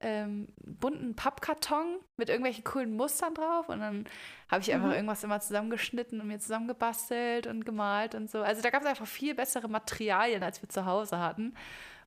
ähm, 0.00 0.48
bunten 0.64 1.14
Pappkarton 1.14 2.00
mit 2.16 2.30
irgendwelchen 2.30 2.64
coolen 2.64 2.96
Mustern 2.96 3.34
drauf. 3.34 3.68
Und 3.68 3.78
dann 3.78 4.08
habe 4.50 4.62
ich 4.62 4.72
einfach 4.72 4.88
mhm. 4.88 4.94
irgendwas 4.94 5.22
immer 5.22 5.38
zusammengeschnitten 5.38 6.20
und 6.20 6.26
mir 6.26 6.40
zusammengebastelt 6.40 7.46
und 7.46 7.64
gemalt 7.64 8.16
und 8.16 8.28
so. 8.28 8.42
Also 8.42 8.60
da 8.60 8.70
gab 8.70 8.82
es 8.82 8.88
einfach 8.88 9.06
viel 9.06 9.36
bessere 9.36 9.68
Materialien, 9.68 10.42
als 10.42 10.60
wir 10.60 10.68
zu 10.68 10.84
Hause 10.84 11.20
hatten. 11.20 11.54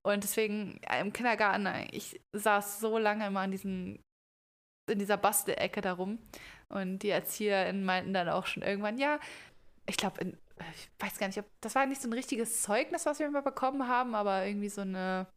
Und 0.03 0.23
deswegen 0.23 0.81
äh, 0.89 0.99
im 0.99 1.13
Kindergarten, 1.13 1.65
äh, 1.65 1.87
ich 1.91 2.19
saß 2.33 2.81
so 2.81 2.97
lange 2.97 3.27
immer 3.27 3.41
an 3.41 3.51
diesen 3.51 4.03
in 4.91 4.99
dieser 4.99 5.17
Bastelecke 5.17 5.81
darum. 5.81 6.19
Und 6.69 6.99
die 6.99 7.09
ErzieherInnen 7.09 7.83
meinten 7.83 8.13
dann 8.13 8.29
auch 8.29 8.45
schon 8.45 8.63
irgendwann, 8.63 8.97
ja, 8.97 9.19
ich 9.85 9.97
glaube, 9.97 10.23
ich 10.23 10.89
weiß 10.99 11.17
gar 11.17 11.27
nicht, 11.27 11.39
ob 11.39 11.45
das 11.59 11.75
war 11.75 11.85
nicht 11.85 12.01
so 12.01 12.07
ein 12.07 12.13
richtiges 12.13 12.61
Zeugnis, 12.61 13.05
was 13.05 13.19
wir 13.19 13.27
immer 13.27 13.41
bekommen 13.41 13.87
haben, 13.87 14.15
aber 14.15 14.45
irgendwie 14.45 14.69
so 14.69 14.81
eine, 14.81 15.27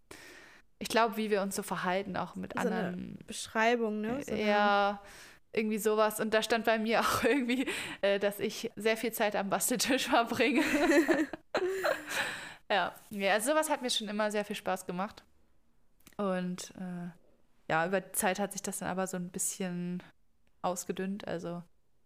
ich 0.78 0.88
glaube, 0.88 1.16
wie 1.16 1.30
wir 1.30 1.42
uns 1.42 1.56
so 1.56 1.62
verhalten, 1.62 2.16
auch 2.16 2.36
mit 2.36 2.52
so 2.52 2.60
anderen. 2.60 3.18
Beschreibung, 3.26 4.00
ne? 4.00 4.22
So 4.22 4.34
ja, 4.34 5.00
irgendwie 5.52 5.78
sowas. 5.78 6.20
Und 6.20 6.34
da 6.34 6.42
stand 6.42 6.64
bei 6.64 6.78
mir 6.78 7.00
auch 7.00 7.24
irgendwie, 7.24 7.66
äh, 8.02 8.18
dass 8.18 8.40
ich 8.40 8.70
sehr 8.76 8.96
viel 8.96 9.12
Zeit 9.12 9.36
am 9.36 9.50
Basteltisch 9.50 10.04
verbringe. 10.08 10.62
ja. 12.70 12.94
ja, 13.10 13.32
also 13.32 13.52
sowas 13.52 13.70
hat 13.70 13.82
mir 13.82 13.90
schon 13.90 14.08
immer 14.08 14.30
sehr 14.30 14.44
viel 14.44 14.56
Spaß 14.56 14.86
gemacht. 14.86 15.22
Und 16.16 16.72
äh, 16.78 17.23
ja, 17.68 17.86
über 17.86 18.00
die 18.00 18.12
Zeit 18.12 18.38
hat 18.38 18.52
sich 18.52 18.62
das 18.62 18.78
dann 18.78 18.88
aber 18.88 19.06
so 19.06 19.16
ein 19.16 19.30
bisschen 19.30 20.02
ausgedünnt. 20.62 21.26
Also 21.26 21.62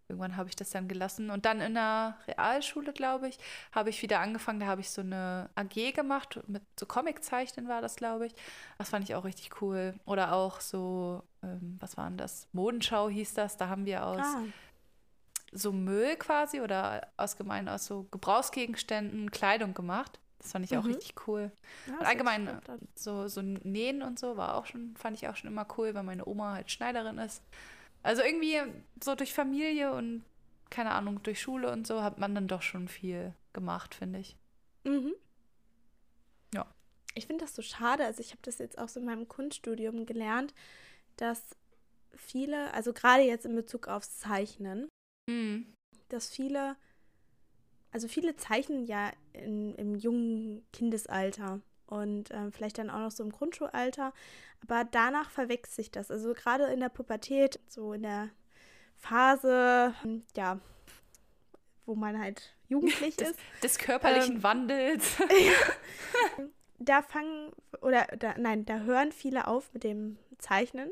irgendwann 0.09 0.37
habe 0.37 0.49
ich 0.49 0.57
das 0.57 0.71
dann 0.71 0.89
gelassen. 0.89 1.31
Und 1.31 1.45
dann 1.45 1.61
in 1.61 1.75
der 1.75 2.17
Realschule, 2.27 2.93
glaube 2.93 3.29
ich, 3.29 3.39
habe 3.73 3.91
ich 3.91 4.03
wieder 4.03 4.21
angefangen. 4.21 4.61
Da 4.61 4.67
habe 4.67 4.81
ich 4.81 4.91
so 4.91 5.03
eine 5.03 5.51
AG 5.55 5.93
gemacht. 5.95 6.41
Mit 6.47 6.63
so 6.79 6.87
Comiczeichnen 6.87 7.69
war 7.69 7.83
das, 7.83 7.97
glaube 7.97 8.27
ich. 8.27 8.35
Das 8.79 8.91
fand 8.91 9.09
ich 9.09 9.15
auch 9.15 9.25
richtig 9.25 9.61
cool. 9.61 9.95
Oder 10.07 10.33
auch 10.33 10.61
so, 10.61 11.23
ähm, 11.43 11.77
was 11.81 11.97
war 11.97 12.09
denn 12.09 12.19
das? 12.19 12.49
Modenschau 12.53 13.09
hieß 13.09 13.35
das. 13.35 13.57
Da 13.57 13.69
haben 13.69 13.85
wir 13.85 14.07
aus. 14.07 14.21
Ah. 14.21 14.43
So 15.51 15.73
Müll 15.73 16.17
quasi 16.17 16.61
oder 16.61 17.09
aus 17.17 17.39
gemein 17.39 17.71
aus 17.71 17.87
so 17.87 18.07
Gebrauchsgegenständen 18.11 19.31
Kleidung 19.31 19.73
gemacht. 19.73 20.21
Das 20.39 20.53
fand 20.53 20.65
ich 20.65 20.77
auch 20.77 20.85
mhm. 20.85 20.93
richtig 20.93 21.27
cool. 21.27 21.51
Ja, 21.87 21.99
und 21.99 22.07
allgemein 22.07 22.61
so, 22.95 23.29
so 23.29 23.43
Nähen 23.43 24.03
und 24.03 24.19
so 24.19 24.37
war 24.37 24.57
auch 24.57 24.67
schon, 24.67 24.97
fand 24.97 25.17
ich 25.17 25.29
auch 25.29 25.37
schon 25.37 25.51
immer 25.51 25.67
cool, 25.77 25.95
weil 25.95 26.05
meine 26.05 26.27
Oma 26.27 26.55
halt 26.55 26.71
Schneiderin 26.71 27.19
ist. 27.19 27.43
Also 28.03 28.23
irgendwie 28.23 28.61
so 29.03 29.15
durch 29.15 29.35
Familie 29.35 29.93
und 29.93 30.25
keine 30.71 30.93
Ahnung, 30.93 31.23
durch 31.23 31.41
Schule 31.41 31.73
und 31.73 31.87
so 31.87 32.03
hat 32.03 32.19
man 32.19 32.35
dann 32.35 32.47
doch 32.47 32.63
schon 32.63 32.89
viel 32.89 33.35
gemacht, 33.53 33.95
finde 33.95 34.21
ich. 34.21 34.37
Mhm. 34.85 35.15
Ja. 36.55 36.67
Ich 37.15 37.27
finde 37.27 37.45
das 37.45 37.55
so 37.55 37.63
schade. 37.63 38.05
Also 38.05 38.21
ich 38.21 38.31
habe 38.31 38.43
das 38.43 38.59
jetzt 38.59 38.79
auch 38.79 38.89
so 38.89 39.01
in 39.01 39.07
meinem 39.07 39.29
Kunststudium 39.29 40.07
gelernt, 40.07 40.55
dass 41.17 41.43
viele, 42.15 42.73
also 42.75 42.93
gerade 42.93 43.23
jetzt 43.23 43.47
in 43.47 43.57
Bezug 43.57 43.89
aufs 43.89 44.19
Zeichnen, 44.19 44.89
mhm. 45.29 45.73
dass 46.09 46.31
viele 46.31 46.77
also 47.93 48.09
viele 48.09 48.37
zeichnen 48.37 48.85
ja 48.85 49.11
in, 49.33 49.75
im 49.75 49.95
jungen 49.95 50.67
Kindesalter 50.73 51.61
und 51.87 52.31
äh, 52.31 52.51
vielleicht 52.51 52.79
dann 52.79 52.91
auch 52.91 53.01
noch 53.01 53.11
so 53.11 53.23
im 53.23 53.33
Grundschulalter, 53.33 54.13
aber 54.63 54.85
danach 54.85 55.31
verwechselt 55.31 55.75
sich 55.75 55.91
das. 55.91 56.11
Also 56.11 56.35
gerade 56.35 56.65
in 56.65 56.81
der 56.81 56.91
Pubertät, 56.91 57.61
so 57.69 57.93
in 57.93 58.03
der 58.03 58.31
Phase, 58.97 59.95
ja, 60.37 60.61
wo 61.87 61.95
man 61.95 62.19
halt 62.19 62.55
jugendlich 62.69 63.17
des, 63.17 63.31
ist. 63.31 63.41
Des 63.63 63.79
körperlichen 63.79 64.37
ähm, 64.37 64.43
Wandels. 64.43 65.17
da 66.79 67.03
fangen, 67.03 67.53
oder 67.81 68.07
da, 68.19 68.35
nein, 68.37 68.67
da 68.67 68.81
hören 68.81 69.13
viele 69.13 69.47
auf 69.47 69.73
mit 69.73 69.85
dem 69.85 70.19
Zeichnen. 70.39 70.91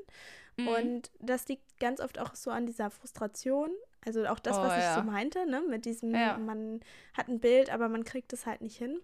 Mhm. 0.56 0.68
Und 0.68 1.10
das 1.20 1.48
liegt 1.48 1.65
ganz 1.78 2.00
oft 2.00 2.18
auch 2.18 2.34
so 2.34 2.50
an 2.50 2.66
dieser 2.66 2.90
Frustration, 2.90 3.70
also 4.04 4.26
auch 4.26 4.38
das, 4.38 4.56
oh, 4.56 4.62
was 4.62 4.72
ja. 4.72 4.90
ich 4.90 4.96
so 4.96 5.02
meinte, 5.02 5.46
ne? 5.46 5.62
Mit 5.68 5.84
diesem, 5.84 6.14
ja. 6.14 6.38
man 6.38 6.80
hat 7.14 7.28
ein 7.28 7.40
Bild, 7.40 7.70
aber 7.70 7.88
man 7.88 8.04
kriegt 8.04 8.32
es 8.32 8.46
halt 8.46 8.60
nicht 8.60 8.76
hin. 8.76 9.00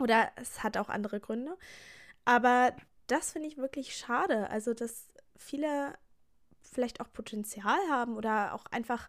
Oder 0.00 0.30
es 0.36 0.62
hat 0.62 0.76
auch 0.76 0.88
andere 0.88 1.18
Gründe. 1.18 1.56
Aber 2.24 2.72
das 3.06 3.32
finde 3.32 3.48
ich 3.48 3.56
wirklich 3.56 3.96
schade. 3.96 4.50
Also, 4.50 4.74
dass 4.74 5.08
viele 5.36 5.94
vielleicht 6.62 7.00
auch 7.00 7.10
Potenzial 7.12 7.78
haben 7.88 8.16
oder 8.16 8.54
auch 8.54 8.66
einfach, 8.66 9.08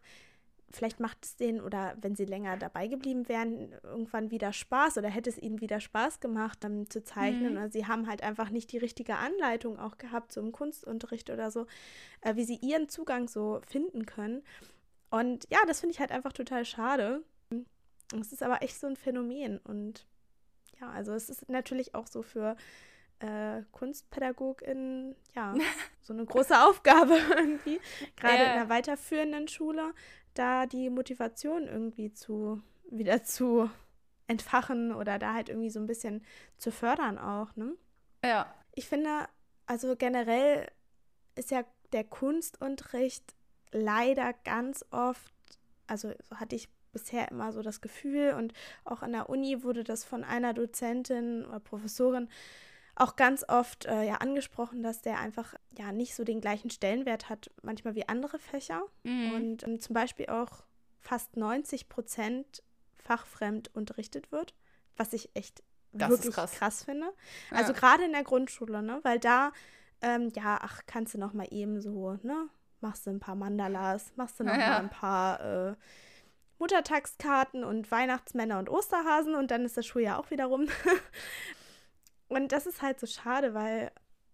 vielleicht 0.71 0.99
macht 0.99 1.23
es 1.23 1.35
denen 1.35 1.61
oder 1.61 1.95
wenn 2.01 2.15
sie 2.15 2.25
länger 2.25 2.57
dabei 2.57 2.87
geblieben 2.87 3.27
wären, 3.27 3.73
irgendwann 3.83 4.31
wieder 4.31 4.53
Spaß 4.53 4.97
oder 4.97 5.09
hätte 5.09 5.29
es 5.29 5.37
ihnen 5.37 5.61
wieder 5.61 5.79
Spaß 5.79 6.19
gemacht, 6.19 6.63
dann 6.63 6.89
zu 6.89 7.03
zeichnen. 7.03 7.51
Mhm. 7.53 7.57
Oder 7.57 7.69
sie 7.69 7.87
haben 7.87 8.07
halt 8.07 8.23
einfach 8.23 8.49
nicht 8.49 8.71
die 8.71 8.77
richtige 8.77 9.15
Anleitung 9.15 9.79
auch 9.79 9.97
gehabt, 9.97 10.31
so 10.31 10.41
im 10.41 10.51
Kunstunterricht 10.51 11.29
oder 11.29 11.51
so, 11.51 11.65
äh, 12.21 12.35
wie 12.35 12.43
sie 12.43 12.57
ihren 12.57 12.89
Zugang 12.89 13.27
so 13.27 13.61
finden 13.67 14.05
können. 14.05 14.43
Und 15.09 15.47
ja, 15.49 15.59
das 15.67 15.79
finde 15.79 15.93
ich 15.93 15.99
halt 15.99 16.11
einfach 16.11 16.33
total 16.33 16.65
schade. 16.65 17.23
Es 18.19 18.31
ist 18.31 18.43
aber 18.43 18.61
echt 18.61 18.79
so 18.79 18.87
ein 18.87 18.95
Phänomen. 18.95 19.59
Und 19.59 20.05
ja, 20.79 20.89
also 20.89 21.13
es 21.13 21.29
ist 21.29 21.49
natürlich 21.49 21.95
auch 21.95 22.07
so 22.07 22.21
für 22.21 22.55
äh, 23.19 23.63
KunstpädagogInnen, 23.71 25.15
ja, 25.35 25.53
so 26.01 26.13
eine 26.13 26.25
große 26.25 26.59
Aufgabe 26.59 27.17
irgendwie. 27.37 27.79
Gerade 28.15 28.35
ja. 28.35 28.43
in 28.43 28.49
einer 28.49 28.69
weiterführenden 28.69 29.47
Schule, 29.47 29.93
da 30.39 30.65
die 30.65 30.89
Motivation 30.89 31.67
irgendwie 31.67 32.13
zu 32.13 32.61
wieder 32.89 33.23
zu 33.23 33.69
entfachen 34.27 34.93
oder 34.93 35.19
da 35.19 35.33
halt 35.33 35.49
irgendwie 35.49 35.69
so 35.69 35.79
ein 35.79 35.87
bisschen 35.87 36.23
zu 36.57 36.71
fördern 36.71 37.17
auch, 37.17 37.55
ne? 37.55 37.73
Ja. 38.23 38.53
Ich 38.73 38.87
finde, 38.87 39.27
also 39.65 39.95
generell 39.95 40.67
ist 41.35 41.51
ja 41.51 41.63
der 41.91 42.03
Kunstunterricht 42.03 43.35
leider 43.71 44.33
ganz 44.45 44.85
oft, 44.91 45.33
also 45.87 46.11
so 46.27 46.35
hatte 46.37 46.55
ich 46.55 46.69
bisher 46.91 47.29
immer 47.29 47.51
so 47.51 47.61
das 47.61 47.81
Gefühl 47.81 48.33
und 48.33 48.53
auch 48.83 49.01
an 49.01 49.11
der 49.11 49.29
Uni 49.29 49.63
wurde 49.63 49.83
das 49.83 50.05
von 50.05 50.23
einer 50.23 50.53
Dozentin 50.53 51.45
oder 51.45 51.59
Professorin 51.59 52.29
auch 52.99 53.15
ganz 53.15 53.45
oft 53.47 53.85
äh, 53.85 54.03
ja 54.03 54.15
angesprochen, 54.15 54.83
dass 54.83 55.01
der 55.01 55.19
einfach 55.19 55.55
ja 55.77 55.91
nicht 55.91 56.13
so 56.15 56.23
den 56.23 56.41
gleichen 56.41 56.69
Stellenwert 56.69 57.29
hat, 57.29 57.49
manchmal 57.63 57.95
wie 57.95 58.07
andere 58.07 58.39
Fächer 58.39 58.83
mhm. 59.03 59.33
und 59.33 59.67
ähm, 59.67 59.79
zum 59.79 59.93
Beispiel 59.93 60.27
auch 60.27 60.63
fast 60.99 61.37
90 61.37 61.89
Prozent 61.89 62.61
fachfremd 62.97 63.73
unterrichtet 63.73 64.31
wird, 64.31 64.53
was 64.97 65.13
ich 65.13 65.29
echt 65.33 65.63
das 65.93 66.09
wirklich 66.09 66.35
krass. 66.35 66.51
krass. 66.51 66.83
finde. 66.83 67.07
Also 67.51 67.71
ja. 67.73 67.79
gerade 67.79 68.03
in 68.03 68.11
der 68.11 68.23
Grundschule, 68.23 68.83
ne, 68.83 68.99
weil 69.03 69.17
da 69.17 69.53
ähm, 70.01 70.31
ja, 70.35 70.59
ach, 70.61 70.81
kannst 70.85 71.13
du 71.13 71.17
noch 71.17 71.33
mal 71.33 71.47
eben 71.51 71.81
so, 71.81 72.17
ne, 72.21 72.49
machst 72.81 73.05
du 73.05 73.11
ein 73.11 73.19
paar 73.19 73.35
Mandalas, 73.35 74.11
machst 74.17 74.39
du 74.39 74.43
noch 74.43 74.53
ja. 74.53 74.69
mal 74.69 74.77
ein 74.77 74.89
paar 74.89 75.39
äh, 75.39 75.75
Muttertagskarten 76.59 77.63
und 77.63 77.89
Weihnachtsmänner 77.91 78.59
und 78.59 78.69
Osterhasen 78.69 79.35
und 79.35 79.51
dann 79.51 79.63
ist 79.63 79.77
das 79.77 79.85
Schuljahr 79.85 80.19
auch 80.19 80.31
wieder 80.31 80.45
rum. 80.45 80.67
und 82.29 82.51
das 82.51 82.65
ist 82.65 82.81
halt 82.81 82.99
so 82.99 83.07
schade, 83.07 83.53
weil 83.53 83.91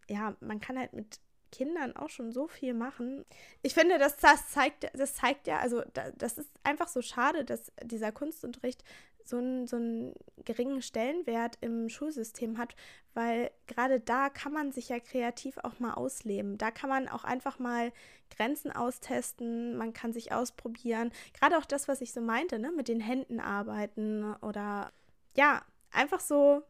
ja, 0.08 0.36
man 0.40 0.62
kann 0.62 0.78
halt 0.78 0.94
mit 0.94 1.20
Kindern 1.52 1.96
auch 1.96 2.10
schon 2.10 2.32
so 2.32 2.48
viel 2.48 2.74
machen. 2.74 3.26
Ich 3.62 3.74
finde, 3.74 3.98
das, 3.98 4.18
das, 4.18 4.50
zeigt, 4.50 4.90
das 4.94 5.16
zeigt 5.16 5.48
ja, 5.48 5.60
also 5.60 5.84
das 6.18 6.38
ist 6.38 6.50
einfach 6.64 6.90
so 6.90 7.02
schade, 7.02 7.46
dass 7.46 7.72
dieser 7.82 8.12
Kunstunterricht 8.12 8.84
so 9.24 9.38
einen, 9.38 9.66
so 9.66 9.78
einen 9.78 10.14
geringen 10.44 10.82
Stellenwert 10.82 11.58
im 11.62 11.90
Schulsystem 11.90 12.58
hat, 12.58 12.76
weil 13.14 13.52
gerade 13.68 14.00
da 14.00 14.30
kann 14.30 14.54
man 14.54 14.72
sich 14.72 14.90
ja 14.90 15.00
kreativ 15.00 15.58
auch 15.60 15.80
mal 15.80 15.94
ausleben. 15.94 16.58
Da 16.58 16.72
kann 16.72 16.90
man 16.90 17.08
auch 17.08 17.24
einfach 17.24 17.58
mal 17.58 17.92
Grenzen 18.36 18.72
austesten, 18.72 19.78
man 19.78 19.94
kann 19.94 20.14
sich 20.14 20.32
ausprobieren. 20.32 21.12
Gerade 21.34 21.58
auch 21.58 21.66
das, 21.66 21.88
was 21.88 22.02
ich 22.02 22.14
so 22.14 22.22
meinte, 22.22 22.60
ne, 22.60 22.72
mit 22.72 22.88
den 22.88 23.00
Händen 23.00 23.40
arbeiten 23.40 24.36
oder 24.42 24.92
ja, 25.36 25.64
einfach 25.92 26.20
so. 26.20 26.64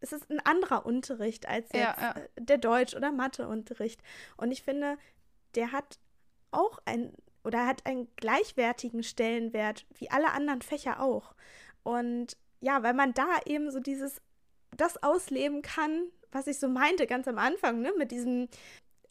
Es 0.00 0.12
ist 0.12 0.30
ein 0.30 0.40
anderer 0.40 0.86
Unterricht 0.86 1.48
als 1.48 1.68
jetzt 1.72 2.00
ja, 2.00 2.14
ja. 2.14 2.14
der 2.38 2.58
Deutsch- 2.58 2.94
oder 2.94 3.12
Matheunterricht. 3.12 4.02
Und 4.36 4.52
ich 4.52 4.62
finde, 4.62 4.98
der 5.54 5.72
hat 5.72 5.98
auch 6.50 6.78
ein 6.84 7.12
oder 7.44 7.66
hat 7.66 7.86
einen 7.86 8.08
gleichwertigen 8.16 9.04
Stellenwert 9.04 9.86
wie 9.94 10.10
alle 10.10 10.32
anderen 10.32 10.62
Fächer 10.62 11.00
auch. 11.00 11.34
Und 11.84 12.36
ja, 12.60 12.82
weil 12.82 12.94
man 12.94 13.14
da 13.14 13.28
eben 13.46 13.70
so 13.70 13.78
dieses, 13.78 14.20
das 14.76 15.02
ausleben 15.02 15.62
kann, 15.62 16.08
was 16.32 16.48
ich 16.48 16.58
so 16.58 16.68
meinte 16.68 17.06
ganz 17.06 17.28
am 17.28 17.38
Anfang, 17.38 17.80
ne, 17.80 17.92
mit 17.96 18.10
diesem, 18.10 18.48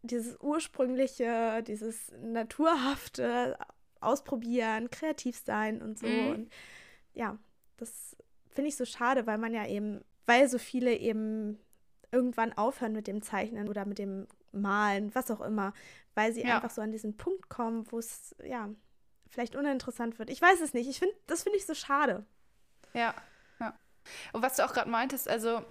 dieses 0.01 0.38
ursprüngliche, 0.41 1.63
dieses 1.63 2.11
naturhafte 2.21 3.57
Ausprobieren, 4.01 4.89
kreativ 4.91 5.38
sein 5.38 5.81
und 5.81 5.97
so. 5.97 6.05
Mhm. 6.05 6.29
Und 6.29 6.53
ja, 7.13 7.38
das 7.77 8.15
finde 8.49 8.67
ich 8.67 8.75
so 8.75 8.86
schade, 8.86 9.25
weil 9.25 9.38
man 9.38 9.53
ja 9.53 9.65
eben, 9.65 10.03
weil 10.26 10.47
so 10.49 10.57
viele 10.57 10.95
eben 10.95 11.59
irgendwann 12.11 12.53
aufhören 12.57 12.93
mit 12.93 13.07
dem 13.07 13.21
Zeichnen 13.21 13.67
oder 13.69 13.86
mit 13.86 13.99
dem 13.99 14.28
malen, 14.51 15.13
was 15.13 15.30
auch 15.32 15.41
immer, 15.41 15.73
weil 16.13 16.34
sie 16.34 16.43
Ja. 16.43 16.55
einfach 16.55 16.69
so 16.69 16.82
an 16.82 16.91
diesen 16.91 17.17
Punkt 17.17 17.49
kommen, 17.49 17.91
wo 17.91 17.99
es, 17.99 18.36
ja, 18.43 18.69
vielleicht 19.28 19.55
uninteressant 19.55 20.17
wird. 20.17 20.30
Ich 20.30 20.41
weiß 20.41 20.61
es 20.61 20.73
nicht. 20.73 20.88
Ich 20.89 20.99
finde, 20.99 21.15
das 21.28 21.43
finde 21.43 21.57
ich 21.57 21.65
so 21.65 21.73
schade. 21.73 22.26
Ja, 22.93 23.13
ja. 23.59 23.78
Und 24.32 24.41
was 24.41 24.55
du 24.55 24.63
auch 24.65 24.73
gerade 24.73 24.89
meintest, 24.89 25.28
also 25.28 25.61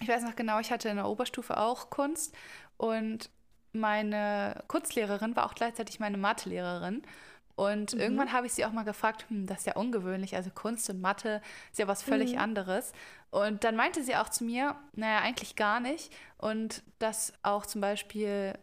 ich 0.00 0.08
weiß 0.08 0.22
noch 0.24 0.36
genau, 0.36 0.58
ich 0.60 0.70
hatte 0.70 0.88
in 0.90 0.96
der 0.96 1.08
Oberstufe 1.08 1.56
auch 1.56 1.88
Kunst 1.90 2.34
und 2.76 3.30
meine 3.72 4.62
Kunstlehrerin 4.68 5.36
war 5.36 5.46
auch 5.46 5.54
gleichzeitig 5.54 6.00
meine 6.00 6.18
Mathelehrerin. 6.18 7.02
Und 7.58 7.94
Mhm. 7.94 8.00
irgendwann 8.00 8.32
habe 8.32 8.46
ich 8.46 8.52
sie 8.52 8.64
auch 8.64 8.70
mal 8.70 8.84
gefragt, 8.84 9.24
hm, 9.28 9.46
das 9.46 9.58
ist 9.60 9.66
ja 9.66 9.74
ungewöhnlich, 9.74 10.36
also 10.36 10.48
Kunst 10.50 10.88
und 10.90 11.00
Mathe 11.00 11.42
ist 11.72 11.78
ja 11.80 11.88
was 11.88 12.04
völlig 12.04 12.34
Mhm. 12.34 12.38
anderes. 12.38 12.92
Und 13.30 13.64
dann 13.64 13.74
meinte 13.74 14.04
sie 14.04 14.14
auch 14.14 14.28
zu 14.28 14.44
mir, 14.44 14.76
naja, 14.94 15.18
eigentlich 15.18 15.56
gar 15.56 15.80
nicht. 15.80 16.12
Und 16.36 16.84
dass 17.00 17.32
auch 17.42 17.66
zum 17.66 17.80
Beispiel 17.80 18.56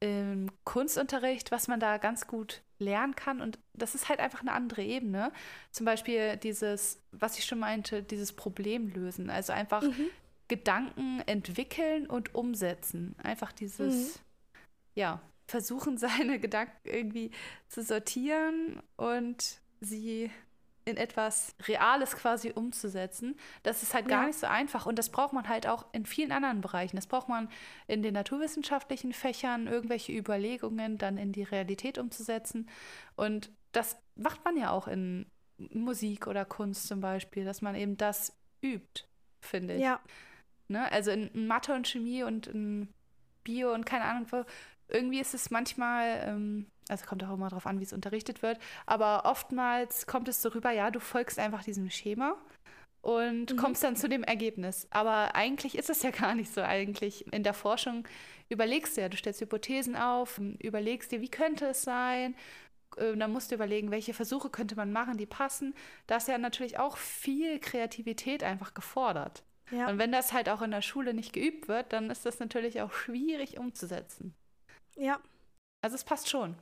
im 0.00 0.50
Kunstunterricht, 0.64 1.50
was 1.50 1.68
man 1.68 1.80
da 1.80 1.98
ganz 1.98 2.26
gut 2.26 2.62
lernen 2.78 3.14
kann. 3.14 3.42
Und 3.42 3.58
das 3.74 3.94
ist 3.94 4.08
halt 4.08 4.20
einfach 4.20 4.40
eine 4.40 4.52
andere 4.52 4.82
Ebene. 4.82 5.30
Zum 5.70 5.84
Beispiel 5.84 6.38
dieses, 6.38 7.02
was 7.12 7.38
ich 7.38 7.44
schon 7.44 7.58
meinte, 7.58 8.02
dieses 8.02 8.32
Problemlösen. 8.32 9.28
Also 9.28 9.52
einfach 9.52 9.82
Mhm. 9.82 10.08
Gedanken 10.48 11.20
entwickeln 11.26 12.06
und 12.06 12.34
umsetzen. 12.34 13.16
Einfach 13.22 13.52
dieses, 13.52 14.18
ja, 14.94 15.20
versuchen, 15.46 15.98
seine 15.98 16.38
Gedanken 16.38 16.72
irgendwie 16.84 17.30
zu 17.68 17.82
sortieren 17.82 18.80
und 18.96 19.60
sie 19.80 20.30
in 20.86 20.98
etwas 20.98 21.54
Reales 21.66 22.14
quasi 22.14 22.50
umzusetzen. 22.54 23.36
Das 23.62 23.82
ist 23.82 23.94
halt 23.94 24.06
gar 24.06 24.22
Ja. 24.22 24.26
nicht 24.26 24.38
so 24.38 24.46
einfach 24.46 24.84
und 24.84 24.98
das 24.98 25.08
braucht 25.08 25.32
man 25.32 25.48
halt 25.48 25.66
auch 25.66 25.86
in 25.92 26.04
vielen 26.04 26.30
anderen 26.30 26.60
Bereichen. 26.60 26.96
Das 26.96 27.06
braucht 27.06 27.28
man 27.28 27.48
in 27.86 28.02
den 28.02 28.12
naturwissenschaftlichen 28.12 29.14
Fächern, 29.14 29.66
irgendwelche 29.66 30.12
Überlegungen 30.12 30.98
dann 30.98 31.16
in 31.16 31.32
die 31.32 31.42
Realität 31.42 31.96
umzusetzen. 31.96 32.68
Und 33.16 33.50
das 33.72 33.96
macht 34.14 34.44
man 34.44 34.58
ja 34.58 34.70
auch 34.72 34.86
in 34.86 35.24
Musik 35.56 36.26
oder 36.26 36.44
Kunst 36.44 36.86
zum 36.86 37.00
Beispiel, 37.00 37.46
dass 37.46 37.62
man 37.62 37.74
eben 37.76 37.96
das 37.96 38.36
übt, 38.62 39.04
finde 39.40 39.74
ich. 39.76 39.82
Ja, 39.82 40.00
Ne? 40.68 40.90
Also 40.90 41.10
in, 41.10 41.28
in 41.28 41.46
Mathe 41.46 41.74
und 41.74 41.86
Chemie 41.86 42.22
und 42.22 42.46
in 42.46 42.88
Bio 43.42 43.74
und 43.74 43.84
keine 43.84 44.04
Ahnung, 44.04 44.26
wo, 44.30 44.44
irgendwie 44.88 45.20
ist 45.20 45.34
es 45.34 45.50
manchmal, 45.50 46.22
ähm, 46.26 46.66
also 46.88 47.06
kommt 47.06 47.24
auch 47.24 47.32
immer 47.34 47.48
drauf 47.48 47.66
an, 47.66 47.80
wie 47.80 47.84
es 47.84 47.92
unterrichtet 47.92 48.42
wird, 48.42 48.58
aber 48.86 49.24
oftmals 49.24 50.06
kommt 50.06 50.28
es 50.28 50.42
so 50.42 50.50
rüber, 50.50 50.70
ja, 50.70 50.90
du 50.90 51.00
folgst 51.00 51.38
einfach 51.38 51.64
diesem 51.64 51.90
Schema 51.90 52.36
und 53.02 53.52
Mhm. 53.52 53.56
kommst 53.56 53.84
dann 53.84 53.96
zu 53.96 54.08
dem 54.08 54.24
Ergebnis. 54.24 54.86
Aber 54.90 55.34
eigentlich 55.34 55.76
ist 55.76 55.90
es 55.90 56.02
ja 56.02 56.10
gar 56.32 56.34
nicht 56.34 56.52
so. 56.52 56.62
Eigentlich 56.62 57.30
in 57.32 57.42
der 57.42 57.54
Forschung 57.54 58.06
überlegst 58.48 58.96
du 58.96 59.02
ja, 59.02 59.08
du 59.08 59.16
stellst 59.16 59.40
Hypothesen 59.40 59.96
auf, 59.96 60.40
überlegst 60.60 61.12
dir, 61.12 61.20
wie 61.20 61.30
könnte 61.30 61.66
es 61.66 61.82
sein, 61.82 62.34
äh, 62.96 63.16
dann 63.16 63.32
musst 63.32 63.50
du 63.50 63.54
überlegen, 63.56 63.90
welche 63.90 64.14
Versuche 64.14 64.50
könnte 64.50 64.76
man 64.76 64.92
machen, 64.92 65.16
die 65.18 65.26
passen. 65.26 65.74
Da 66.06 66.16
ist 66.16 66.28
ja 66.28 66.38
natürlich 66.38 66.78
auch 66.78 66.96
viel 66.96 67.58
Kreativität 67.58 68.42
einfach 68.42 68.74
gefordert. 68.74 69.42
ja. 69.70 69.88
Und 69.88 69.98
wenn 69.98 70.12
das 70.12 70.32
halt 70.32 70.48
auch 70.48 70.62
in 70.62 70.70
der 70.70 70.82
Schule 70.82 71.14
nicht 71.14 71.32
geübt 71.32 71.68
wird, 71.68 71.92
dann 71.92 72.10
ist 72.10 72.24
das 72.26 72.38
natürlich 72.38 72.80
auch 72.82 72.92
schwierig 72.92 73.58
umzusetzen. 73.58 74.34
Ja. 74.96 75.20
Also 75.82 75.96
es 75.96 76.04
passt 76.04 76.28
schon. 76.28 76.56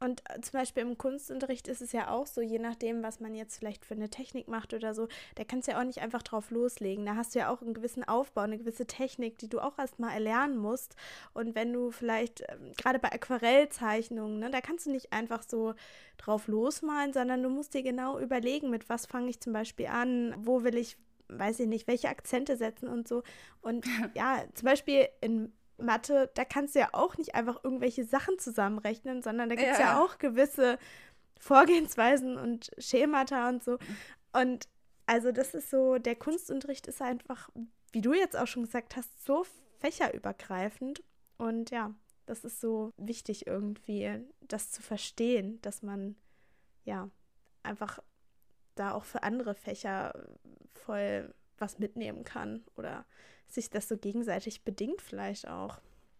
Und 0.00 0.22
äh, 0.28 0.40
zum 0.40 0.58
Beispiel 0.58 0.82
im 0.82 0.98
Kunstunterricht 0.98 1.68
ist 1.68 1.80
es 1.80 1.92
ja 1.92 2.10
auch 2.10 2.26
so, 2.26 2.40
je 2.40 2.58
nachdem, 2.58 3.02
was 3.02 3.20
man 3.20 3.34
jetzt 3.34 3.58
vielleicht 3.58 3.84
für 3.84 3.94
eine 3.94 4.10
Technik 4.10 4.48
macht 4.48 4.74
oder 4.74 4.94
so, 4.94 5.08
da 5.36 5.44
kannst 5.44 5.66
du 5.66 5.72
ja 5.72 5.80
auch 5.80 5.84
nicht 5.84 6.00
einfach 6.00 6.22
drauf 6.22 6.50
loslegen. 6.50 7.06
Da 7.06 7.16
hast 7.16 7.34
du 7.34 7.38
ja 7.38 7.48
auch 7.48 7.62
einen 7.62 7.74
gewissen 7.74 8.04
Aufbau, 8.04 8.42
eine 8.42 8.58
gewisse 8.58 8.86
Technik, 8.86 9.38
die 9.38 9.48
du 9.48 9.60
auch 9.60 9.78
erstmal 9.78 10.12
erlernen 10.12 10.58
musst. 10.58 10.94
Und 11.32 11.54
wenn 11.54 11.72
du 11.72 11.90
vielleicht, 11.90 12.42
ähm, 12.48 12.72
gerade 12.76 12.98
bei 12.98 13.12
Aquarellzeichnungen, 13.12 14.40
ne, 14.40 14.50
da 14.50 14.60
kannst 14.60 14.86
du 14.86 14.90
nicht 14.90 15.12
einfach 15.12 15.42
so 15.42 15.74
drauf 16.18 16.48
losmalen, 16.48 17.12
sondern 17.12 17.42
du 17.42 17.48
musst 17.48 17.74
dir 17.74 17.82
genau 17.82 18.18
überlegen, 18.18 18.70
mit 18.70 18.88
was 18.88 19.06
fange 19.06 19.30
ich 19.30 19.40
zum 19.40 19.52
Beispiel 19.52 19.86
an, 19.86 20.34
wo 20.38 20.64
will 20.64 20.76
ich, 20.76 20.98
weiß 21.28 21.60
ich 21.60 21.66
nicht, 21.66 21.86
welche 21.86 22.10
Akzente 22.10 22.56
setzen 22.56 22.88
und 22.88 23.08
so. 23.08 23.22
Und 23.62 23.86
ja, 24.14 24.44
zum 24.54 24.66
Beispiel 24.66 25.08
in 25.20 25.52
Mathe, 25.78 26.30
da 26.34 26.44
kannst 26.44 26.74
du 26.74 26.80
ja 26.80 26.88
auch 26.92 27.16
nicht 27.16 27.34
einfach 27.34 27.62
irgendwelche 27.64 28.04
Sachen 28.04 28.38
zusammenrechnen, 28.38 29.22
sondern 29.22 29.48
da 29.48 29.54
gibt 29.54 29.70
es 29.72 29.78
Ja, 29.78 29.84
ja, 29.84 30.04
auch 30.04 30.18
gewisse 30.18 30.78
Vorgehensweisen 31.38 32.38
und 32.38 32.70
Schemata 32.78 33.48
und 33.48 33.62
so. 33.62 33.78
Und 34.32 34.68
also 35.06 35.32
das 35.32 35.54
ist 35.54 35.70
so, 35.70 35.98
der 35.98 36.16
Kunstunterricht 36.16 36.86
ist 36.86 37.02
einfach, 37.02 37.50
wie 37.92 38.00
du 38.00 38.14
jetzt 38.14 38.36
auch 38.36 38.46
schon 38.46 38.62
gesagt 38.62 38.96
hast, 38.96 39.24
so 39.24 39.44
fächerübergreifend. 39.78 41.02
Und 41.36 41.70
ja, 41.70 41.92
das 42.26 42.44
ist 42.44 42.60
so 42.60 42.92
wichtig 42.96 43.46
irgendwie, 43.46 44.20
das 44.40 44.70
zu 44.70 44.82
verstehen, 44.82 45.60
dass 45.62 45.82
man 45.82 46.16
ja 46.84 47.10
einfach 47.62 48.00
da 48.74 48.92
auch 48.92 49.04
für 49.04 49.22
andere 49.22 49.54
Fächer 49.54 50.28
voll 50.72 51.34
was 51.58 51.78
mitnehmen 51.78 52.24
kann 52.24 52.64
oder 52.76 53.06
sich 53.54 53.70
das 53.70 53.88
so 53.88 53.96
gegenseitig 53.96 54.62
bedingt 54.62 55.00
vielleicht 55.00 55.48
auch. 55.48 55.78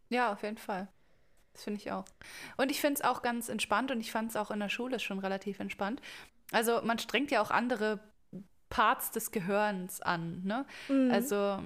Ja, 0.08 0.32
auf 0.32 0.42
jeden 0.42 0.58
Fall. 0.58 0.88
Das 1.52 1.64
finde 1.64 1.80
ich 1.80 1.92
auch. 1.92 2.04
Und 2.56 2.70
ich 2.70 2.80
finde 2.80 3.00
es 3.00 3.04
auch 3.08 3.22
ganz 3.22 3.48
entspannt 3.48 3.90
und 3.90 4.00
ich 4.00 4.10
fand 4.10 4.30
es 4.30 4.36
auch 4.36 4.50
in 4.50 4.60
der 4.60 4.68
Schule 4.68 4.98
schon 4.98 5.18
relativ 5.18 5.60
entspannt. 5.60 6.00
Also 6.52 6.82
man 6.82 6.98
strengt 6.98 7.30
ja 7.30 7.40
auch 7.40 7.50
andere 7.50 8.00
Parts 8.70 9.12
des 9.12 9.30
Gehirns 9.30 10.00
an, 10.00 10.42
ne? 10.44 10.66
Mhm. 10.88 11.10
Also 11.12 11.62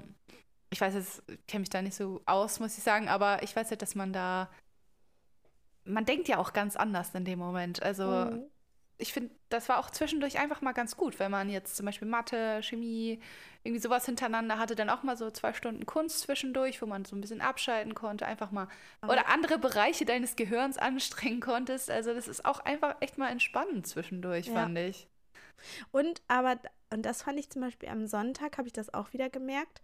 ich 0.71 0.81
weiß 0.81 0.95
jetzt, 0.95 1.23
kenne 1.47 1.61
mich 1.61 1.71
da 1.71 1.81
nicht 1.81 1.95
so 1.95 2.21
aus, 2.27 2.61
muss 2.61 2.77
ich 2.77 2.85
sagen, 2.85 3.09
aber 3.09 3.43
ich 3.43 3.57
weiß 3.57 3.71
ja, 3.71 3.77
dass 3.77 3.95
man 3.95 4.13
da, 4.13 4.51
man 5.85 6.05
denkt 6.05 6.29
ja 6.29 6.37
auch 6.37 6.53
ganz 6.53 6.77
anders 6.77 7.15
in 7.15 7.25
dem 7.25 7.39
Moment. 7.39 7.83
Also 7.83 8.05
Mhm. 8.05 8.45
Ich 8.99 9.13
finde, 9.13 9.31
das 9.49 9.69
war 9.69 9.79
auch 9.79 9.91
zwischendurch 9.91 10.39
einfach 10.39 10.61
mal 10.61 10.73
ganz 10.73 10.97
gut, 10.97 11.19
wenn 11.21 11.31
man 11.31 11.49
jetzt 11.49 11.77
zum 11.77 11.87
Beispiel 11.87 12.09
Mathe, 12.09 12.61
Chemie, 12.63 13.21
irgendwie 13.63 13.81
sowas 13.81 14.07
hintereinander 14.07 14.59
hatte, 14.59 14.75
dann 14.75 14.91
auch 14.91 15.03
mal 15.05 15.17
so 15.17 15.31
zwei 15.31 15.53
Stunden 15.53 15.87
Kunst 15.87 16.21
zwischendurch, 16.21 16.83
wo 16.83 16.87
man 16.87 17.05
so 17.05 17.15
ein 17.17 17.21
bisschen 17.21 17.41
abschalten 17.41 17.95
konnte, 17.95 18.27
einfach 18.27 18.51
mal 18.51 18.69
oder 19.03 19.29
andere 19.29 19.59
Bereiche 19.59 20.05
deines 20.05 20.37
Gehirns 20.37 20.79
anstrengen 20.79 21.41
konntest. 21.41 21.91
Also 21.91 22.13
das 22.13 22.29
ist 22.29 22.45
auch 22.45 22.61
einfach 22.61 22.97
echt 23.01 23.19
mal 23.19 23.31
entspannend 23.31 23.87
zwischendurch, 23.87 24.47
Ja. 24.47 24.55
fand 24.55 24.79
ich. 24.79 25.09
Und 25.91 26.23
aber, 26.29 26.59
und 26.91 27.03
das 27.03 27.23
fand 27.23 27.39
ich 27.39 27.51
zum 27.51 27.63
Beispiel 27.63 27.89
am 27.89 28.07
Sonntag, 28.07 28.59
habe 28.59 28.69
ich 28.69 28.73
das 28.73 28.93
auch 28.95 29.13
wieder 29.13 29.29
gemerkt, 29.29 29.81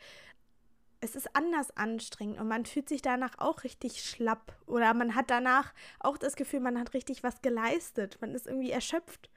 es 1.04 1.14
ist 1.14 1.36
anders 1.36 1.76
anstrengend 1.76 2.40
und 2.40 2.48
man 2.48 2.64
fühlt 2.64 2.88
sich 2.88 3.02
danach 3.02 3.38
auch 3.38 3.62
richtig 3.62 4.02
schlapp 4.02 4.56
oder 4.66 4.94
man 4.94 5.14
hat 5.14 5.30
danach 5.30 5.74
auch 6.00 6.16
das 6.16 6.34
Gefühl, 6.34 6.60
man 6.60 6.78
hat 6.78 6.94
richtig 6.94 7.22
was 7.22 7.42
geleistet, 7.42 8.16
man 8.22 8.34
ist 8.34 8.46
irgendwie 8.46 8.70
erschöpft. 8.70 9.28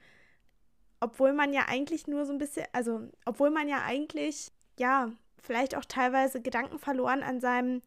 Obwohl 1.01 1.33
man 1.33 1.53
ja 1.53 1.65
eigentlich 1.67 2.07
nur 2.07 2.25
so 2.25 2.31
ein 2.31 2.37
bisschen, 2.37 2.65
also 2.71 3.01
obwohl 3.25 3.49
man 3.49 3.67
ja 3.67 3.83
eigentlich, 3.83 4.51
ja, 4.79 5.11
vielleicht 5.37 5.75
auch 5.75 5.85
teilweise 5.85 6.41
Gedanken 6.41 6.79
verloren 6.79 7.21
an 7.21 7.41
seinem 7.41 7.81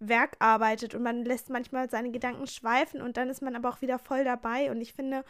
Werk 0.00 0.36
arbeitet 0.40 0.94
und 0.94 1.02
man 1.02 1.24
lässt 1.24 1.50
manchmal 1.50 1.88
seine 1.88 2.10
Gedanken 2.10 2.48
schweifen 2.48 3.00
und 3.00 3.16
dann 3.16 3.30
ist 3.30 3.42
man 3.42 3.54
aber 3.54 3.68
auch 3.68 3.80
wieder 3.80 3.98
voll 3.98 4.24
dabei 4.24 4.70
und 4.72 4.80
ich 4.80 4.92
finde, 4.92 5.24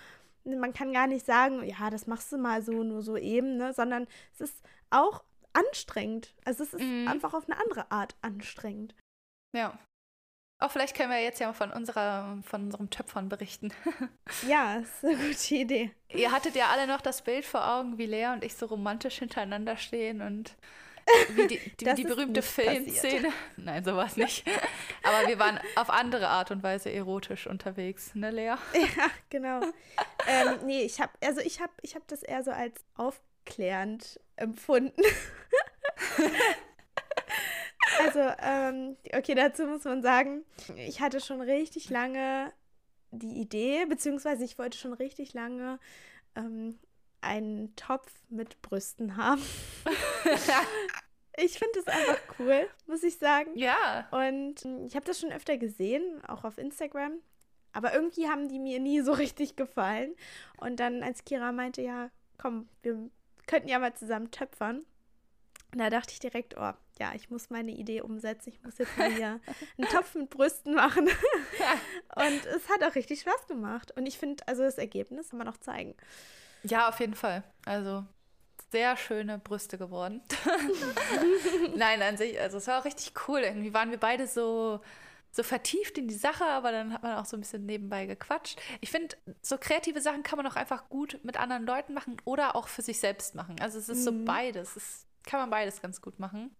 man 0.44 0.72
kann 0.72 0.94
gar 0.94 1.06
nicht 1.06 1.26
sagen, 1.26 1.62
ja, 1.64 1.90
das 1.90 2.06
machst 2.06 2.32
du 2.32 2.38
mal 2.38 2.62
so, 2.62 2.82
nur 2.82 3.02
so 3.02 3.18
eben, 3.18 3.58
ne? 3.58 3.74
sondern 3.74 4.06
es 4.32 4.40
ist 4.40 4.62
auch 4.88 5.22
anstrengend. 5.52 6.34
Also 6.44 6.64
es 6.64 6.74
ist 6.74 6.82
Mhm. 6.82 7.08
einfach 7.08 7.34
auf 7.34 7.48
eine 7.48 7.60
andere 7.60 7.90
Art 7.90 8.14
anstrengend. 8.22 8.94
Ja. 9.54 9.78
Auch 10.62 10.70
vielleicht 10.70 10.94
können 10.94 11.10
wir 11.10 11.22
jetzt 11.22 11.40
ja 11.40 11.52
von 11.54 11.72
unserer, 11.72 12.38
von 12.42 12.64
unserem 12.64 12.90
Töpfern 12.90 13.28
berichten. 13.28 13.72
Ja, 14.46 14.76
ist 14.76 15.04
eine 15.04 15.16
gute 15.16 15.54
Idee. 15.54 15.90
Ihr 16.08 16.32
hattet 16.32 16.54
ja 16.54 16.68
alle 16.68 16.86
noch 16.86 17.00
das 17.00 17.22
Bild 17.22 17.44
vor 17.46 17.66
Augen, 17.66 17.96
wie 17.98 18.06
Lea 18.06 18.26
und 18.32 18.44
ich 18.44 18.54
so 18.54 18.66
romantisch 18.66 19.18
hintereinander 19.18 19.76
stehen 19.76 20.20
und 20.22 20.54
wie 21.30 21.46
die, 21.46 21.58
die, 21.80 21.84
die 21.94 22.04
berühmte 22.04 22.40
passiert. 22.42 22.68
Filmszene. 22.68 23.32
Nein, 23.56 23.82
sowas 23.84 24.16
nicht. 24.16 24.44
Aber 25.02 25.26
wir 25.28 25.38
waren 25.38 25.58
auf 25.76 25.88
andere 25.90 26.28
Art 26.28 26.50
und 26.50 26.62
Weise 26.62 26.92
erotisch 26.92 27.46
unterwegs, 27.46 28.14
ne, 28.14 28.30
Lea? 28.30 28.54
Ja, 28.74 29.10
genau. 29.30 29.62
ähm, 30.28 30.58
nee, 30.66 30.82
ich 30.82 31.00
habe, 31.00 31.12
also 31.24 31.40
ich 31.40 31.60
habe, 31.60 31.72
ich 31.82 31.94
habe 31.94 32.04
das 32.06 32.22
eher 32.22 32.44
so 32.44 32.50
als 32.50 32.84
aufklärend 32.96 34.20
empfunden. 34.40 35.02
also, 38.00 38.20
ähm, 38.42 38.96
okay, 39.14 39.34
dazu 39.34 39.66
muss 39.66 39.84
man 39.84 40.02
sagen, 40.02 40.44
ich 40.76 41.00
hatte 41.00 41.20
schon 41.20 41.40
richtig 41.40 41.90
lange 41.90 42.52
die 43.10 43.40
Idee, 43.40 43.86
beziehungsweise 43.86 44.44
ich 44.44 44.58
wollte 44.58 44.78
schon 44.78 44.92
richtig 44.92 45.34
lange 45.34 45.78
ähm, 46.36 46.78
einen 47.20 47.74
Topf 47.76 48.12
mit 48.28 48.60
Brüsten 48.62 49.16
haben. 49.16 49.42
ich 51.36 51.58
finde 51.58 51.82
das 51.84 51.86
einfach 51.86 52.20
cool, 52.38 52.68
muss 52.86 53.02
ich 53.02 53.18
sagen. 53.18 53.50
ja. 53.56 54.08
Und 54.10 54.64
mm, 54.64 54.86
ich 54.86 54.96
habe 54.96 55.06
das 55.06 55.20
schon 55.20 55.32
öfter 55.32 55.56
gesehen, 55.58 56.24
auch 56.26 56.44
auf 56.44 56.58
Instagram. 56.58 57.20
Aber 57.72 57.94
irgendwie 57.94 58.28
haben 58.28 58.48
die 58.48 58.58
mir 58.58 58.80
nie 58.80 59.00
so 59.00 59.12
richtig 59.12 59.56
gefallen. 59.56 60.14
Und 60.56 60.80
dann, 60.80 61.02
als 61.02 61.24
Kira 61.24 61.52
meinte, 61.52 61.82
ja, 61.82 62.10
komm, 62.38 62.68
wir 62.82 63.10
könnten 63.50 63.68
ja 63.68 63.80
mal 63.80 63.94
zusammen 63.94 64.30
töpfern, 64.30 64.84
Und 65.72 65.78
da 65.78 65.90
dachte 65.90 66.12
ich 66.12 66.20
direkt, 66.20 66.54
oh, 66.56 66.72
ja, 67.00 67.14
ich 67.14 67.30
muss 67.30 67.50
meine 67.50 67.72
Idee 67.72 68.00
umsetzen. 68.00 68.50
Ich 68.50 68.62
muss 68.62 68.78
jetzt 68.78 68.96
mal 68.96 69.12
hier 69.12 69.40
einen 69.78 69.88
Topf 69.88 70.14
mit 70.14 70.30
Brüsten 70.30 70.74
machen. 70.74 71.08
und 72.14 72.46
es 72.46 72.68
hat 72.68 72.84
auch 72.84 72.94
richtig 72.94 73.20
Spaß 73.20 73.48
gemacht. 73.48 73.92
Und 73.96 74.06
ich 74.06 74.18
finde, 74.18 74.46
also 74.46 74.62
das 74.62 74.78
Ergebnis 74.78 75.30
kann 75.30 75.38
man 75.38 75.48
noch 75.48 75.56
zeigen. 75.56 75.96
Ja, 76.62 76.88
auf 76.88 77.00
jeden 77.00 77.14
Fall. 77.14 77.42
Also 77.64 78.04
sehr 78.70 78.96
schöne 78.96 79.38
Brüste 79.38 79.78
geworden. 79.78 80.22
Nein, 81.74 82.02
an 82.02 82.16
sich, 82.16 82.38
also 82.38 82.58
es 82.58 82.68
war 82.68 82.80
auch 82.80 82.84
richtig 82.84 83.14
cool. 83.26 83.40
Irgendwie 83.40 83.74
waren 83.74 83.90
wir 83.90 83.98
beide 83.98 84.28
so, 84.28 84.80
so 85.32 85.42
vertieft 85.42 85.98
in 85.98 86.08
die 86.08 86.14
Sache, 86.14 86.44
aber 86.44 86.72
dann 86.72 86.92
hat 86.92 87.02
man 87.02 87.16
auch 87.16 87.24
so 87.24 87.36
ein 87.36 87.40
bisschen 87.40 87.66
nebenbei 87.66 88.06
gequatscht. 88.06 88.60
Ich 88.80 88.90
finde, 88.90 89.16
so 89.42 89.58
kreative 89.58 90.00
Sachen 90.00 90.22
kann 90.22 90.36
man 90.36 90.46
auch 90.46 90.56
einfach 90.56 90.88
gut 90.88 91.20
mit 91.22 91.38
anderen 91.38 91.66
Leuten 91.66 91.94
machen 91.94 92.16
oder 92.24 92.56
auch 92.56 92.68
für 92.68 92.82
sich 92.82 92.98
selbst 92.98 93.34
machen. 93.34 93.56
Also 93.60 93.78
es 93.78 93.88
ist 93.88 94.00
mhm. 94.00 94.04
so 94.04 94.24
beides. 94.24 94.76
Es 94.76 95.06
kann 95.24 95.40
man 95.40 95.50
beides 95.50 95.80
ganz 95.80 96.00
gut 96.00 96.18
machen. 96.18 96.54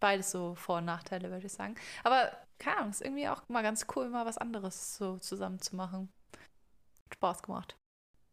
Beides 0.00 0.30
so 0.30 0.54
Vor- 0.54 0.78
und 0.78 0.86
Nachteile, 0.86 1.30
würde 1.30 1.46
ich 1.46 1.52
sagen. 1.52 1.74
Aber 2.02 2.32
keine 2.58 2.78
Ahnung, 2.78 2.90
ist 2.90 3.02
irgendwie 3.02 3.28
auch 3.28 3.48
mal 3.48 3.62
ganz 3.62 3.86
cool, 3.94 4.08
mal 4.08 4.26
was 4.26 4.38
anderes 4.38 4.96
so 4.96 5.18
zusammen 5.18 5.60
zu 5.60 5.76
machen. 5.76 6.12
Spaß 7.12 7.42
gemacht. 7.42 7.76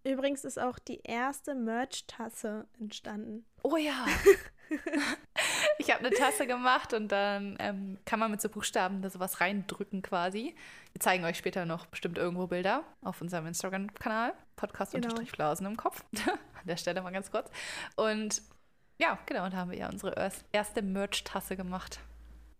Übrigens 0.03 0.45
ist 0.45 0.57
auch 0.57 0.79
die 0.79 1.01
erste 1.03 1.53
Merch-Tasse 1.53 2.67
entstanden. 2.79 3.45
Oh 3.63 3.75
ja. 3.75 4.05
ich 5.77 5.91
habe 5.91 6.05
eine 6.05 6.11
Tasse 6.11 6.47
gemacht 6.47 6.93
und 6.93 7.11
dann 7.11 7.55
ähm, 7.59 7.97
kann 8.05 8.19
man 8.19 8.31
mit 8.31 8.41
so 8.41 8.49
Buchstaben 8.49 9.01
da 9.01 9.09
sowas 9.09 9.41
reindrücken 9.41 10.01
quasi. 10.01 10.55
Wir 10.93 11.01
zeigen 11.01 11.23
euch 11.25 11.37
später 11.37 11.65
noch 11.65 11.85
bestimmt 11.85 12.17
irgendwo 12.17 12.47
Bilder 12.47 12.83
auf 13.03 13.21
unserem 13.21 13.45
Instagram-Kanal. 13.47 14.33
Podcast-Flausen 14.55 15.63
genau. 15.63 15.69
im 15.69 15.77
Kopf. 15.77 16.03
An 16.25 16.65
der 16.65 16.77
Stelle 16.77 17.01
mal 17.01 17.11
ganz 17.11 17.31
kurz. 17.31 17.49
Und 17.95 18.41
ja, 18.99 19.19
genau, 19.27 19.45
und 19.45 19.53
da 19.53 19.57
haben 19.57 19.71
wir 19.71 19.77
ja 19.77 19.89
unsere 19.89 20.31
erste 20.51 20.81
Merch-Tasse 20.81 21.55
gemacht. 21.55 21.99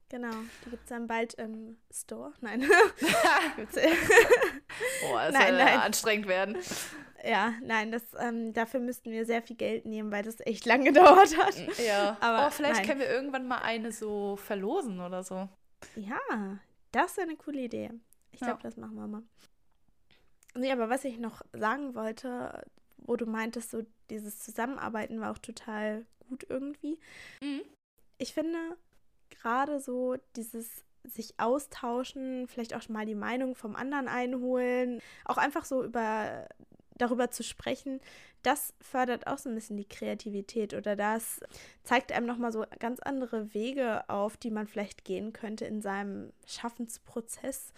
Genau, 0.09 0.32
die 0.65 0.70
gibt 0.70 0.84
es 0.84 0.89
dann 0.89 1.07
bald 1.07 1.34
im 1.34 1.78
Store. 1.91 2.32
Nein. 2.39 2.61
Boah, 5.01 5.32
das 5.32 5.34
soll 5.34 5.51
nein. 5.51 5.80
anstrengend 5.80 6.28
werden. 6.28 6.57
Ja, 7.28 7.55
nein, 7.61 7.91
das, 7.91 8.03
ähm, 8.19 8.53
dafür 8.53 8.80
müssten 8.80 9.11
wir 9.11 9.25
sehr 9.25 9.41
viel 9.41 9.57
Geld 9.57 9.86
nehmen, 9.86 10.11
weil 10.11 10.23
das 10.23 10.39
echt 10.45 10.65
lang 10.65 10.86
gedauert 10.86 11.38
hat. 11.38 11.78
Ja. 11.78 12.15
Aber 12.21 12.47
oh, 12.47 12.49
vielleicht 12.51 12.78
nein. 12.78 12.86
können 12.86 12.99
wir 13.01 13.09
irgendwann 13.09 13.47
mal 13.47 13.57
eine 13.57 13.91
so 13.91 14.38
verlosen 14.38 15.01
oder 15.01 15.23
so. 15.23 15.49
Ja, 15.95 16.59
das 16.93 17.17
wäre 17.17 17.28
eine 17.28 17.36
coole 17.36 17.59
Idee. 17.59 17.91
Ich 18.32 18.39
glaube, 18.39 18.59
ja. 18.59 18.63
das 18.63 18.78
machen 18.78 18.95
wir 18.95 19.07
mal. 19.07 19.23
Nee, 20.55 20.71
aber 20.71 20.89
was 20.89 21.03
ich 21.03 21.19
noch 21.19 21.41
sagen 21.51 21.95
wollte, 21.95 22.65
wo 22.97 23.17
du 23.17 23.25
meintest, 23.25 23.71
so 23.71 23.84
dieses 24.09 24.39
Zusammenarbeiten 24.39 25.19
war 25.19 25.32
auch 25.32 25.38
total 25.38 26.05
gut 26.30 26.45
irgendwie. 26.49 26.97
Mhm. 27.41 27.61
Ich 28.17 28.34
finde 28.34 28.57
gerade 29.30 29.82
so 29.82 30.15
dieses 30.38 30.86
sich 31.03 31.39
austauschen, 31.39 32.47
vielleicht 32.47 32.73
auch 32.73 32.88
mal 32.89 33.05
die 33.05 33.15
Meinung 33.15 33.55
vom 33.55 33.75
anderen 33.75 34.07
einholen, 34.07 35.01
auch 35.25 35.38
einfach 35.38 35.65
so 35.65 35.84
über 35.84 36.47
darüber 36.98 37.32
zu 37.32 37.43
sprechen, 37.43 38.00
das 38.43 38.74
fördert 38.82 39.28
auch 39.28 39.38
so 39.38 39.50
ein 39.50 39.56
bisschen 39.56 39.78
die 39.78 39.88
Kreativität 39.88 40.74
oder 40.74 40.95
das 40.95 41.41
zeigt 41.84 42.12
einem 42.12 42.26
nochmal 42.26 42.52
so 42.52 42.66
ganz 42.80 43.00
andere 43.00 43.54
Wege 43.54 44.08
auf, 44.10 44.38
die 44.38 44.52
man 44.52 44.68
vielleicht 44.68 45.06
gehen 45.06 45.34
könnte 45.34 45.66
in 45.66 45.82
seinem 45.82 46.32
Schaffensprozess, 46.45 47.74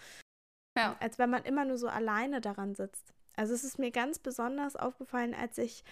ja. 0.76 0.96
als 1.00 1.18
wenn 1.18 1.30
man 1.30 1.44
immer 1.44 1.64
nur 1.64 1.78
so 1.78 1.88
alleine 1.88 2.40
daran 2.40 2.74
sitzt. 2.74 3.12
Also 3.36 3.54
es 3.54 3.64
ist 3.64 3.78
mir 3.78 3.90
ganz 3.90 4.18
besonders 4.18 4.76
aufgefallen, 4.76 5.34
als 5.34 5.58
ich 5.58 5.84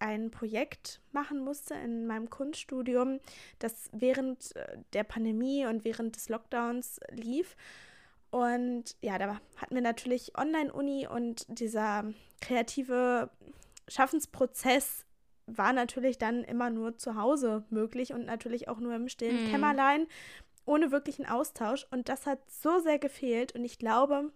ein 0.00 0.30
Projekt 0.30 1.00
machen 1.12 1.40
musste 1.40 1.74
in 1.74 2.06
meinem 2.06 2.30
Kunststudium, 2.30 3.20
das 3.58 3.90
während 3.92 4.54
äh, 4.56 4.78
der 4.92 5.04
Pandemie 5.04 5.66
und 5.66 5.84
während 5.84 6.16
des 6.16 6.28
Lockdowns 6.28 7.00
lief. 7.10 7.56
Und 8.30 8.96
ja, 9.00 9.18
da 9.18 9.40
hatten 9.56 9.74
wir 9.74 9.82
natürlich 9.82 10.36
Online-Uni 10.36 11.06
und 11.06 11.46
dieser 11.48 12.04
kreative 12.40 13.30
Schaffensprozess 13.88 15.06
war 15.46 15.72
natürlich 15.72 16.18
dann 16.18 16.44
immer 16.44 16.68
nur 16.68 16.98
zu 16.98 17.14
Hause 17.16 17.64
möglich 17.70 18.12
und 18.12 18.26
natürlich 18.26 18.68
auch 18.68 18.78
nur 18.78 18.94
im 18.94 19.08
stillen 19.08 19.46
mm. 19.46 19.50
Kämmerlein, 19.50 20.06
ohne 20.66 20.92
wirklichen 20.92 21.24
Austausch. 21.24 21.86
Und 21.90 22.10
das 22.10 22.26
hat 22.26 22.38
so 22.50 22.80
sehr 22.80 22.98
gefehlt. 22.98 23.54
Und 23.54 23.64
ich 23.64 23.78
glaube, 23.78 24.30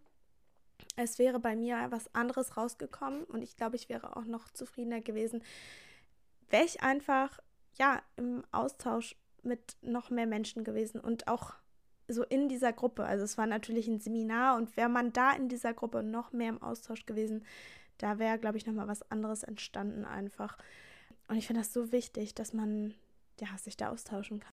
es 0.97 1.19
wäre 1.19 1.39
bei 1.39 1.55
mir 1.55 1.87
was 1.91 2.15
anderes 2.15 2.57
rausgekommen 2.57 3.25
und 3.25 3.43
ich 3.43 3.57
glaube, 3.57 3.77
ich 3.77 3.89
wäre 3.89 4.17
auch 4.17 4.25
noch 4.25 4.51
zufriedener 4.51 5.01
gewesen, 5.01 5.43
wäre 6.51 6.65
ich 6.65 6.83
einfach, 6.83 7.41
ja, 7.79 8.03
im 8.17 8.45
Austausch 8.53 9.17
mit 9.43 9.77
noch 9.81 10.11
mehr 10.11 10.27
Menschen 10.27 10.65
gewesen 10.65 11.01
und 11.01 11.29
auch 11.29 11.55
so 12.13 12.25
in 12.25 12.49
dieser 12.49 12.73
Gruppe. 12.73 13.05
Also 13.05 13.25
es 13.25 13.39
war 13.39 13.47
natürlich 13.47 13.89
ein 13.89 14.01
Seminar 14.01 14.57
und 14.57 14.77
wäre 14.77 14.89
man 14.89 15.13
da 15.13 15.33
in 15.33 15.49
dieser 15.49 15.75
Gruppe 15.75 16.03
noch 16.03 16.33
mehr 16.33 16.49
im 16.49 16.63
Austausch 16.63 17.07
gewesen, 17.07 17.45
da 17.99 18.19
wäre, 18.19 18.39
glaube 18.39 18.57
ich, 18.57 18.67
nochmal 18.67 18.89
was 18.89 19.09
anderes 19.11 19.43
entstanden 19.43 20.05
einfach. 20.05 20.59
Und 21.29 21.37
ich 21.37 21.47
finde 21.47 21.61
das 21.61 21.73
so 21.73 21.93
wichtig, 21.93 22.35
dass 22.35 22.53
man 22.53 22.95
ja, 23.41 23.57
sich 23.59 23.77
da 23.77 23.91
austauschen 23.91 24.41
kann. 24.41 24.53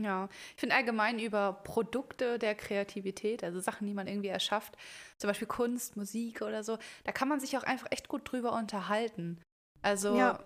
Ja, 0.00 0.28
ich 0.54 0.60
finde 0.60 0.74
allgemein 0.74 1.20
über 1.20 1.52
Produkte 1.52 2.38
der 2.38 2.56
Kreativität, 2.56 3.44
also 3.44 3.60
Sachen, 3.60 3.86
die 3.86 3.94
man 3.94 4.08
irgendwie 4.08 4.28
erschafft, 4.28 4.76
zum 5.18 5.28
Beispiel 5.28 5.46
Kunst, 5.46 5.96
Musik 5.96 6.42
oder 6.42 6.64
so, 6.64 6.78
da 7.04 7.12
kann 7.12 7.28
man 7.28 7.38
sich 7.38 7.56
auch 7.56 7.62
einfach 7.62 7.86
echt 7.90 8.08
gut 8.08 8.30
drüber 8.30 8.52
unterhalten. 8.54 9.40
Also, 9.82 10.16
ja. 10.16 10.42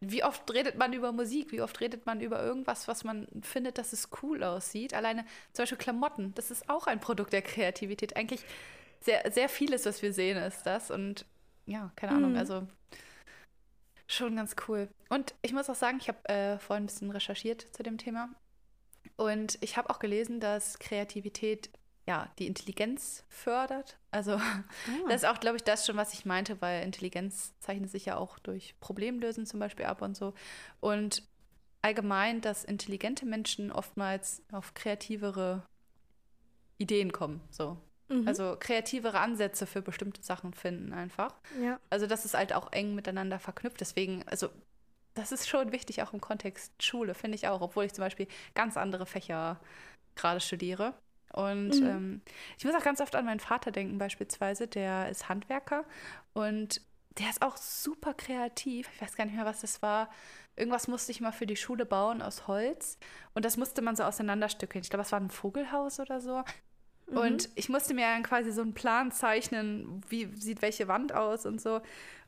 Wie 0.00 0.24
oft 0.24 0.52
redet 0.52 0.76
man 0.76 0.92
über 0.92 1.12
Musik? 1.12 1.52
Wie 1.52 1.60
oft 1.60 1.80
redet 1.80 2.06
man 2.06 2.20
über 2.20 2.42
irgendwas, 2.42 2.86
was 2.88 3.04
man 3.04 3.26
findet, 3.42 3.78
dass 3.78 3.92
es 3.92 4.08
cool 4.22 4.44
aussieht? 4.44 4.94
Alleine 4.94 5.24
zum 5.52 5.62
Beispiel 5.62 5.78
Klamotten, 5.78 6.34
das 6.34 6.50
ist 6.50 6.68
auch 6.68 6.86
ein 6.86 7.00
Produkt 7.00 7.32
der 7.32 7.42
Kreativität. 7.42 8.16
Eigentlich 8.16 8.44
sehr, 9.00 9.30
sehr 9.32 9.48
vieles, 9.48 9.84
was 9.86 10.02
wir 10.02 10.12
sehen, 10.12 10.36
ist 10.38 10.64
das. 10.64 10.90
Und 10.90 11.26
ja, 11.66 11.92
keine 11.96 12.12
Ahnung, 12.12 12.32
mhm. 12.32 12.38
also 12.38 12.66
Schon 14.06 14.36
ganz 14.36 14.54
cool. 14.68 14.88
Und 15.08 15.34
ich 15.42 15.52
muss 15.52 15.70
auch 15.70 15.74
sagen, 15.74 15.98
ich 16.00 16.08
habe 16.08 16.28
äh, 16.28 16.58
vorhin 16.58 16.84
ein 16.84 16.86
bisschen 16.86 17.10
recherchiert 17.10 17.62
zu 17.74 17.82
dem 17.82 17.96
Thema. 17.98 18.28
Und 19.16 19.58
ich 19.60 19.76
habe 19.76 19.90
auch 19.90 19.98
gelesen, 19.98 20.40
dass 20.40 20.78
Kreativität 20.78 21.70
ja 22.06 22.28
die 22.38 22.46
Intelligenz 22.46 23.24
fördert. 23.28 23.96
Also 24.10 24.32
ah. 24.32 24.64
das 25.08 25.22
ist 25.22 25.28
auch, 25.28 25.40
glaube 25.40 25.56
ich, 25.56 25.64
das 25.64 25.86
schon, 25.86 25.96
was 25.96 26.14
ich 26.14 26.24
meinte, 26.24 26.60
weil 26.60 26.82
Intelligenz 26.82 27.52
zeichnet 27.60 27.90
sich 27.90 28.06
ja 28.06 28.16
auch 28.16 28.38
durch 28.38 28.74
Problemlösen 28.80 29.46
zum 29.46 29.60
Beispiel 29.60 29.86
ab 29.86 30.02
und 30.02 30.16
so. 30.16 30.34
Und 30.80 31.22
allgemein, 31.82 32.40
dass 32.40 32.64
intelligente 32.64 33.26
Menschen 33.26 33.70
oftmals 33.70 34.42
auf 34.52 34.74
kreativere 34.74 35.62
Ideen 36.78 37.12
kommen. 37.12 37.40
So. 37.50 37.78
Mhm. 38.08 38.26
Also 38.28 38.56
kreativere 38.58 39.20
Ansätze 39.20 39.66
für 39.66 39.82
bestimmte 39.82 40.22
Sachen 40.22 40.54
finden 40.54 40.92
einfach. 40.92 41.34
Ja. 41.60 41.78
Also 41.90 42.06
das 42.06 42.24
ist 42.24 42.34
halt 42.34 42.52
auch 42.52 42.72
eng 42.72 42.94
miteinander 42.94 43.38
verknüpft. 43.38 43.80
Deswegen, 43.80 44.22
also 44.28 44.48
das 45.14 45.32
ist 45.32 45.48
schon 45.48 45.72
wichtig, 45.72 46.02
auch 46.02 46.12
im 46.12 46.20
Kontext 46.20 46.72
Schule, 46.82 47.14
finde 47.14 47.36
ich 47.36 47.48
auch, 47.48 47.60
obwohl 47.60 47.84
ich 47.84 47.92
zum 47.92 48.04
Beispiel 48.04 48.26
ganz 48.54 48.76
andere 48.76 49.06
Fächer 49.06 49.60
gerade 50.16 50.40
studiere. 50.40 50.94
Und 51.34 51.80
mhm. 51.80 51.86
ähm, 51.86 52.22
ich 52.56 52.64
muss 52.64 52.74
auch 52.74 52.84
ganz 52.84 53.00
oft 53.00 53.16
an 53.16 53.24
meinen 53.24 53.40
Vater 53.40 53.72
denken, 53.72 53.98
beispielsweise, 53.98 54.68
der 54.68 55.08
ist 55.08 55.28
Handwerker 55.28 55.84
und 56.32 56.80
der 57.18 57.28
ist 57.28 57.42
auch 57.42 57.56
super 57.56 58.14
kreativ. 58.14 58.88
Ich 58.94 59.02
weiß 59.02 59.16
gar 59.16 59.24
nicht 59.24 59.34
mehr, 59.34 59.44
was 59.44 59.60
das 59.60 59.82
war. 59.82 60.10
Irgendwas 60.56 60.86
musste 60.86 61.10
ich 61.10 61.20
mal 61.20 61.32
für 61.32 61.46
die 61.46 61.56
Schule 61.56 61.86
bauen 61.86 62.22
aus 62.22 62.46
Holz. 62.46 62.98
Und 63.34 63.44
das 63.44 63.56
musste 63.56 63.82
man 63.82 63.96
so 63.96 64.04
auseinanderstückeln. 64.04 64.82
Ich 64.82 64.90
glaube, 64.90 65.02
es 65.02 65.12
war 65.12 65.20
ein 65.20 65.30
Vogelhaus 65.30 65.98
oder 65.98 66.20
so. 66.20 66.42
Mhm. 67.08 67.16
Und 67.16 67.48
ich 67.56 67.68
musste 67.68 67.94
mir 67.94 68.06
dann 68.06 68.22
quasi 68.22 68.52
so 68.52 68.62
einen 68.62 68.74
Plan 68.74 69.10
zeichnen, 69.10 70.02
wie 70.08 70.26
sieht 70.36 70.62
welche 70.62 70.86
Wand 70.86 71.12
aus 71.12 71.46
und 71.46 71.60
so. 71.60 71.80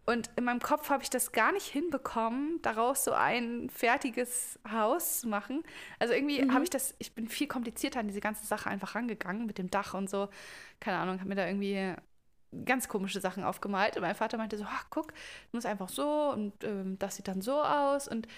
Und 0.07 0.31
in 0.37 0.45
meinem 0.45 0.61
Kopf 0.61 0.89
habe 0.89 1.03
ich 1.03 1.11
das 1.11 1.33
gar 1.33 1.51
nicht 1.51 1.67
hinbekommen, 1.67 2.61
daraus 2.63 3.03
so 3.03 3.13
ein 3.13 3.69
fertiges 3.71 4.59
Haus 4.71 5.21
zu 5.21 5.29
machen. 5.29 5.65
Also 5.99 6.15
irgendwie 6.15 6.41
mhm. 6.41 6.55
habe 6.55 6.63
ich 6.63 6.71
das, 6.71 6.95
ich 6.99 7.13
bin 7.13 7.27
viel 7.27 7.49
komplizierter 7.49 7.99
an 7.99 8.07
diese 8.07 8.21
ganze 8.21 8.47
Sache 8.47 8.71
einfach 8.71 8.95
rangegangen 8.95 9.47
mit 9.47 9.59
dem 9.59 9.69
Dach 9.69 9.95
und 9.95 10.09
so. 10.09 10.29
Keine 10.79 10.99
Ahnung, 10.99 11.19
habe 11.19 11.29
mir 11.29 11.35
da 11.35 11.47
irgendwie 11.47 11.95
ganz 12.65 12.89
komische 12.89 13.21
Sachen 13.21 13.43
aufgemalt. 13.43 13.97
Und 13.97 14.03
mein 14.03 14.15
Vater 14.15 14.39
meinte 14.39 14.57
so, 14.57 14.65
ach, 14.65 14.87
guck, 14.91 15.09
du 15.09 15.57
musst 15.57 15.67
einfach 15.67 15.89
so 15.89 16.31
und 16.31 16.63
ähm, 16.63 16.99
das 17.01 17.17
sieht 17.17 17.27
dann 17.27 17.43
so 17.43 17.61
aus. 17.61 18.07
Und 18.07 18.29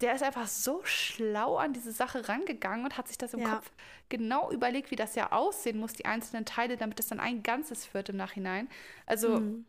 der 0.00 0.14
ist 0.14 0.22
einfach 0.22 0.46
so 0.46 0.82
schlau 0.84 1.56
an 1.56 1.72
diese 1.72 1.92
Sache 1.92 2.28
rangegangen 2.28 2.84
und 2.84 2.98
hat 2.98 3.08
sich 3.08 3.18
das 3.18 3.32
im 3.32 3.40
ja. 3.40 3.54
Kopf 3.54 3.70
genau 4.10 4.50
überlegt, 4.50 4.90
wie 4.90 4.96
das 4.96 5.14
ja 5.14 5.32
aussehen 5.32 5.78
muss, 5.78 5.94
die 5.94 6.04
einzelnen 6.04 6.44
Teile, 6.44 6.76
damit 6.76 7.00
es 7.00 7.08
dann 7.08 7.20
ein 7.20 7.42
Ganzes 7.42 7.86
führt 7.86 8.10
im 8.10 8.16
Nachhinein. 8.16 8.68
Also, 9.06 9.40
mhm. 9.40 9.64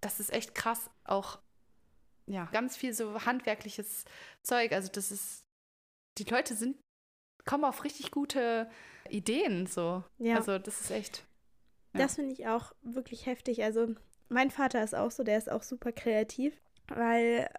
Das 0.00 0.20
ist 0.20 0.32
echt 0.32 0.54
krass. 0.54 0.90
Auch, 1.04 1.38
ja, 2.26 2.46
ganz 2.52 2.76
viel 2.76 2.92
so 2.92 3.24
handwerkliches 3.24 4.04
Zeug. 4.42 4.72
Also, 4.72 4.90
das 4.92 5.10
ist, 5.10 5.44
die 6.18 6.24
Leute 6.24 6.54
sind, 6.54 6.76
kommen 7.44 7.64
auf 7.64 7.84
richtig 7.84 8.10
gute 8.10 8.70
Ideen, 9.08 9.66
so. 9.66 10.04
Ja. 10.18 10.36
Also, 10.36 10.58
das 10.58 10.80
ist 10.80 10.90
echt. 10.90 11.24
Ja. 11.92 12.00
Das 12.00 12.16
finde 12.16 12.32
ich 12.32 12.46
auch 12.46 12.72
wirklich 12.82 13.26
heftig. 13.26 13.62
Also, 13.64 13.94
mein 14.28 14.50
Vater 14.50 14.82
ist 14.82 14.94
auch 14.94 15.10
so, 15.10 15.24
der 15.24 15.38
ist 15.38 15.50
auch 15.50 15.62
super 15.62 15.92
kreativ, 15.92 16.60
weil 16.88 17.50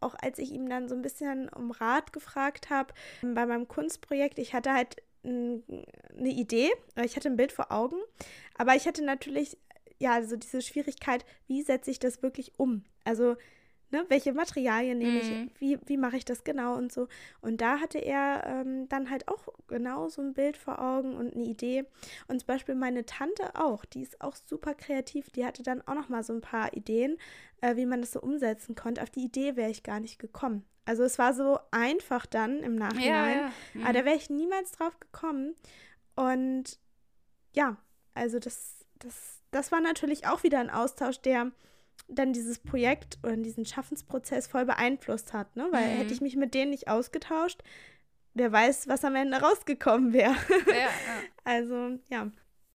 auch 0.00 0.14
als 0.14 0.38
ich 0.38 0.52
ihm 0.52 0.68
dann 0.68 0.88
so 0.88 0.94
ein 0.94 1.02
bisschen 1.02 1.48
um 1.48 1.70
Rat 1.70 2.12
gefragt 2.12 2.70
habe 2.70 2.92
bei 3.22 3.46
meinem 3.46 3.68
Kunstprojekt, 3.68 4.38
ich 4.38 4.52
hatte 4.54 4.72
halt 4.72 5.02
eine 5.24 5.62
Idee, 6.18 6.70
ich 7.02 7.16
hatte 7.16 7.30
ein 7.30 7.36
Bild 7.36 7.52
vor 7.52 7.72
Augen, 7.72 7.96
aber 8.58 8.74
ich 8.74 8.86
hatte 8.86 9.02
natürlich 9.02 9.56
ja 10.04 10.22
so 10.22 10.36
diese 10.36 10.62
Schwierigkeit, 10.62 11.24
wie 11.46 11.62
setze 11.62 11.90
ich 11.90 11.98
das 11.98 12.22
wirklich 12.22 12.52
um? 12.58 12.84
Also 13.04 13.36
ne, 13.90 14.04
welche 14.08 14.32
Materialien 14.32 14.98
nehme 14.98 15.22
mhm. 15.22 15.50
ich, 15.54 15.60
wie, 15.60 15.78
wie 15.86 15.96
mache 15.96 16.16
ich 16.16 16.24
das 16.24 16.44
genau 16.44 16.76
und 16.76 16.92
so. 16.92 17.08
Und 17.40 17.60
da 17.60 17.78
hatte 17.78 17.98
er 17.98 18.44
ähm, 18.46 18.88
dann 18.88 19.08
halt 19.08 19.28
auch 19.28 19.48
genau 19.68 20.08
so 20.08 20.20
ein 20.20 20.34
Bild 20.34 20.56
vor 20.56 20.80
Augen 20.80 21.16
und 21.16 21.34
eine 21.34 21.44
Idee. 21.44 21.84
Und 22.28 22.40
zum 22.40 22.46
Beispiel 22.46 22.74
meine 22.74 23.06
Tante 23.06 23.54
auch, 23.54 23.84
die 23.84 24.02
ist 24.02 24.20
auch 24.20 24.34
super 24.36 24.74
kreativ, 24.74 25.30
die 25.30 25.46
hatte 25.46 25.62
dann 25.62 25.80
auch 25.86 25.94
noch 25.94 26.08
mal 26.08 26.22
so 26.22 26.32
ein 26.32 26.40
paar 26.40 26.74
Ideen, 26.74 27.16
äh, 27.60 27.76
wie 27.76 27.86
man 27.86 28.00
das 28.00 28.12
so 28.12 28.20
umsetzen 28.20 28.74
konnte. 28.74 29.02
Auf 29.02 29.10
die 29.10 29.24
Idee 29.24 29.56
wäre 29.56 29.70
ich 29.70 29.82
gar 29.82 30.00
nicht 30.00 30.18
gekommen. 30.18 30.64
Also 30.86 31.02
es 31.02 31.18
war 31.18 31.32
so 31.32 31.58
einfach 31.70 32.26
dann 32.26 32.58
im 32.62 32.74
Nachhinein, 32.74 33.38
ja, 33.38 33.46
ja. 33.46 33.52
Mhm. 33.72 33.82
aber 33.84 33.92
da 33.94 34.04
wäre 34.04 34.16
ich 34.16 34.28
niemals 34.28 34.72
drauf 34.72 35.00
gekommen. 35.00 35.54
Und 36.14 36.78
ja, 37.54 37.78
also 38.12 38.38
das, 38.38 38.84
das, 38.98 39.40
das 39.54 39.70
war 39.70 39.80
natürlich 39.80 40.26
auch 40.26 40.42
wieder 40.42 40.58
ein 40.58 40.70
Austausch, 40.70 41.20
der 41.20 41.52
dann 42.08 42.32
dieses 42.32 42.58
Projekt 42.58 43.18
oder 43.22 43.36
diesen 43.36 43.64
Schaffensprozess 43.64 44.48
voll 44.48 44.64
beeinflusst 44.64 45.32
hat, 45.32 45.54
ne? 45.56 45.68
Weil 45.70 45.86
mhm. 45.86 45.98
hätte 45.98 46.12
ich 46.12 46.20
mich 46.20 46.36
mit 46.36 46.54
denen 46.54 46.70
nicht 46.70 46.88
ausgetauscht, 46.88 47.62
wer 48.34 48.50
weiß, 48.50 48.88
was 48.88 49.04
am 49.04 49.14
Ende 49.14 49.40
rausgekommen 49.40 50.12
wäre. 50.12 50.36
Ja, 50.66 50.74
ja. 50.74 50.90
Also, 51.44 51.98
ja. 52.08 52.22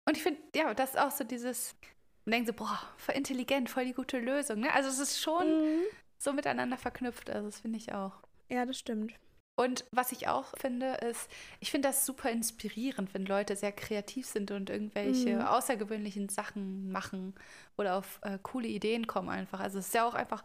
Und 0.06 0.16
ich 0.16 0.22
finde, 0.22 0.40
ja, 0.56 0.74
das 0.74 0.90
ist 0.90 0.98
auch 0.98 1.10
so 1.10 1.22
dieses, 1.22 1.76
man 2.24 2.32
denkt 2.32 2.48
so, 2.48 2.54
boah, 2.54 2.80
voll 2.96 3.14
intelligent, 3.14 3.70
voll 3.70 3.84
die 3.84 3.92
gute 3.92 4.18
Lösung, 4.18 4.60
ne? 4.60 4.72
Also 4.74 4.88
es 4.88 4.98
ist 4.98 5.20
schon 5.20 5.46
mhm. 5.46 5.82
so 6.18 6.32
miteinander 6.32 6.76
verknüpft, 6.76 7.30
also 7.30 7.46
das 7.46 7.60
finde 7.60 7.78
ich 7.78 7.92
auch. 7.92 8.14
Ja, 8.48 8.66
das 8.66 8.78
stimmt. 8.78 9.14
Und 9.56 9.84
was 9.92 10.10
ich 10.10 10.26
auch 10.26 10.46
finde, 10.58 10.94
ist, 10.94 11.30
ich 11.60 11.70
finde 11.70 11.88
das 11.88 12.04
super 12.04 12.30
inspirierend, 12.30 13.14
wenn 13.14 13.24
Leute 13.24 13.54
sehr 13.54 13.70
kreativ 13.70 14.26
sind 14.26 14.50
und 14.50 14.68
irgendwelche 14.68 15.36
mhm. 15.36 15.42
außergewöhnlichen 15.42 16.28
Sachen 16.28 16.90
machen 16.90 17.34
oder 17.76 17.96
auf 17.96 18.18
äh, 18.22 18.38
coole 18.42 18.66
Ideen 18.66 19.06
kommen 19.06 19.28
einfach. 19.28 19.60
Also 19.60 19.78
es 19.78 19.86
ist 19.88 19.94
ja 19.94 20.06
auch 20.06 20.14
einfach, 20.14 20.44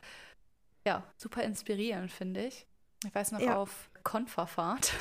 ja, 0.86 1.04
super 1.18 1.42
inspirierend, 1.42 2.12
finde 2.12 2.46
ich. 2.46 2.68
Ich 3.06 3.16
weiß 3.16 3.32
noch 3.32 3.40
ja. 3.40 3.56
auf 3.56 3.90
Konferfahrt, 4.04 4.94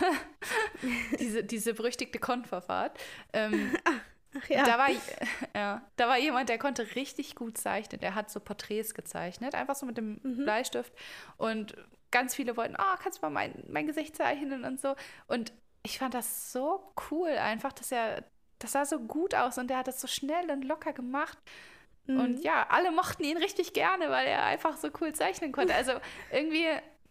diese, 1.19 1.45
diese 1.45 1.75
berüchtigte 1.75 2.19
Konferfahrt. 2.19 2.99
Ähm, 3.33 3.77
Ach 4.37 4.49
ja. 4.49 4.65
Da 4.65 4.79
war, 4.79 4.89
ja, 5.55 5.83
da 5.97 6.09
war 6.09 6.19
jemand, 6.19 6.49
der 6.49 6.59
konnte 6.59 6.95
richtig 6.95 7.35
gut 7.35 7.57
zeichnen. 7.57 8.01
Der 8.01 8.15
hat 8.15 8.31
so 8.31 8.41
Porträts 8.41 8.95
gezeichnet, 8.95 9.55
einfach 9.55 9.75
so 9.75 9.87
mit 9.87 9.97
dem 9.97 10.21
mhm. 10.23 10.45
Bleistift. 10.45 10.93
Und 11.39 11.75
ganz 12.11 12.35
viele 12.35 12.57
wollten, 12.57 12.77
oh, 12.79 12.97
kannst 13.03 13.19
du 13.19 13.23
mal 13.27 13.31
mein, 13.31 13.65
mein 13.69 13.87
Gesicht 13.87 14.17
zeichnen 14.17 14.65
und 14.65 14.81
so. 14.81 14.95
Und 15.27 15.53
ich 15.83 15.99
fand 15.99 16.15
das 16.15 16.53
so 16.53 16.93
cool 17.11 17.31
einfach, 17.31 17.73
dass 17.73 17.93
er, 17.93 18.25
das 18.59 18.73
sah 18.73 18.85
so 18.85 18.99
gut 18.99 19.35
aus 19.35 19.59
und 19.59 19.71
er 19.71 19.79
hat 19.79 19.89
das 19.89 20.01
so 20.01 20.07
schnell 20.07 20.51
und 20.51 20.63
locker 20.65 20.93
gemacht. 20.93 21.39
Mhm. 22.07 22.21
Und 22.21 22.45
ja, 22.45 22.67
alle 22.71 22.91
mochten 22.91 23.25
ihn 23.25 23.37
richtig 23.37 23.73
gerne, 23.73 24.11
weil 24.11 24.27
er 24.27 24.45
einfach 24.45 24.77
so 24.77 24.89
cool 25.01 25.13
zeichnen 25.13 25.53
konnte. 25.53 25.75
Also 25.75 25.93
irgendwie, 26.33 26.67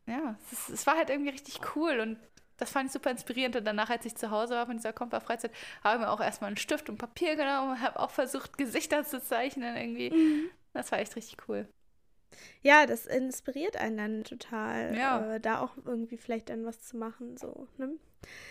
ja, 0.05 0.35
es, 0.51 0.69
es 0.69 0.87
war 0.87 0.97
halt 0.97 1.09
irgendwie 1.09 1.31
richtig 1.31 1.59
cool 1.75 1.99
und 1.99 2.17
das 2.57 2.71
fand 2.71 2.87
ich 2.87 2.93
super 2.93 3.11
inspirierend. 3.11 3.55
Und 3.55 3.65
danach, 3.65 3.89
als 3.89 4.05
ich 4.05 4.15
zu 4.15 4.31
Hause 4.31 4.55
war 4.55 4.65
von 4.65 4.77
dieser 4.77 4.93
Kompa-Freizeit, 4.93 5.51
habe 5.83 5.95
ich 5.95 6.01
mir 6.01 6.11
auch 6.11 6.19
erstmal 6.19 6.47
einen 6.47 6.57
Stift 6.57 6.89
und 6.89 6.97
Papier 6.97 7.35
genommen 7.35 7.73
und 7.73 7.81
habe 7.81 7.99
auch 7.99 8.11
versucht, 8.11 8.57
Gesichter 8.57 9.03
zu 9.03 9.21
zeichnen 9.21 9.77
irgendwie. 9.77 10.09
Mhm. 10.09 10.49
Das 10.73 10.91
war 10.91 10.99
echt 10.99 11.15
richtig 11.15 11.37
cool. 11.47 11.67
Ja, 12.61 12.85
das 12.85 13.05
inspiriert 13.05 13.77
einen 13.77 13.97
dann 13.97 14.23
total, 14.23 14.95
ja. 14.95 15.35
äh, 15.35 15.39
da 15.39 15.61
auch 15.61 15.71
irgendwie 15.85 16.17
vielleicht 16.17 16.49
dann 16.49 16.65
was 16.65 16.81
zu 16.83 16.97
machen. 16.97 17.37
So, 17.37 17.67
ne? 17.77 17.93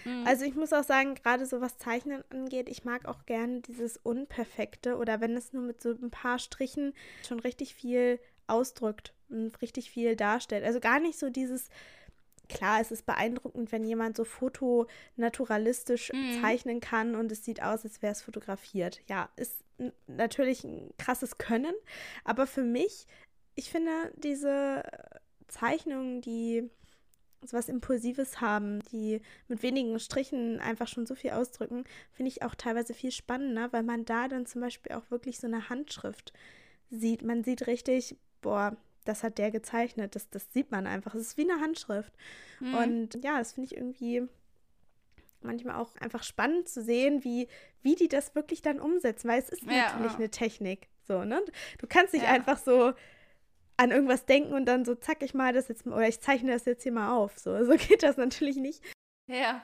mhm. 0.05 0.27
Also 0.27 0.45
ich 0.45 0.55
muss 0.55 0.73
auch 0.73 0.85
sagen, 0.85 1.15
gerade 1.15 1.47
so 1.47 1.61
was 1.61 1.79
Zeichnen 1.79 2.25
angeht, 2.31 2.69
ich 2.69 2.85
mag 2.85 3.07
auch 3.07 3.27
gerne 3.27 3.61
dieses 3.61 3.97
Unperfekte 3.97 4.97
oder 4.97 5.21
wenn 5.21 5.37
es 5.37 5.53
nur 5.53 5.63
mit 5.63 5.81
so 5.81 5.91
ein 5.91 6.11
paar 6.11 6.39
Strichen 6.39 6.95
schon 7.27 7.41
richtig 7.41 7.75
viel 7.75 8.19
ausdrückt 8.47 9.13
und 9.29 9.61
richtig 9.61 9.91
viel 9.91 10.17
darstellt. 10.17 10.65
Also 10.65 10.81
gar 10.81 11.01
nicht 11.01 11.19
so 11.19 11.31
dieses, 11.31 11.69
klar, 12.49 12.81
es 12.81 12.91
ist 12.91 13.07
beeindruckend, 13.07 13.73
wenn 13.73 13.85
jemand 13.85 14.17
so 14.17 14.25
fotonaturalistisch 14.25 16.13
mhm. 16.13 16.41
zeichnen 16.41 16.81
kann 16.81 17.15
und 17.15 17.33
es 17.33 17.45
sieht 17.45 17.63
aus, 17.63 17.85
als 17.85 18.03
wäre 18.03 18.13
es 18.13 18.23
fotografiert. 18.23 19.01
Ja, 19.09 19.29
ist 19.37 19.65
natürlich 20.07 20.65
ein 20.65 20.91
krasses 20.99 21.39
Können, 21.39 21.75
aber 22.25 22.47
für 22.47 22.63
mich 22.63 23.07
ich 23.57 23.71
finde 23.71 24.13
diese 24.17 24.83
Zeichnungen, 25.49 26.21
die 26.21 26.71
so 27.45 27.57
was 27.57 27.69
Impulsives 27.69 28.41
haben, 28.41 28.81
die 28.93 29.21
mit 29.49 29.63
wenigen 29.63 29.99
Strichen 29.99 30.61
einfach 30.61 30.89
schon 30.89 31.07
so 31.07 31.15
viel 31.15 31.31
ausdrücken, 31.31 31.85
finde 32.13 32.31
ich 32.31 32.43
auch 32.43 32.55
teilweise 32.55 32.95
viel 32.95 33.11
spannender, 33.11 33.73
weil 33.73 33.83
man 33.83 34.05
da 34.05 34.29
dann 34.29 34.47
zum 34.47 34.61
Beispiel 34.61 34.93
auch 34.93 35.11
wirklich 35.11 35.39
so 35.39 35.47
eine 35.47 35.69
Handschrift 35.69 36.33
sieht. 36.91 37.23
Man 37.23 37.45
sieht 37.45 37.67
richtig, 37.67 38.17
boah, 38.41 38.77
das 39.05 39.23
hat 39.23 39.39
der 39.39 39.51
gezeichnet. 39.51 40.15
Das, 40.15 40.29
das 40.31 40.53
sieht 40.53 40.71
man 40.71 40.87
einfach. 40.87 41.15
Es 41.15 41.23
ist 41.23 41.37
wie 41.37 41.49
eine 41.49 41.61
Handschrift. 41.61 42.13
Mhm. 42.61 42.75
Und 42.75 43.25
ja, 43.25 43.39
das 43.39 43.53
finde 43.53 43.67
ich 43.73 43.77
irgendwie 43.77 44.27
manchmal 45.41 45.77
auch 45.77 45.95
einfach 45.97 46.25
spannend 46.25 46.69
zu 46.69 46.83
sehen, 46.83 47.23
wie, 47.23 47.49
wie 47.83 47.95
die 47.95 48.09
das 48.09 48.35
wirklich 48.35 48.63
dann 48.63 48.81
umsetzen, 48.81 49.29
weil 49.29 49.41
es 49.41 49.49
ist 49.49 49.63
ja, 49.63 49.93
natürlich 49.93 50.13
ja. 50.13 50.19
eine 50.19 50.31
Technik. 50.31 50.89
So, 51.07 51.25
ne? 51.25 51.41
Du 51.79 51.87
kannst 51.87 52.13
nicht 52.13 52.25
ja. 52.25 52.33
einfach 52.33 52.59
so 52.59 52.93
an 53.77 53.91
irgendwas 53.91 54.25
denken 54.25 54.55
und 54.55 54.67
dann 54.67 54.85
so, 54.85 54.95
zack, 54.95 55.23
ich 55.23 55.35
mal 55.35 55.53
das 55.53 55.69
jetzt, 55.69 55.87
oder 55.87 56.09
ich 56.09 56.21
zeichne 56.21 56.53
das 56.53 56.65
jetzt 56.65 56.83
hier 56.83 56.93
mal 56.93 57.15
auf. 57.17 57.39
So, 57.39 57.65
so 57.65 57.73
geht 57.77 58.03
das 58.03 58.17
natürlich 58.17 58.57
nicht. 58.57 58.83
Ja. 59.27 59.63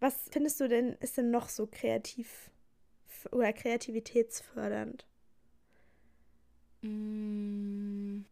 Was 0.00 0.28
findest 0.30 0.60
du 0.60 0.68
denn, 0.68 0.94
ist 0.94 1.16
denn 1.16 1.30
noch 1.30 1.48
so 1.48 1.66
kreativ 1.66 2.50
oder 3.30 3.52
kreativitätsfördernd? 3.52 5.06
Mm. 6.82 8.24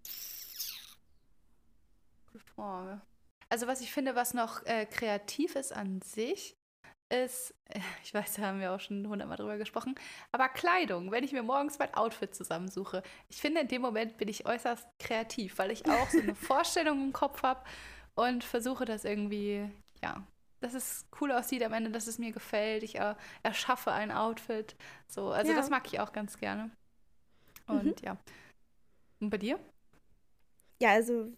Gute 2.32 2.44
Frage. 2.54 3.00
Also 3.48 3.66
was 3.66 3.80
ich 3.80 3.92
finde, 3.92 4.14
was 4.14 4.34
noch 4.34 4.64
äh, 4.66 4.86
kreativ 4.86 5.56
ist 5.56 5.72
an 5.72 6.00
sich, 6.02 6.56
ist, 7.12 7.54
ich 8.04 8.12
weiß, 8.14 8.34
da 8.34 8.42
haben 8.42 8.60
wir 8.60 8.72
auch 8.72 8.80
schon 8.80 9.06
hundertmal 9.06 9.36
drüber 9.36 9.58
gesprochen, 9.58 9.94
aber 10.32 10.48
Kleidung, 10.48 11.10
wenn 11.10 11.24
ich 11.24 11.32
mir 11.32 11.42
morgens 11.42 11.78
mein 11.78 11.94
Outfit 11.94 12.34
zusammensuche, 12.34 13.02
ich 13.28 13.40
finde, 13.40 13.60
in 13.60 13.68
dem 13.68 13.82
Moment 13.82 14.16
bin 14.16 14.28
ich 14.28 14.46
äußerst 14.46 14.86
kreativ, 14.98 15.58
weil 15.58 15.70
ich 15.70 15.86
auch 15.86 16.08
so 16.10 16.20
eine 16.20 16.34
Vorstellung 16.34 17.02
im 17.02 17.12
Kopf 17.12 17.42
habe 17.42 17.62
und 18.14 18.44
versuche 18.44 18.84
das 18.84 19.04
irgendwie, 19.04 19.70
ja, 20.02 20.22
dass 20.60 20.74
es 20.74 21.06
cool 21.20 21.32
aussieht 21.32 21.62
am 21.62 21.72
Ende, 21.72 21.90
dass 21.90 22.06
es 22.06 22.18
mir 22.18 22.32
gefällt. 22.32 22.84
Ich 22.84 22.94
äh, 22.94 23.14
erschaffe 23.42 23.92
ein 23.92 24.12
Outfit. 24.12 24.76
So, 25.08 25.30
also 25.30 25.50
ja. 25.50 25.56
das 25.56 25.70
mag 25.70 25.86
ich 25.86 25.98
auch 25.98 26.12
ganz 26.12 26.38
gerne. 26.38 26.70
Und 27.66 27.84
mhm. 27.84 28.06
ja. 28.06 28.16
Und 29.20 29.30
bei 29.30 29.38
dir? 29.38 29.58
Ja, 30.80 30.90
also 30.90 31.32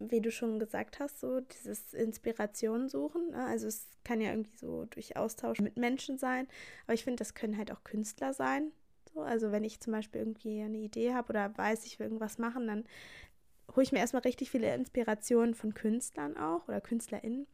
wie 0.00 0.20
du 0.20 0.32
schon 0.32 0.58
gesagt 0.58 0.98
hast, 0.98 1.20
so 1.20 1.40
dieses 1.40 1.92
Inspiration 1.92 2.88
suchen. 2.88 3.30
Ne? 3.30 3.44
Also 3.44 3.66
es 3.66 3.86
kann 4.02 4.20
ja 4.20 4.30
irgendwie 4.30 4.56
so 4.56 4.86
durch 4.86 5.16
Austausch 5.16 5.60
mit 5.60 5.76
Menschen 5.76 6.18
sein, 6.18 6.48
aber 6.84 6.94
ich 6.94 7.04
finde, 7.04 7.18
das 7.18 7.34
können 7.34 7.58
halt 7.58 7.70
auch 7.70 7.84
Künstler 7.84 8.32
sein. 8.32 8.72
So, 9.12 9.20
also 9.20 9.52
wenn 9.52 9.64
ich 9.64 9.80
zum 9.80 9.92
Beispiel 9.92 10.20
irgendwie 10.20 10.62
eine 10.62 10.78
Idee 10.78 11.12
habe 11.12 11.30
oder 11.30 11.56
weiß, 11.56 11.84
ich 11.84 11.98
will 11.98 12.06
irgendwas 12.06 12.38
machen, 12.38 12.66
dann 12.66 12.84
hole 13.74 13.82
ich 13.82 13.92
mir 13.92 13.98
erstmal 13.98 14.22
richtig 14.22 14.50
viele 14.50 14.74
Inspirationen 14.74 15.54
von 15.54 15.74
Künstlern 15.74 16.36
auch 16.36 16.66
oder 16.68 16.80
KünstlerInnen. 16.80 17.46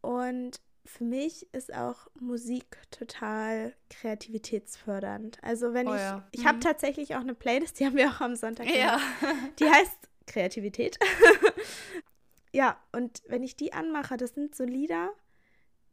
Und 0.00 0.60
für 0.84 1.04
mich 1.04 1.48
ist 1.54 1.72
auch 1.74 2.08
Musik 2.20 2.76
total 2.90 3.74
kreativitätsfördernd. 3.88 5.38
Also 5.42 5.72
wenn 5.72 5.88
oh, 5.88 5.94
ich, 5.94 6.00
ja. 6.00 6.28
ich 6.32 6.42
mhm. 6.42 6.48
habe 6.48 6.60
tatsächlich 6.60 7.16
auch 7.16 7.20
eine 7.20 7.34
Playlist, 7.34 7.80
die 7.80 7.86
haben 7.86 7.96
wir 7.96 8.10
auch 8.10 8.20
am 8.20 8.36
Sonntag. 8.36 8.66
Ja. 8.68 9.00
Die 9.58 9.64
heißt 9.64 10.10
Kreativität. 10.26 10.98
ja, 12.52 12.78
und 12.92 13.22
wenn 13.26 13.42
ich 13.42 13.56
die 13.56 13.72
anmache, 13.72 14.16
das 14.16 14.34
sind 14.34 14.54
so 14.54 14.64
Lieder, 14.64 15.10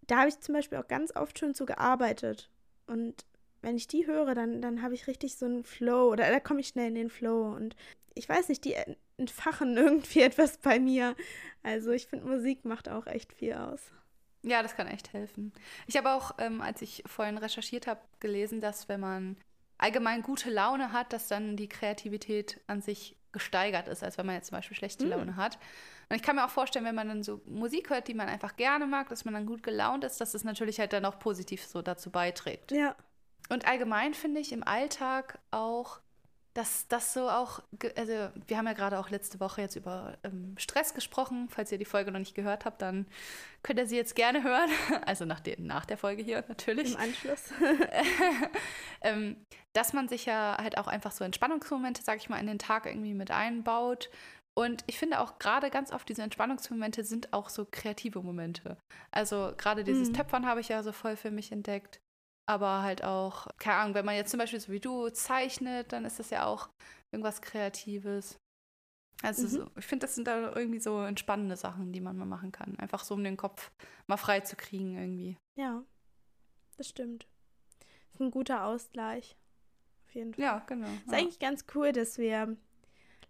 da 0.08 0.20
habe 0.20 0.30
ich 0.30 0.40
zum 0.40 0.54
Beispiel 0.54 0.78
auch 0.78 0.88
ganz 0.88 1.16
oft 1.16 1.38
schon 1.40 1.54
so 1.54 1.66
gearbeitet. 1.66 2.50
Und 2.88 3.26
wenn 3.62 3.78
ich 3.78 3.88
die 3.88 4.08
höre, 4.08 4.36
dann, 4.36 4.62
dann 4.62 4.82
habe 4.82 4.94
ich 4.94 5.08
richtig 5.08 5.36
so 5.38 5.46
einen 5.46 5.64
Flow 5.64 6.12
oder 6.12 6.30
da 6.30 6.40
komme 6.40 6.62
ich 6.62 6.70
schnell 6.70 6.88
in 6.88 6.96
den 6.96 7.10
Flow. 7.10 7.54
Und 7.54 7.76
ich 8.14 8.28
weiß 8.28 8.50
nicht, 8.50 8.66
die 8.66 8.76
entfachen 9.18 9.78
irgendwie 9.78 10.22
etwas 10.22 10.58
bei 10.58 10.80
mir. 10.80 11.16
Also 11.64 11.92
ich 11.92 12.08
finde, 12.08 12.28
Musik 12.28 12.66
macht 12.66 12.90
auch 12.90 13.08
echt 13.08 13.34
viel 13.34 13.54
aus. 13.54 13.82
Ja, 14.44 14.64
das 14.64 14.76
kann 14.76 14.88
echt 14.88 15.14
helfen. 15.14 15.54
Ich 15.86 15.98
habe 15.98 16.12
auch, 16.12 16.32
ähm, 16.40 16.62
als 16.62 16.82
ich 16.82 17.04
vorhin 17.06 17.38
recherchiert 17.38 17.86
habe, 17.86 18.02
gelesen, 18.20 18.60
dass 18.60 18.90
wenn 18.90 19.00
man 19.00 19.38
allgemein 19.78 20.24
gute 20.24 20.50
Laune 20.50 20.92
hat, 20.92 21.14
dass 21.14 21.28
dann 21.28 21.56
die 21.56 21.70
Kreativität 21.70 22.60
an 22.66 22.82
sich 22.82 23.16
gesteigert 23.32 23.88
ist, 23.88 24.04
als 24.04 24.18
wenn 24.18 24.26
man 24.26 24.36
jetzt 24.36 24.48
zum 24.48 24.58
Beispiel 24.58 24.78
schlechte 24.78 25.06
mhm. 25.06 25.12
Laune 25.12 25.36
hat. 25.36 25.58
Und 26.10 26.16
ich 26.16 26.24
kann 26.24 26.36
mir 26.36 26.46
auch 26.46 26.50
vorstellen, 26.50 26.86
wenn 26.86 26.96
man 26.96 27.08
dann 27.08 27.24
so 27.24 27.42
Musik 27.46 27.90
hört, 27.90 28.08
die 28.08 28.14
man 28.14 28.28
einfach 28.28 28.56
gerne 28.58 28.86
mag, 28.86 29.10
dass 29.10 29.26
man 29.26 29.34
dann 29.34 29.46
gut 29.46 29.64
gelaunt 29.64 30.04
ist, 30.04 30.20
dass 30.20 30.34
es 30.34 30.44
natürlich 30.44 30.80
halt 30.80 30.94
dann 30.94 31.06
auch 31.06 31.20
positiv 31.20 31.66
so 31.66 31.82
dazu 31.82 32.10
beiträgt. 32.10 32.72
Ja. 32.72 32.96
Und 33.50 33.68
allgemein 33.68 34.14
finde 34.14 34.40
ich 34.40 34.52
im 34.52 34.64
Alltag 34.64 35.40
auch 35.52 36.00
dass 36.54 36.88
das 36.90 37.14
so 37.14 37.30
auch, 37.30 37.62
also 37.96 38.30
wir 38.48 38.58
haben 38.58 38.68
ja 38.68 38.74
gerade 38.74 39.00
auch 39.00 39.10
letzte 39.10 39.40
Woche 39.40 39.62
jetzt 39.62 39.76
über 39.76 40.18
ähm, 40.24 40.56
Stress 40.58 40.94
gesprochen. 40.94 41.48
Falls 41.50 41.72
ihr 41.72 41.78
die 41.78 41.86
Folge 41.86 42.12
noch 42.12 42.20
nicht 42.20 42.36
gehört 42.36 42.66
habt, 42.66 42.82
dann 42.82 43.06
könnt 43.64 43.80
ihr 43.80 43.88
sie 43.88 43.96
jetzt 43.96 44.16
gerne 44.16 44.44
hören. 44.44 44.70
Also 45.06 45.26
nach, 45.26 45.40
den, 45.40 45.66
nach 45.66 45.86
der 45.86 45.98
Folge 45.98 46.22
hier 46.22 46.44
natürlich. 46.48 46.94
Im 46.94 47.00
Anschluss. 47.00 47.46
ähm, 49.02 49.38
dass 49.74 49.94
man 49.94 50.08
sich 50.08 50.26
ja 50.26 50.58
halt 50.62 50.78
auch 50.78 50.88
einfach 50.88 51.12
so 51.12 51.24
Entspannungsmomente, 51.24 52.04
sag 52.04 52.18
ich 52.18 52.30
mal, 52.30 52.40
in 52.40 52.48
den 52.48 52.60
Tag 52.60 52.86
irgendwie 52.86 53.14
mit 53.14 53.32
einbaut. 53.32 54.10
Und 54.54 54.84
ich 54.88 55.00
finde 55.00 55.20
auch 55.20 55.40
gerade 55.40 55.70
ganz 55.70 55.92
oft 55.92 56.08
diese 56.08 56.22
Entspannungsmomente 56.24 57.04
sind 57.04 57.32
auch 57.34 57.50
so 57.50 57.66
kreative 57.70 58.22
Momente. 58.22 58.78
Also 59.12 59.54
gerade 59.58 59.84
dieses 59.84 60.10
mhm. 60.10 60.14
Töpfern 60.14 60.46
habe 60.46 60.60
ich 60.60 60.68
ja 60.68 60.84
so 60.84 60.92
voll 60.92 61.16
für 61.16 61.32
mich 61.32 61.52
entdeckt 61.52 62.02
aber 62.46 62.82
halt 62.82 63.04
auch, 63.04 63.48
keine 63.58 63.78
Ahnung, 63.78 63.96
wenn 63.96 64.06
man 64.06 64.16
jetzt 64.16 64.32
zum 64.32 64.40
Beispiel 64.40 64.60
so 64.60 64.72
wie 64.72 64.80
du 64.80 65.10
zeichnet, 65.10 65.92
dann 65.94 66.06
ist 66.06 66.20
das 66.20 66.30
ja 66.30 66.46
auch 66.46 66.70
irgendwas 67.12 67.42
Kreatives. 67.42 68.38
Also 69.22 69.44
mhm. 69.44 69.48
so, 69.48 69.72
ich 69.78 69.86
finde, 69.86 70.06
das 70.06 70.16
sind 70.16 70.28
da 70.28 70.54
irgendwie 70.56 70.80
so 70.80 71.02
entspannende 71.02 71.56
Sachen, 71.56 71.94
die 71.94 72.02
man 72.02 72.18
mal 72.18 72.26
machen 72.26 72.52
kann. 72.52 72.78
Einfach 72.80 73.04
so, 73.04 73.14
um 73.14 73.24
den 73.24 73.38
Kopf 73.38 73.72
mal 74.08 74.18
frei 74.18 74.40
zu 74.40 74.56
kriegen 74.56 74.98
irgendwie. 74.98 75.38
Ja, 75.56 75.84
das 76.78 76.90
stimmt. 76.90 77.28
Ist 78.14 78.22
ein 78.22 78.32
guter 78.32 78.66
Ausgleich. 78.66 79.38
Auf 80.08 80.16
jeden 80.16 80.34
Fall. 80.34 80.44
Ja, 80.44 80.60
genau. 80.66 80.88
Ist 80.88 81.12
ja. 81.12 81.20
eigentlich 81.20 81.40
ganz 81.40 81.66
cool, 81.76 81.92
dass 81.92 82.18
wir 82.18 82.58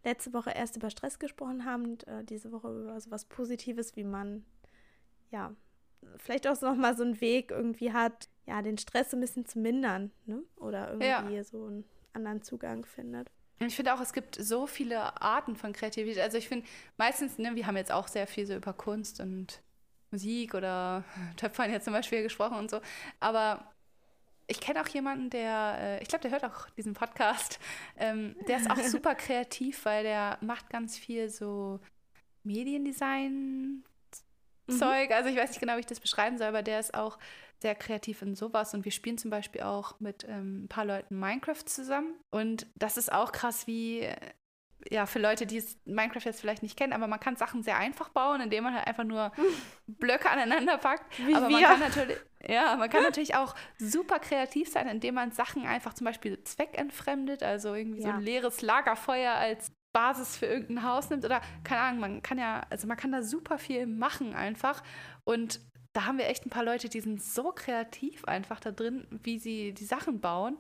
letzte 0.04 0.34
Woche 0.34 0.52
erst 0.52 0.78
über 0.78 0.90
Stress 0.90 1.20
gesprochen 1.20 1.66
haben 1.66 1.84
und 1.84 2.08
äh, 2.08 2.24
diese 2.24 2.52
Woche 2.52 2.70
über 2.70 3.00
so 3.00 3.12
was 3.12 3.26
Positives, 3.26 3.96
wie 3.96 4.04
man 4.04 4.46
ja 5.30 5.54
vielleicht 6.18 6.48
auch 6.48 6.60
noch 6.62 6.76
mal 6.76 6.96
so 6.96 7.04
einen 7.04 7.22
Weg 7.22 7.52
irgendwie 7.52 7.94
hat, 7.94 8.30
ja, 8.46 8.62
den 8.62 8.78
Stress 8.78 9.12
so 9.12 9.18
ein 9.18 9.22
bisschen 9.22 9.46
zu 9.46 9.60
mindern, 9.60 10.12
ne? 10.26 10.44
Oder 10.58 10.92
irgendwie 10.92 11.36
ja. 11.36 11.44
so 11.44 11.66
einen 11.66 11.86
anderen 12.14 12.42
Zugang 12.42 12.86
findet. 12.86 13.30
Ich 13.60 13.76
finde 13.76 13.94
auch, 13.94 14.02
es 14.02 14.14
gibt 14.14 14.36
so 14.36 14.66
viele 14.66 15.22
Arten 15.22 15.56
von 15.56 15.74
Kreativität. 15.74 16.24
Also 16.24 16.38
ich 16.38 16.48
finde 16.48 16.66
meistens, 16.98 17.38
ne, 17.38 17.56
wir 17.56 17.68
haben 17.68 17.78
jetzt 17.78 17.92
auch 17.92 18.08
sehr 18.08 18.26
viel 18.26 18.46
so 18.46 18.56
über 18.56 18.74
Kunst 18.74 19.20
und 19.20 19.62
Musik 20.10 20.56
oder 20.56 21.04
Töpfern 21.38 21.72
jetzt 21.72 21.86
zum 21.86 21.94
Beispiel 21.94 22.24
gesprochen 22.24 22.58
und 22.58 22.72
so. 22.72 22.82
Aber 23.20 23.72
ich 24.48 24.60
kenne 24.60 24.82
auch 24.82 24.88
jemanden, 24.88 25.30
der, 25.30 25.78
äh, 25.80 26.02
ich 26.02 26.10
glaube, 26.10 26.24
der 26.24 26.32
hört 26.32 26.44
auch 26.44 26.70
diesen 26.72 26.94
Podcast. 26.94 27.60
Ähm, 27.98 28.36
der 28.48 28.58
ist 28.58 28.72
auch 28.72 28.80
super 28.80 29.14
kreativ, 29.16 29.86
weil 29.86 30.04
der 30.04 30.40
macht 30.42 30.72
ganz 30.72 30.98
viel 30.98 31.30
so 31.30 31.80
Mediendesign, 32.44 33.84
Mhm. 34.72 34.78
Zeug. 34.78 35.12
Also 35.12 35.30
ich 35.30 35.38
weiß 35.38 35.50
nicht 35.50 35.60
genau, 35.60 35.76
wie 35.76 35.82
ich 35.82 35.86
das 35.86 36.00
beschreiben 36.00 36.38
soll, 36.38 36.48
aber 36.48 36.64
der 36.64 36.80
ist 36.80 36.94
auch 36.94 37.18
sehr 37.60 37.76
kreativ 37.76 38.22
in 38.22 38.36
sowas. 38.36 38.74
Und 38.74 38.86
wir 38.86 38.92
spielen 38.92 39.18
zum 39.18 39.30
Beispiel 39.30 39.62
auch 39.62 40.00
mit 40.00 40.26
ähm, 40.28 40.64
ein 40.64 40.68
paar 40.68 40.86
Leuten 40.86 41.20
Minecraft 41.20 41.66
zusammen. 41.66 42.16
Und 42.32 42.68
das 42.76 42.98
ist 42.98 43.12
auch 43.12 43.32
krass, 43.32 43.68
wie 43.68 44.08
ja, 44.90 45.06
für 45.06 45.20
Leute, 45.20 45.46
die 45.46 45.64
Minecraft 45.86 46.26
jetzt 46.26 46.42
vielleicht 46.42 46.64
nicht 46.64 46.78
kennen, 46.78 46.94
aber 46.94 47.08
man 47.08 47.20
kann 47.20 47.36
Sachen 47.36 47.64
sehr 47.64 47.78
einfach 47.78 48.10
bauen, 48.10 48.42
indem 48.42 48.64
man 48.64 48.74
halt 48.74 48.88
einfach 48.88 49.04
nur 49.04 49.32
Blöcke 49.88 50.30
aneinander 50.30 50.78
packt. 50.78 51.06
Wie 51.20 51.36
aber 51.36 51.50
wir. 51.50 51.60
man 51.60 51.64
kann 51.64 51.80
natürlich, 51.80 52.18
ja, 52.48 52.76
man 52.76 52.90
kann 52.90 53.04
natürlich 53.04 53.36
auch 53.36 53.56
super 53.78 54.20
kreativ 54.20 54.70
sein, 54.70 54.88
indem 54.88 55.16
man 55.16 55.32
Sachen 55.32 55.66
einfach 55.66 55.94
zum 55.94 56.06
Beispiel 56.06 56.44
zweckentfremdet, 56.44 57.44
also 57.44 57.74
irgendwie 57.74 58.02
ja. 58.02 58.10
so 58.10 58.16
ein 58.16 58.22
leeres 58.22 58.62
Lagerfeuer 58.62 59.34
als 59.34 59.72
Basis 59.94 60.38
für 60.38 60.46
irgendein 60.46 60.84
Haus 60.84 61.10
nimmt 61.10 61.26
oder 61.26 61.42
keine 61.64 61.82
Ahnung, 61.82 62.00
man 62.00 62.22
kann 62.22 62.38
ja, 62.38 62.66
also 62.70 62.88
man 62.88 62.98
kann 62.98 63.12
da 63.12 63.22
super 63.22 63.58
viel 63.58 63.88
machen 63.88 64.34
einfach 64.34 64.84
und 65.24 65.60
da 65.94 66.06
haben 66.06 66.18
wir 66.18 66.28
echt 66.28 66.46
ein 66.46 66.50
paar 66.50 66.64
Leute, 66.64 66.88
die 66.88 67.02
sind 67.02 67.22
so 67.22 67.52
kreativ 67.52 68.24
einfach 68.26 68.60
da 68.60 68.72
drin, 68.72 69.06
wie 69.10 69.40
sie 69.40 69.74
die 69.74 69.84
Sachen 69.84 70.22
bauen. 70.22 70.58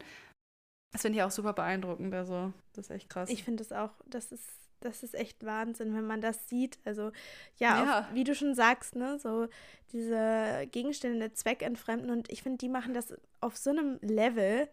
Das 0.91 1.03
finde 1.03 1.19
ich 1.19 1.23
auch 1.23 1.31
super 1.31 1.53
beeindruckend, 1.53 2.13
also 2.13 2.51
das 2.73 2.89
ist 2.89 2.95
echt 2.95 3.09
krass. 3.09 3.29
Ich 3.29 3.45
finde 3.45 3.63
es 3.63 3.71
auch, 3.71 3.91
das 4.07 4.31
ist 4.33 4.61
das 4.81 5.03
ist 5.03 5.13
echt 5.13 5.45
Wahnsinn, 5.45 5.95
wenn 5.95 6.05
man 6.05 6.21
das 6.21 6.49
sieht. 6.49 6.79
Also 6.83 7.11
ja, 7.57 7.83
ja. 7.83 7.99
Auf, 7.99 8.13
wie 8.13 8.23
du 8.23 8.35
schon 8.35 8.55
sagst, 8.55 8.95
ne, 8.95 9.17
so 9.19 9.47
diese 9.93 10.67
Gegenstände 10.71 11.33
zweckentfremden 11.33 12.09
und 12.09 12.31
ich 12.31 12.43
finde, 12.43 12.57
die 12.57 12.69
machen 12.69 12.93
das 12.93 13.13
auf 13.39 13.57
so 13.57 13.69
einem 13.69 13.99
Level, 14.01 14.67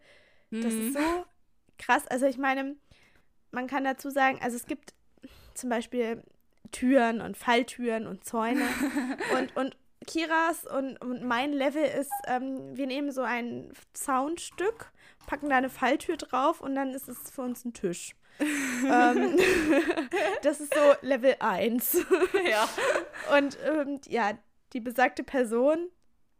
mhm. 0.50 0.62
das 0.62 0.72
ist 0.72 0.80
mhm. 0.80 0.92
so 0.94 1.24
krass. 1.78 2.06
Also 2.08 2.26
ich 2.26 2.38
meine, 2.38 2.76
man 3.50 3.66
kann 3.66 3.84
dazu 3.84 4.10
sagen, 4.10 4.38
also 4.42 4.56
es 4.56 4.66
gibt 4.66 4.94
zum 5.54 5.70
Beispiel 5.70 6.22
Türen 6.70 7.20
und 7.20 7.36
Falltüren 7.36 8.06
und 8.06 8.24
Zäune. 8.24 8.66
und, 9.36 9.56
und 9.56 9.76
Kiras 10.06 10.64
und, 10.64 10.96
und 11.02 11.24
mein 11.24 11.52
Level 11.52 11.84
ist, 11.84 12.12
ähm, 12.26 12.76
wir 12.76 12.86
nehmen 12.86 13.10
so 13.10 13.22
ein 13.22 13.72
Zaunstück, 13.92 14.92
packen 15.26 15.50
da 15.50 15.56
eine 15.56 15.70
Falltür 15.70 16.16
drauf 16.16 16.60
und 16.60 16.74
dann 16.74 16.90
ist 16.94 17.08
es 17.08 17.30
für 17.30 17.42
uns 17.42 17.64
ein 17.64 17.74
Tisch. 17.74 18.14
ähm, 18.40 19.36
das 20.42 20.60
ist 20.60 20.72
so 20.72 20.80
Level 21.02 21.34
1. 21.40 22.06
ja. 22.48 22.68
Und 23.36 23.58
ähm, 23.66 24.00
ja, 24.06 24.38
die 24.72 24.80
besagte 24.80 25.24
Person, 25.24 25.88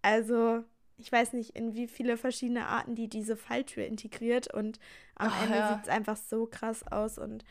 also 0.03 0.65
ich 0.99 1.11
weiß 1.11 1.33
nicht, 1.33 1.57
in 1.57 1.75
wie 1.75 1.87
viele 1.87 2.17
verschiedene 2.17 2.67
Arten 2.67 2.95
die 2.95 3.09
diese 3.09 3.37
Falltür 3.37 3.87
integriert 3.87 4.53
und 4.53 4.79
am 5.15 5.29
Ach, 5.33 5.43
Ende 5.45 5.57
ja. 5.57 5.75
sieht 5.75 5.85
es 5.85 5.89
einfach 5.89 6.17
so 6.17 6.47
krass 6.47 6.87
aus 6.87 7.19
und 7.19 7.45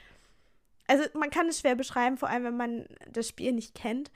also 0.88 1.04
man 1.14 1.30
kann 1.30 1.48
es 1.48 1.60
schwer 1.60 1.76
beschreiben, 1.76 2.18
vor 2.18 2.30
allem 2.30 2.44
wenn 2.46 2.58
man 2.58 2.86
das 3.10 3.28
Spiel 3.28 3.52
nicht 3.52 3.76
kennt. 3.76 4.12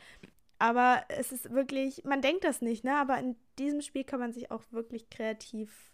Aber 0.57 1.03
es 1.09 1.32
ist 1.32 1.51
wirklich, 1.51 2.03
man 2.05 2.21
denkt 2.21 2.43
das 2.43 2.61
nicht, 2.61 2.84
ne? 2.84 2.95
Aber 2.95 3.17
in 3.17 3.36
diesem 3.57 3.82
Spiel 3.82 4.03
kann 4.03 4.19
man 4.19 4.32
sich 4.32 4.51
auch 4.51 4.61
wirklich 4.71 5.09
kreativ 5.09 5.91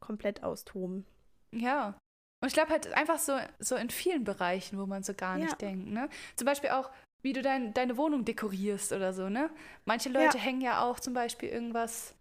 komplett 0.00 0.42
austoben. 0.42 1.04
Ja. 1.50 1.98
Und 2.40 2.48
ich 2.48 2.54
glaube 2.54 2.70
halt 2.70 2.92
einfach 2.92 3.18
so, 3.18 3.36
so 3.58 3.74
in 3.74 3.90
vielen 3.90 4.24
Bereichen, 4.24 4.78
wo 4.78 4.86
man 4.86 5.02
so 5.02 5.14
gar 5.14 5.36
nicht 5.36 5.50
ja. 5.50 5.56
denkt, 5.56 5.88
ne? 5.88 6.08
Zum 6.36 6.46
Beispiel 6.46 6.70
auch, 6.70 6.90
wie 7.22 7.32
du 7.32 7.42
dein, 7.42 7.74
deine 7.74 7.96
Wohnung 7.96 8.24
dekorierst 8.24 8.92
oder 8.92 9.12
so, 9.12 9.28
ne? 9.28 9.50
Manche 9.84 10.10
Leute 10.10 10.38
ja. 10.38 10.44
hängen 10.44 10.60
ja 10.60 10.82
auch 10.82 11.00
zum 11.00 11.12
Beispiel 11.12 11.48
irgendwas 11.48 12.14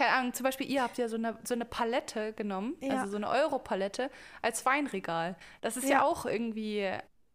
keine 0.00 0.16
Ahnung, 0.16 0.32
zum 0.32 0.44
Beispiel 0.44 0.70
ihr 0.70 0.82
habt 0.82 0.96
ja 0.96 1.08
so 1.08 1.16
eine, 1.16 1.36
so 1.44 1.52
eine 1.52 1.66
Palette 1.66 2.32
genommen, 2.32 2.74
ja. 2.80 2.94
also 2.94 3.10
so 3.10 3.16
eine 3.18 3.28
Euro-Palette 3.28 4.10
als 4.40 4.64
Weinregal. 4.64 5.36
Das 5.60 5.76
ist 5.76 5.84
ja, 5.84 5.98
ja 5.98 6.02
auch 6.04 6.24
irgendwie 6.24 6.90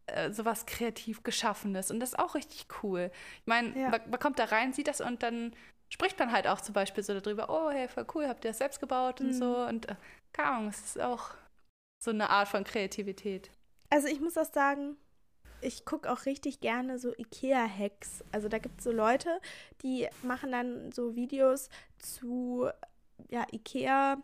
äh, 0.07 0.32
sowas 0.32 0.66
kreativ 0.66 1.22
Geschaffenes 1.22 1.91
und 1.91 1.99
das 1.99 2.13
ist 2.13 2.20
auch 2.20 2.34
richtig 2.34 2.66
cool. 2.82 3.11
Ich 3.41 3.45
meine, 3.45 3.80
ja. 3.80 3.89
man, 3.89 4.01
man, 4.09 4.20
kommt 4.20 4.39
da 4.39 4.45
rein, 4.45 4.74
sieht 4.74 4.88
das 4.88 4.99
und 4.99 5.22
dann 5.22 5.55
spricht 5.89 6.18
man 6.18 6.32
halt 6.32 6.47
auch 6.47 6.59
zum 6.59 6.74
Beispiel 6.74 7.03
so 7.03 7.20
darüber, 7.20 7.51
oh, 7.51 7.70
hey, 7.70 7.88
voll 7.88 8.07
cool, 8.16 8.28
habt 8.28 8.43
ihr 8.45 8.49
das 8.49 8.57
selbst 8.57 8.80
gebaut 8.80 9.20
mhm. 9.20 9.28
und 9.28 9.34
so 9.34 9.57
und 9.57 9.88
äh, 9.88 9.95
keine 10.34 10.49
Ahnung, 10.49 10.70
es 10.70 10.80
ist 10.80 10.99
auch 10.99 11.36
so 12.03 12.09
eine 12.09 12.32
Art 12.32 12.47
von 12.47 12.63
Kreativität. 12.63 13.51
Also 13.91 14.07
ich 14.07 14.20
muss 14.20 14.39
auch 14.39 14.51
sagen, 14.51 14.97
ich 15.66 15.86
gucke 15.86 16.11
auch 16.11 16.26
richtig 16.26 16.59
gerne 16.59 16.99
so 16.99 17.11
IKEA-Hacks. 17.18 18.24
Also 18.32 18.47
da 18.47 18.59
gibt 18.59 18.80
es 18.80 18.84
so 18.84 18.91
Leute, 18.91 19.39
die 19.84 20.07
machen 20.24 20.51
dann 20.51 20.91
so 20.91 21.16
Videos 21.16 21.70
zu 21.99 22.70
ja, 23.30 23.45
IKEA. 23.51 24.18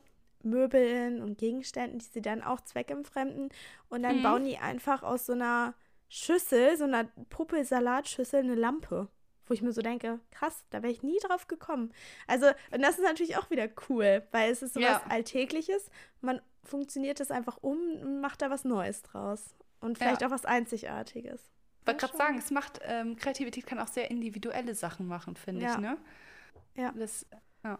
Möbeln 0.44 1.22
und 1.22 1.38
Gegenständen, 1.38 2.00
die 2.00 2.06
sie 2.06 2.22
dann 2.22 2.42
auch 2.42 2.62
zweckentfremden. 2.62 3.50
Und 3.90 4.04
dann 4.04 4.20
mhm. 4.20 4.24
bauen 4.24 4.44
die 4.44 4.58
einfach 4.58 5.04
aus 5.04 5.26
so 5.26 5.34
einer 5.34 5.76
Schüssel, 6.10 6.78
so 6.78 6.86
einer 6.86 7.06
Puppelsalatschüssel, 7.30 8.40
eine 8.40 8.56
Lampe. 8.56 9.08
Wo 9.48 9.54
ich 9.54 9.62
mir 9.62 9.74
so 9.74 9.82
denke, 9.82 10.20
krass, 10.32 10.64
da 10.70 10.82
wäre 10.82 10.94
ich 10.94 11.04
nie 11.04 11.20
drauf 11.20 11.48
gekommen. 11.48 11.92
Also, 12.28 12.48
und 12.72 12.82
das 12.82 12.98
ist 12.98 13.04
natürlich 13.04 13.38
auch 13.38 13.50
wieder 13.50 13.68
cool, 13.90 14.24
weil 14.32 14.52
es 14.52 14.62
ist 14.62 14.76
so 14.76 14.80
ja. 14.80 14.96
was 14.96 15.12
Alltägliches. 15.12 15.90
Man 16.22 16.42
funktioniert 16.64 17.20
das 17.20 17.32
einfach 17.32 17.58
um 17.62 17.78
und 18.02 18.22
macht 18.22 18.42
da 18.42 18.50
was 18.50 18.64
Neues 18.64 19.02
draus. 19.02 19.56
Und 19.82 19.98
vielleicht 19.98 20.22
ja. 20.22 20.28
auch 20.28 20.32
was 20.32 20.46
Einzigartiges. 20.46 21.42
Ich 21.82 21.88
wollte 21.88 22.06
gerade 22.06 22.18
sagen, 22.18 22.38
es 22.38 22.52
macht, 22.52 22.80
ähm, 22.84 23.16
Kreativität 23.16 23.66
kann 23.66 23.80
auch 23.80 23.88
sehr 23.88 24.12
individuelle 24.12 24.76
Sachen 24.76 25.08
machen, 25.08 25.36
finde 25.36 25.62
ja. 25.64 25.74
ich, 25.74 25.78
ne? 25.80 25.98
Ja. 26.76 26.92
Das, 26.96 27.26
ja. 27.64 27.80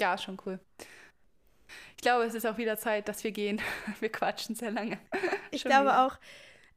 Ja, 0.00 0.18
schon 0.18 0.38
cool. 0.46 0.58
Ich 1.96 2.02
glaube, 2.02 2.24
es 2.24 2.34
ist 2.34 2.46
auch 2.46 2.58
wieder 2.58 2.76
Zeit, 2.78 3.08
dass 3.08 3.24
wir 3.24 3.32
gehen. 3.32 3.60
Wir 4.00 4.10
quatschen 4.10 4.54
sehr 4.54 4.70
lange. 4.70 4.98
Ich 5.50 5.62
schon 5.62 5.70
glaube 5.70 5.86
wieder. 5.86 6.06
auch. 6.06 6.18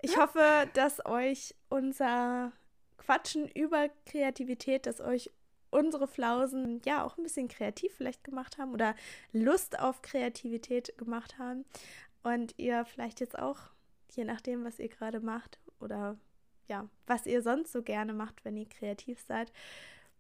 Ich 0.02 0.14
ja. 0.14 0.22
hoffe, 0.22 0.70
dass 0.74 1.06
euch 1.06 1.56
unser 1.70 2.52
Quatschen 2.98 3.48
über 3.50 3.90
Kreativität, 4.06 4.86
dass 4.86 5.02
euch 5.02 5.32
unsere 5.72 6.08
Flausen 6.08 6.82
ja 6.86 7.04
auch 7.04 7.18
ein 7.18 7.24
bisschen 7.24 7.48
kreativ 7.48 7.94
vielleicht 7.96 8.24
gemacht 8.24 8.58
haben 8.58 8.74
oder 8.74 8.96
Lust 9.32 9.80
auf 9.80 10.02
Kreativität 10.02 10.98
gemacht 10.98 11.38
haben 11.38 11.66
und 12.24 12.54
ihr 12.58 12.86
vielleicht 12.86 13.20
jetzt 13.20 13.38
auch 13.38 13.58
je 14.16 14.26
nachdem, 14.26 14.64
was 14.64 14.80
ihr 14.80 14.90
gerade 14.90 15.20
macht 15.20 15.60
oder 15.80 16.18
ja, 16.68 16.88
was 17.08 17.26
ihr 17.26 17.42
sonst 17.42 17.72
so 17.72 17.82
gerne 17.82 18.14
macht, 18.14 18.46
wenn 18.46 18.56
ihr 18.56 18.68
kreativ 18.70 19.20
seid. 19.22 19.52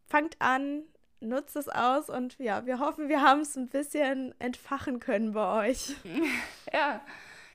Fangt 0.07 0.35
an, 0.39 0.83
nutzt 1.19 1.55
es 1.55 1.69
aus 1.69 2.09
und 2.09 2.37
ja, 2.39 2.65
wir 2.65 2.79
hoffen, 2.79 3.09
wir 3.09 3.21
haben 3.21 3.41
es 3.41 3.55
ein 3.55 3.67
bisschen 3.67 4.33
entfachen 4.39 4.99
können 4.99 5.33
bei 5.33 5.69
euch. 5.69 5.95
Ja. 6.73 7.01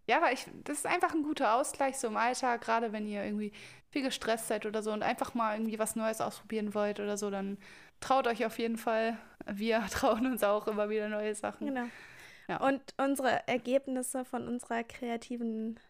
Ja, 0.06 0.18
aber 0.18 0.32
ich, 0.32 0.46
das 0.64 0.78
ist 0.78 0.86
einfach 0.86 1.14
ein 1.14 1.22
guter 1.22 1.54
Ausgleich 1.54 1.96
so 1.96 2.08
im 2.08 2.18
Alltag, 2.18 2.60
gerade 2.60 2.92
wenn 2.92 3.06
ihr 3.06 3.24
irgendwie 3.24 3.52
viel 3.88 4.02
gestresst 4.02 4.48
seid 4.48 4.66
oder 4.66 4.82
so 4.82 4.92
und 4.92 5.02
einfach 5.02 5.32
mal 5.32 5.56
irgendwie 5.56 5.78
was 5.78 5.96
Neues 5.96 6.20
ausprobieren 6.20 6.74
wollt 6.74 7.00
oder 7.00 7.16
so, 7.16 7.30
dann 7.30 7.56
traut 8.00 8.26
euch 8.26 8.44
auf 8.44 8.58
jeden 8.58 8.76
Fall. 8.76 9.16
Wir 9.46 9.80
trauen 9.90 10.26
uns 10.26 10.44
auch 10.44 10.66
immer 10.66 10.90
wieder 10.90 11.08
neue 11.08 11.34
Sachen. 11.34 11.68
Genau. 11.68 11.86
Ja. 12.48 12.58
Und 12.58 12.82
unsere 12.98 13.48
Ergebnisse 13.48 14.26
von 14.26 14.46
unserer 14.46 14.84
kreativen 14.84 15.80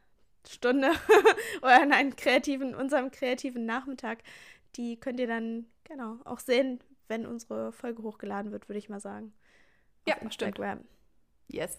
Stunde 0.48 0.90
oder 1.62 1.86
nein, 1.86 2.16
kreativen, 2.16 2.74
unserem 2.74 3.10
kreativen 3.10 3.64
Nachmittag, 3.66 4.22
die 4.76 4.98
könnt 4.98 5.20
ihr 5.20 5.26
dann 5.26 5.66
genau 5.84 6.18
auch 6.24 6.40
sehen, 6.40 6.80
wenn 7.08 7.26
unsere 7.26 7.72
Folge 7.72 8.02
hochgeladen 8.02 8.52
wird, 8.52 8.68
würde 8.68 8.78
ich 8.78 8.88
mal 8.88 9.00
sagen. 9.00 9.32
Ja, 10.06 10.16
Instagram. 10.16 10.78
Stimmt. 10.78 10.90
Yes. 11.48 11.78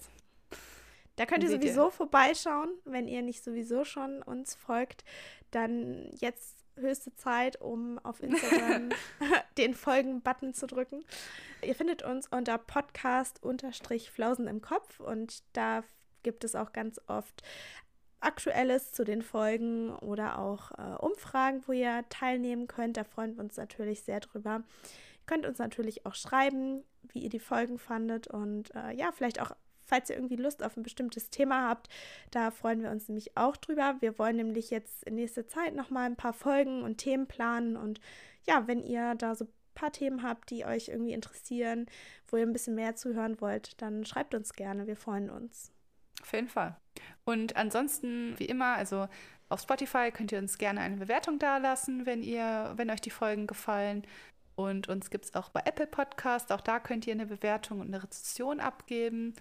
Da 1.16 1.26
könnt 1.26 1.44
ihr 1.44 1.50
sowieso 1.50 1.86
ihr. 1.86 1.92
vorbeischauen, 1.92 2.70
wenn 2.84 3.08
ihr 3.08 3.22
nicht 3.22 3.44
sowieso 3.44 3.86
schon 3.86 4.22
uns 4.22 4.56
folgt. 4.56 5.04
Dann 5.52 6.10
jetzt 6.20 6.66
höchste 6.76 7.16
Zeit, 7.16 7.62
um 7.62 8.00
auf 8.00 8.22
Instagram 8.22 8.90
den 9.58 9.74
Folgen-Button 9.74 10.54
zu 10.54 10.68
drücken. 10.68 11.06
Ihr 11.62 11.76
findet 11.76 12.04
uns 12.04 12.28
unter 12.28 12.58
Podcast-Flausen 12.58 14.48
im 14.48 14.62
Kopf 14.62 15.00
und 15.00 15.44
da 15.54 15.84
gibt 16.24 16.44
es 16.44 16.56
auch 16.56 16.74
ganz 16.74 17.00
oft 17.08 17.44
Aktuelles 18.26 18.92
zu 18.92 19.04
den 19.04 19.22
Folgen 19.22 19.96
oder 19.96 20.40
auch 20.40 20.72
äh, 20.72 20.98
Umfragen, 21.00 21.64
wo 21.68 21.72
ihr 21.72 22.04
teilnehmen 22.10 22.68
könnt. 22.68 22.98
Da 22.98 23.04
freuen 23.04 23.36
wir 23.36 23.44
uns 23.44 23.58
natürlich 23.58 24.02
sehr 24.02 24.20
drüber. 24.20 24.64
Ihr 24.64 25.26
könnt 25.26 25.46
uns 25.46 25.60
natürlich 25.60 26.06
auch 26.06 26.16
schreiben, 26.16 26.84
wie 27.14 27.20
ihr 27.20 27.30
die 27.30 27.40
Folgen 27.40 27.78
fandet 27.78 28.28
und 28.28 28.74
äh, 28.76 28.94
ja, 28.96 29.12
vielleicht 29.12 29.42
auch 29.42 29.52
falls 29.88 30.10
ihr 30.10 30.16
irgendwie 30.16 30.36
Lust 30.36 30.64
auf 30.64 30.76
ein 30.76 30.84
bestimmtes 30.84 31.30
Thema 31.30 31.70
habt. 31.70 31.90
Da 32.32 32.50
freuen 32.50 32.82
wir 32.82 32.90
uns 32.90 33.08
nämlich 33.08 33.38
auch 33.38 33.56
drüber. 33.56 33.98
Wir 34.00 34.18
wollen 34.18 34.36
nämlich 34.36 34.72
jetzt 34.72 35.04
in 35.04 35.14
nächster 35.14 35.48
Zeit 35.48 35.76
nochmal 35.76 36.08
ein 36.08 36.16
paar 36.16 36.34
Folgen 36.34 36.82
und 36.82 36.98
Themen 36.98 37.28
planen. 37.28 37.78
Und 37.78 38.02
ja, 38.48 38.68
wenn 38.68 38.84
ihr 38.84 39.14
da 39.14 39.36
so 39.36 39.48
paar 39.76 39.92
Themen 39.92 40.24
habt, 40.24 40.50
die 40.50 40.66
euch 40.66 40.88
irgendwie 40.88 41.14
interessieren, 41.14 41.86
wo 42.28 42.38
ihr 42.38 42.44
ein 42.44 42.54
bisschen 42.54 42.76
mehr 42.76 42.96
zuhören 42.96 43.40
wollt, 43.42 43.80
dann 43.82 44.06
schreibt 44.06 44.34
uns 44.34 44.54
gerne. 44.54 44.88
Wir 44.88 44.96
freuen 44.96 45.30
uns. 45.30 45.75
Auf 46.22 46.34
jeden 46.34 46.48
Fall. 46.48 46.76
Und 47.24 47.56
ansonsten, 47.56 48.38
wie 48.40 48.46
immer, 48.46 48.76
also 48.76 49.08
auf 49.50 49.62
Spotify 49.62 50.12
könnt 50.12 50.32
ihr 50.32 50.40
uns 50.40 50.58
gerne 50.58 50.82
eine 50.82 50.98
Bewertung 50.98 51.40
dalassen, 51.40 52.06
wenn 52.06 52.24
ihr, 52.24 52.74
wenn 52.76 52.90
euch 52.90 53.02
die 53.02 53.12
Folgen 53.12 53.48
gefallen. 53.48 54.06
Und 54.56 54.88
uns 54.88 55.10
gibt 55.10 55.26
es 55.26 55.36
auch 55.36 55.50
bei 55.50 55.62
Apple 55.66 55.88
Podcast. 55.88 56.52
Auch 56.52 56.62
da 56.62 56.80
könnt 56.80 57.06
ihr 57.06 57.14
eine 57.14 57.26
Bewertung 57.26 57.82
und 57.82 57.88
eine 57.88 58.02
Rezession 58.02 58.60
abgeben 58.60 59.34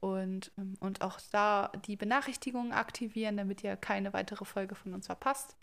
und, 0.00 0.52
ähm, 0.58 0.74
und 0.80 1.02
auch 1.02 1.20
da 1.30 1.70
die 1.86 1.96
Benachrichtigungen 1.96 2.72
aktivieren, 2.72 3.36
damit 3.36 3.62
ihr 3.62 3.76
keine 3.76 4.12
weitere 4.12 4.44
Folge 4.44 4.74
von 4.74 4.94
uns 4.94 5.06
verpasst. 5.06 5.56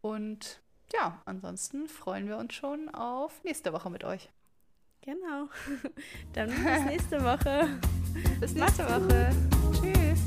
Und 0.00 0.60
ja, 0.92 1.20
ansonsten 1.24 1.88
freuen 1.88 2.28
wir 2.28 2.38
uns 2.38 2.54
schon 2.54 2.88
auf 2.90 3.42
nächste 3.44 3.72
Woche 3.72 3.90
mit 3.90 4.04
euch. 4.04 4.30
Genau. 5.02 5.48
Dann 6.32 6.48
bis 6.48 6.84
nächste 6.86 7.22
Woche. 7.22 7.68
bis 8.40 8.54
nächste 8.54 8.84
Woche. 8.84 9.30
Tschüss. 9.72 10.25